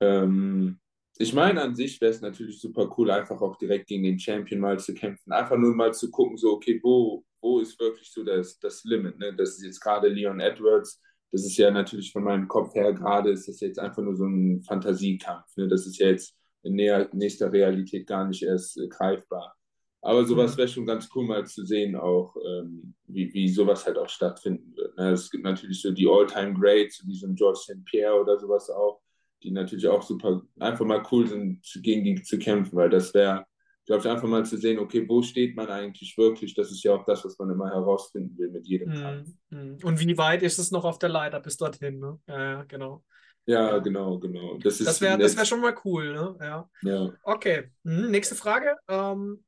Ähm, 0.00 0.78
ich 1.18 1.32
meine, 1.32 1.62
an 1.62 1.74
sich 1.74 2.00
wäre 2.00 2.12
es 2.12 2.20
natürlich 2.20 2.60
super 2.60 2.92
cool, 2.96 3.10
einfach 3.10 3.40
auch 3.40 3.56
direkt 3.56 3.86
gegen 3.88 4.02
den 4.04 4.18
Champion 4.18 4.60
mal 4.60 4.78
zu 4.78 4.94
kämpfen. 4.94 5.32
Einfach 5.32 5.56
nur 5.56 5.74
mal 5.74 5.92
zu 5.92 6.10
gucken, 6.10 6.36
so, 6.36 6.52
okay, 6.52 6.80
wo, 6.82 7.24
wo 7.40 7.60
ist 7.60 7.78
wirklich 7.78 8.10
so 8.10 8.24
das, 8.24 8.58
das 8.58 8.82
Limit? 8.84 9.18
Ne? 9.18 9.34
Das 9.34 9.50
ist 9.50 9.64
jetzt 9.64 9.80
gerade 9.80 10.08
Leon 10.08 10.40
Edwards 10.40 11.00
das 11.32 11.46
ist 11.46 11.56
ja 11.56 11.70
natürlich 11.70 12.12
von 12.12 12.24
meinem 12.24 12.46
Kopf 12.46 12.74
her 12.74 12.92
gerade, 12.92 13.30
ist 13.30 13.48
das 13.48 13.60
jetzt 13.60 13.78
einfach 13.78 14.02
nur 14.02 14.14
so 14.14 14.26
ein 14.26 14.62
Fantasiekampf. 14.62 15.56
Ne? 15.56 15.66
Das 15.66 15.86
ist 15.86 15.98
ja 15.98 16.08
jetzt 16.08 16.36
in 16.62 16.74
näher, 16.74 17.08
nächster 17.12 17.50
Realität 17.50 18.06
gar 18.06 18.26
nicht 18.26 18.42
erst 18.42 18.78
äh, 18.78 18.86
greifbar. 18.86 19.56
Aber 20.02 20.24
sowas 20.24 20.54
mhm. 20.54 20.58
wäre 20.58 20.68
schon 20.68 20.86
ganz 20.86 21.08
cool 21.14 21.24
mal 21.24 21.46
zu 21.46 21.64
sehen, 21.64 21.96
auch 21.96 22.36
ähm, 22.36 22.94
wie, 23.06 23.32
wie 23.32 23.48
sowas 23.48 23.86
halt 23.86 23.96
auch 23.96 24.08
stattfinden 24.08 24.76
wird. 24.76 24.96
Ne? 24.98 25.12
Es 25.12 25.30
gibt 25.30 25.44
natürlich 25.44 25.80
so 25.80 25.90
die 25.90 26.06
All-Time-Greats, 26.06 27.06
wie 27.06 27.14
so 27.14 27.26
ein 27.26 27.34
George 27.34 27.60
St. 27.62 27.84
Pierre 27.86 28.20
oder 28.20 28.38
sowas 28.38 28.68
auch, 28.68 29.00
die 29.42 29.50
natürlich 29.50 29.88
auch 29.88 30.02
super, 30.02 30.42
einfach 30.60 30.84
mal 30.84 31.02
cool 31.10 31.26
sind, 31.26 31.62
gegen 31.82 32.04
die 32.04 32.22
zu 32.22 32.38
kämpfen, 32.38 32.76
weil 32.76 32.90
das 32.90 33.14
wäre 33.14 33.46
glaube 33.86 34.00
ich, 34.00 34.08
einfach 34.08 34.28
mal 34.28 34.44
zu 34.44 34.56
sehen, 34.56 34.78
okay, 34.78 35.08
wo 35.08 35.22
steht 35.22 35.56
man 35.56 35.68
eigentlich 35.68 36.16
wirklich? 36.16 36.54
Das 36.54 36.70
ist 36.70 36.82
ja 36.84 36.94
auch 36.94 37.04
das, 37.04 37.24
was 37.24 37.38
man 37.38 37.50
immer 37.50 37.68
herausfinden 37.68 38.36
will 38.38 38.50
mit 38.50 38.66
jedem 38.66 38.92
Kampf. 38.92 39.28
Mm. 39.50 39.76
Und 39.82 40.00
wie 40.00 40.16
weit 40.18 40.42
ist 40.42 40.58
es 40.58 40.70
noch 40.70 40.84
auf 40.84 40.98
der 40.98 41.08
Leiter 41.08 41.40
bis 41.40 41.56
dorthin? 41.56 41.98
Ne? 41.98 42.18
Ja, 42.28 42.42
ja, 42.42 42.62
genau. 42.64 43.04
Ja, 43.44 43.78
genau, 43.78 44.18
genau. 44.18 44.56
Das, 44.58 44.78
das 44.78 45.00
wäre 45.00 45.18
wär 45.18 45.44
schon 45.44 45.60
mal 45.60 45.74
cool, 45.84 46.12
ne? 46.12 46.36
Ja. 46.40 46.70
ja. 46.82 47.12
Okay, 47.24 47.70
hm, 47.84 48.10
nächste 48.10 48.36
Frage. 48.36 48.76
Ähm, 48.88 49.44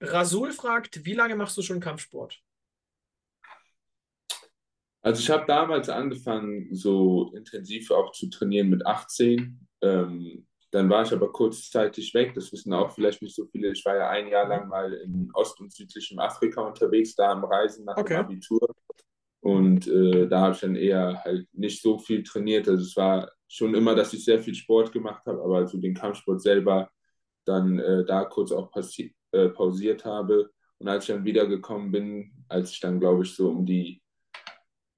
Rasul 0.00 0.50
fragt, 0.50 1.04
wie 1.04 1.14
lange 1.14 1.36
machst 1.36 1.56
du 1.56 1.62
schon 1.62 1.78
Kampfsport? 1.78 2.40
Also 5.02 5.20
ich 5.20 5.30
habe 5.30 5.46
damals 5.46 5.88
angefangen, 5.88 6.74
so 6.74 7.32
intensiv 7.34 7.90
auch 7.90 8.12
zu 8.12 8.28
trainieren 8.28 8.68
mit 8.68 8.84
18. 8.84 9.66
Ähm, 9.82 10.46
dann 10.70 10.88
war 10.88 11.02
ich 11.02 11.12
aber 11.12 11.32
kurzzeitig 11.32 12.14
weg. 12.14 12.34
Das 12.34 12.52
wissen 12.52 12.72
auch 12.72 12.92
vielleicht 12.92 13.22
nicht 13.22 13.34
so 13.34 13.46
viele. 13.46 13.72
Ich 13.72 13.84
war 13.84 13.96
ja 13.96 14.08
ein 14.08 14.28
Jahr 14.28 14.48
lang 14.48 14.68
mal 14.68 14.92
in 14.92 15.30
Ost- 15.34 15.60
und 15.60 15.72
südlichem 15.72 16.18
Afrika 16.18 16.62
unterwegs, 16.62 17.14
da 17.14 17.32
am 17.32 17.44
Reisen 17.44 17.84
nach 17.84 17.96
okay. 17.96 18.14
dem 18.14 18.26
Abitur. 18.26 18.74
Und 19.40 19.88
äh, 19.88 20.28
da 20.28 20.42
habe 20.42 20.54
ich 20.54 20.60
dann 20.60 20.76
eher 20.76 21.22
halt 21.24 21.48
nicht 21.52 21.82
so 21.82 21.98
viel 21.98 22.22
trainiert. 22.22 22.68
Also 22.68 22.82
es 22.82 22.96
war 22.96 23.30
schon 23.48 23.74
immer, 23.74 23.94
dass 23.94 24.12
ich 24.12 24.24
sehr 24.24 24.38
viel 24.38 24.54
Sport 24.54 24.92
gemacht 24.92 25.24
habe, 25.26 25.42
aber 25.42 25.66
so 25.66 25.78
den 25.78 25.94
Kampfsport 25.94 26.40
selber 26.40 26.90
dann 27.44 27.78
äh, 27.78 28.04
da 28.04 28.24
kurz 28.26 28.52
auch 28.52 28.70
äh, 29.32 29.48
pausiert 29.48 30.04
habe. 30.04 30.50
Und 30.78 30.88
als 30.88 31.08
ich 31.08 31.14
dann 31.14 31.24
wiedergekommen 31.24 31.90
bin, 31.90 32.32
als 32.48 32.70
ich 32.72 32.80
dann, 32.80 33.00
glaube 33.00 33.24
ich, 33.24 33.34
so 33.34 33.48
um 33.48 33.66
die 33.66 34.00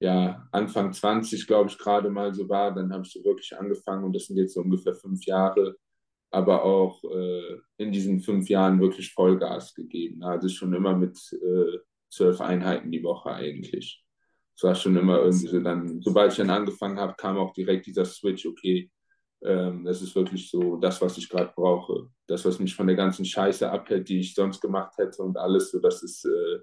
ja, 0.03 0.45
Anfang 0.51 0.91
20, 0.91 1.47
glaube 1.47 1.69
ich, 1.69 1.77
gerade 1.77 2.09
mal 2.09 2.33
so 2.33 2.49
war, 2.49 2.75
dann 2.75 2.91
habe 2.91 3.03
ich 3.05 3.13
so 3.13 3.23
wirklich 3.23 3.57
angefangen 3.57 4.03
und 4.03 4.13
das 4.13 4.25
sind 4.25 4.35
jetzt 4.35 4.53
so 4.53 4.59
ungefähr 4.59 4.93
fünf 4.93 5.25
Jahre, 5.25 5.77
aber 6.29 6.65
auch 6.65 7.01
äh, 7.05 7.57
in 7.77 7.93
diesen 7.93 8.19
fünf 8.19 8.49
Jahren 8.49 8.81
wirklich 8.81 9.13
Vollgas 9.13 9.73
gegeben. 9.73 10.21
Also 10.23 10.49
schon 10.49 10.73
immer 10.73 10.93
mit 10.93 11.17
äh, 11.31 11.79
zwölf 12.09 12.41
Einheiten 12.41 12.91
die 12.91 13.01
Woche 13.01 13.31
eigentlich. 13.31 14.03
Es 14.55 14.63
war 14.63 14.75
schon 14.75 14.97
immer 14.97 15.19
irgendwie 15.19 15.47
so, 15.47 15.61
dann, 15.61 16.01
sobald 16.01 16.31
ich 16.31 16.37
dann 16.37 16.49
angefangen 16.49 16.99
habe, 16.99 17.15
kam 17.17 17.37
auch 17.37 17.53
direkt 17.53 17.85
dieser 17.85 18.03
Switch, 18.03 18.45
okay, 18.45 18.91
ähm, 19.41 19.85
das 19.85 20.01
ist 20.01 20.15
wirklich 20.15 20.49
so 20.49 20.75
das, 20.75 21.01
was 21.01 21.17
ich 21.17 21.29
gerade 21.29 21.53
brauche. 21.55 22.09
Das, 22.27 22.43
was 22.43 22.59
mich 22.59 22.75
von 22.75 22.87
der 22.87 22.97
ganzen 22.97 23.23
Scheiße 23.23 23.71
abhält, 23.71 24.09
die 24.09 24.19
ich 24.19 24.35
sonst 24.35 24.59
gemacht 24.59 24.97
hätte 24.97 25.23
und 25.23 25.37
alles, 25.37 25.71
so 25.71 25.79
das 25.79 26.03
ist 26.03 26.25
äh, 26.25 26.59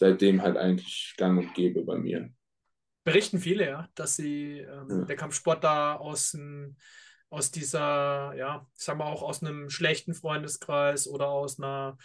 seitdem 0.00 0.40
halt 0.40 0.56
eigentlich 0.56 1.14
gang 1.18 1.38
und 1.38 1.54
gäbe 1.54 1.82
bei 1.82 1.98
mir. 1.98 2.30
berichten 3.04 3.38
viele, 3.38 3.66
ja, 3.66 3.88
dass 3.94 4.16
sie 4.16 4.60
ähm, 4.60 4.86
ja. 4.88 5.04
der 5.04 5.16
Kampfsport 5.16 5.62
da 5.62 5.96
aus, 5.96 6.36
aus 7.28 7.50
dieser, 7.50 8.32
ja, 8.34 8.66
sagen 8.74 8.98
wir 8.98 9.06
auch 9.06 9.22
aus 9.22 9.42
einem 9.42 9.68
schlechten 9.68 10.14
Freundeskreis 10.14 11.06
oder 11.06 11.28
aus 11.28 11.58
einer 11.58 11.98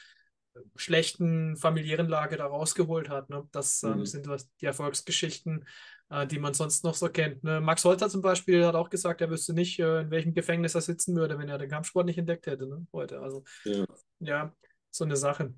schlechten 0.75 1.55
familiären 1.57 2.07
Lage 2.07 2.37
da 2.37 2.47
rausgeholt 2.47 3.09
hat. 3.09 3.29
Ne? 3.29 3.47
Das 3.51 3.81
ähm, 3.83 3.99
mhm. 3.99 4.05
sind 4.05 4.27
die 4.61 4.65
Erfolgsgeschichten, 4.65 5.65
äh, 6.09 6.27
die 6.27 6.39
man 6.39 6.53
sonst 6.53 6.83
noch 6.83 6.95
so 6.95 7.09
kennt. 7.09 7.43
Ne? 7.43 7.61
Max 7.61 7.83
Holzer 7.85 8.09
zum 8.09 8.21
Beispiel 8.21 8.65
hat 8.65 8.75
auch 8.75 8.89
gesagt, 8.89 9.21
er 9.21 9.29
wüsste 9.29 9.53
nicht, 9.53 9.79
äh, 9.79 10.01
in 10.01 10.11
welchem 10.11 10.33
Gefängnis 10.33 10.75
er 10.75 10.81
sitzen 10.81 11.15
würde, 11.15 11.37
wenn 11.39 11.49
er 11.49 11.57
den 11.57 11.69
Kampfsport 11.69 12.05
nicht 12.05 12.17
entdeckt 12.17 12.47
hätte 12.47 12.67
ne? 12.67 12.87
heute. 12.93 13.19
Also 13.21 13.43
ja. 13.63 13.85
ja. 14.19 14.55
so 14.91 15.05
eine 15.05 15.15
Sache. 15.15 15.53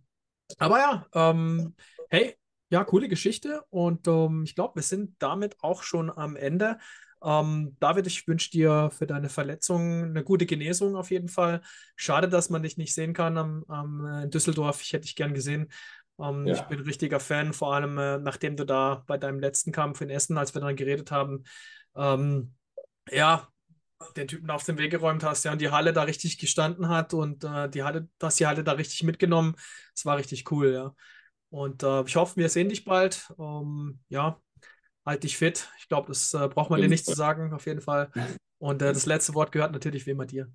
Aber 0.58 0.80
ja, 0.80 1.06
ähm, 1.14 1.76
hey, 2.10 2.36
ja, 2.70 2.84
coole 2.84 3.08
Geschichte 3.08 3.64
und 3.70 4.08
ähm, 4.08 4.44
ich 4.46 4.56
glaube, 4.56 4.76
wir 4.76 4.84
sind 4.84 5.16
damit 5.20 5.56
auch 5.62 5.84
schon 5.84 6.10
am 6.10 6.36
Ende. 6.36 6.78
Ähm, 7.24 7.76
David, 7.80 8.08
ich 8.08 8.28
wünsche 8.28 8.52
dir 8.52 8.90
für 8.92 9.08
deine 9.08 9.30
Verletzung 9.30 10.04
eine 10.04 10.24
gute 10.24 10.46
Genesung 10.46 10.96
auf 10.96 11.10
jeden 11.10 11.30
Fall. 11.30 11.62
Schade, 11.96 12.30
dass 12.30 12.50
man 12.50 12.64
dich 12.64 12.78
nicht 12.78 12.94
sehen 12.94 13.14
kann 13.14 13.38
am, 13.38 13.64
am 13.68 14.06
äh, 14.06 14.24
in 14.24 14.30
Düsseldorf. 14.30 14.82
Ich 14.82 14.94
hätte 14.94 15.04
dich 15.04 15.16
gern 15.16 15.34
gesehen. 15.34 15.72
Ähm, 16.20 16.46
ja. 16.46 16.56
Ich 16.56 16.62
bin 16.64 16.80
ein 16.80 16.86
richtiger 16.86 17.20
Fan, 17.20 17.54
vor 17.54 17.74
allem 17.74 17.98
äh, 17.98 18.18
nachdem 18.20 18.56
du 18.56 18.66
da 18.66 19.04
bei 19.08 19.18
deinem 19.18 19.40
letzten 19.40 19.72
Kampf 19.72 20.02
in 20.02 20.10
Essen, 20.10 20.38
als 20.38 20.54
wir 20.54 20.62
dann 20.62 20.76
geredet 20.76 21.12
haben, 21.12 21.44
ähm, 21.96 22.54
ja, 23.10 23.48
den 24.16 24.28
Typen 24.28 24.50
auf 24.50 24.64
den 24.64 24.78
Weg 24.78 24.92
geräumt 24.92 25.24
hast, 25.24 25.44
ja, 25.44 25.52
und 25.52 25.62
die 25.62 25.72
Halle 25.72 25.94
da 25.94 26.04
richtig 26.04 26.38
gestanden 26.38 26.90
hat 26.90 27.14
und 27.14 27.44
äh, 27.44 27.70
die 27.70 27.84
Halle, 27.84 28.08
dass 28.20 28.36
die 28.36 28.46
Halle 28.46 28.64
da 28.64 28.74
richtig 28.74 29.04
mitgenommen. 29.04 29.56
Das 29.94 30.06
war 30.06 30.18
richtig 30.18 30.52
cool, 30.52 30.74
ja. 30.74 30.96
Und 31.50 31.84
äh, 31.84 32.04
ich 32.04 32.16
hoffe, 32.16 32.38
wir 32.38 32.50
sehen 32.50 32.70
dich 32.70 32.84
bald. 32.86 33.32
Ähm, 33.40 34.00
ja, 34.10 34.40
halt 35.06 35.24
dich 35.24 35.38
fit. 35.38 35.70
Ich 35.80 35.88
glaube, 35.88 36.10
das 36.10 36.34
äh, 36.34 36.48
braucht 36.48 36.70
man 36.70 36.82
dir 36.82 36.90
nicht 36.90 37.06
zu 37.06 37.16
sagen, 37.16 37.54
auf 37.54 37.66
jeden 37.66 37.82
Fall. 37.82 38.12
Und 38.60 38.82
äh, 38.82 38.94
das 38.94 39.06
letzte 39.06 39.34
Wort 39.34 39.52
gehört 39.52 39.72
natürlich 39.72 40.06
wie 40.06 40.12
immer 40.12 40.26
dir. 40.26 40.52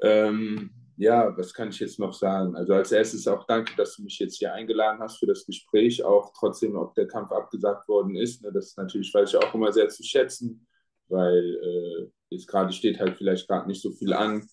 Ähm, 0.00 0.70
ja, 0.96 1.36
was 1.36 1.52
kann 1.52 1.70
ich 1.70 1.80
jetzt 1.80 1.98
noch 1.98 2.12
sagen? 2.12 2.54
Also 2.54 2.74
als 2.74 2.92
erstes 2.92 3.26
auch 3.26 3.46
danke, 3.46 3.74
dass 3.76 3.96
du 3.96 4.02
mich 4.02 4.18
jetzt 4.18 4.36
hier 4.36 4.52
eingeladen 4.52 5.00
hast 5.00 5.18
für 5.18 5.26
das 5.26 5.44
Gespräch, 5.44 6.04
auch 6.04 6.32
trotzdem, 6.38 6.76
ob 6.76 6.94
der 6.94 7.08
Kampf 7.08 7.32
abgesagt 7.32 7.88
worden 7.88 8.16
ist. 8.16 8.42
Ne, 8.42 8.52
das 8.52 8.68
ist 8.68 8.78
natürlich, 8.78 9.12
weiß 9.12 9.30
ich 9.30 9.36
auch 9.36 9.54
immer 9.54 9.72
sehr 9.72 9.88
zu 9.88 10.02
schätzen, 10.02 10.66
weil 11.08 11.56
äh, 11.56 12.10
jetzt 12.32 12.48
gerade 12.48 12.72
steht 12.72 13.00
halt 13.00 13.16
vielleicht 13.16 13.48
gerade 13.48 13.68
nicht 13.68 13.82
so 13.82 13.92
viel 13.92 14.12
an, 14.12 14.46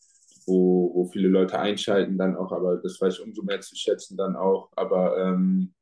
wo, 0.46 0.92
wo 0.94 1.06
viele 1.06 1.28
Leute 1.28 1.60
einschalten 1.60 2.18
dann 2.18 2.36
auch, 2.36 2.52
aber 2.52 2.78
das 2.78 3.00
weiß 3.00 3.16
ich 3.16 3.22
umso 3.22 3.44
mehr 3.44 3.62
zu 3.62 3.76
schätzen 3.76 4.18
dann 4.18 4.36
auch. 4.36 4.70
Aber 4.76 5.18
ähm, 5.18 5.74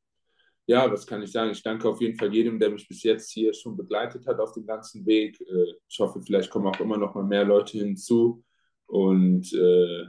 ja, 0.67 0.91
was 0.91 1.07
kann 1.07 1.21
ich 1.23 1.31
sagen? 1.31 1.51
Ich 1.51 1.63
danke 1.63 1.87
auf 1.87 2.01
jeden 2.01 2.17
Fall 2.17 2.33
jedem, 2.33 2.59
der 2.59 2.69
mich 2.69 2.87
bis 2.87 3.03
jetzt 3.03 3.31
hier 3.31 3.53
schon 3.53 3.77
begleitet 3.77 4.27
hat 4.27 4.39
auf 4.39 4.51
dem 4.51 4.65
ganzen 4.65 5.05
Weg. 5.05 5.39
Äh, 5.41 5.73
ich 5.87 5.99
hoffe, 5.99 6.21
vielleicht 6.21 6.49
kommen 6.49 6.67
auch 6.67 6.79
immer 6.79 6.97
noch 6.97 7.15
mal 7.15 7.23
mehr 7.23 7.45
Leute 7.45 7.77
hinzu. 7.77 8.43
Und 8.85 9.51
äh, 9.53 10.05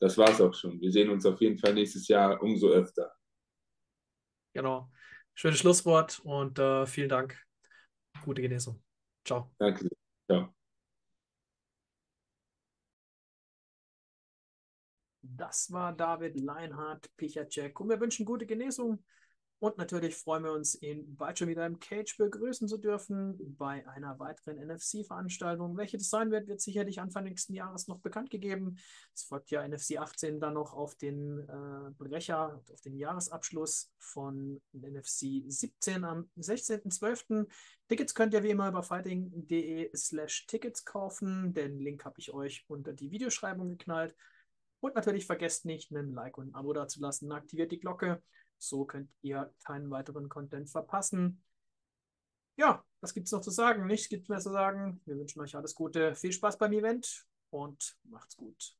das 0.00 0.18
war's 0.18 0.40
auch 0.40 0.52
schon. 0.52 0.80
Wir 0.80 0.92
sehen 0.92 1.08
uns 1.10 1.24
auf 1.24 1.40
jeden 1.40 1.58
Fall 1.58 1.74
nächstes 1.74 2.08
Jahr 2.08 2.42
umso 2.42 2.68
öfter. 2.68 3.10
Genau. 4.52 4.90
Schönes 5.34 5.60
Schlusswort 5.60 6.20
und 6.24 6.58
äh, 6.58 6.84
vielen 6.86 7.08
Dank. 7.08 7.38
Gute 8.24 8.42
Genesung. 8.42 8.82
Ciao. 9.24 9.50
Danke. 9.58 9.88
Ciao. 10.28 10.61
Das 15.36 15.72
war 15.72 15.92
David 15.92 16.38
Leinhardt, 16.38 17.10
Pichacek 17.16 17.78
und 17.80 17.88
wir 17.88 18.00
wünschen 18.00 18.26
gute 18.26 18.46
Genesung. 18.46 19.02
Und 19.62 19.78
natürlich 19.78 20.16
freuen 20.16 20.42
wir 20.42 20.52
uns, 20.52 20.74
ihn 20.82 21.14
bald 21.14 21.38
schon 21.38 21.46
wieder 21.46 21.64
im 21.64 21.78
Cage 21.78 22.16
begrüßen 22.16 22.66
zu 22.66 22.78
dürfen 22.78 23.38
bei 23.56 23.86
einer 23.86 24.18
weiteren 24.18 24.56
NFC-Veranstaltung. 24.56 25.76
Welche 25.76 25.98
das 25.98 26.10
sein 26.10 26.32
wird, 26.32 26.48
wird 26.48 26.60
sicherlich 26.60 27.00
Anfang 27.00 27.22
nächsten 27.22 27.54
Jahres 27.54 27.86
noch 27.86 28.00
bekannt 28.00 28.30
gegeben. 28.30 28.76
Es 29.14 29.22
folgt 29.22 29.52
ja 29.52 29.62
NFC 29.66 29.98
18 29.98 30.40
dann 30.40 30.54
noch 30.54 30.74
auf 30.74 30.96
den 30.96 31.38
äh, 31.48 31.92
Brecher, 31.96 32.60
auf 32.72 32.80
den 32.80 32.96
Jahresabschluss 32.96 33.92
von 34.00 34.60
NFC 34.72 35.44
17 35.46 36.02
am 36.02 36.28
16.12. 36.36 37.46
Tickets 37.86 38.16
könnt 38.16 38.34
ihr 38.34 38.42
wie 38.42 38.50
immer 38.50 38.66
über 38.66 38.82
fighting.de 38.82 39.96
slash 39.96 40.46
Tickets 40.48 40.84
kaufen. 40.84 41.54
Den 41.54 41.78
Link 41.78 42.04
habe 42.04 42.16
ich 42.18 42.34
euch 42.34 42.64
unter 42.66 42.92
die 42.92 43.12
Videoschreibung 43.12 43.68
geknallt. 43.68 44.16
Und 44.82 44.96
natürlich 44.96 45.26
vergesst 45.26 45.64
nicht, 45.64 45.94
einen 45.94 46.12
Like 46.12 46.36
und 46.38 46.48
ein 46.48 46.54
Abo 46.56 46.72
dazulassen. 46.72 47.30
Aktiviert 47.30 47.70
die 47.70 47.78
Glocke. 47.78 48.20
So 48.58 48.84
könnt 48.84 49.08
ihr 49.22 49.54
keinen 49.64 49.88
weiteren 49.90 50.28
Content 50.28 50.68
verpassen. 50.68 51.40
Ja, 52.56 52.84
was 53.00 53.14
gibt 53.14 53.26
es 53.26 53.32
noch 53.32 53.42
zu 53.42 53.50
sagen? 53.50 53.86
Nichts 53.86 54.08
gibt 54.08 54.28
mehr 54.28 54.40
zu 54.40 54.50
sagen. 54.50 55.00
Wir 55.04 55.16
wünschen 55.16 55.40
euch 55.40 55.54
alles 55.54 55.76
Gute. 55.76 56.16
Viel 56.16 56.32
Spaß 56.32 56.58
beim 56.58 56.72
Event 56.72 57.24
und 57.50 57.96
macht's 58.02 58.36
gut. 58.36 58.76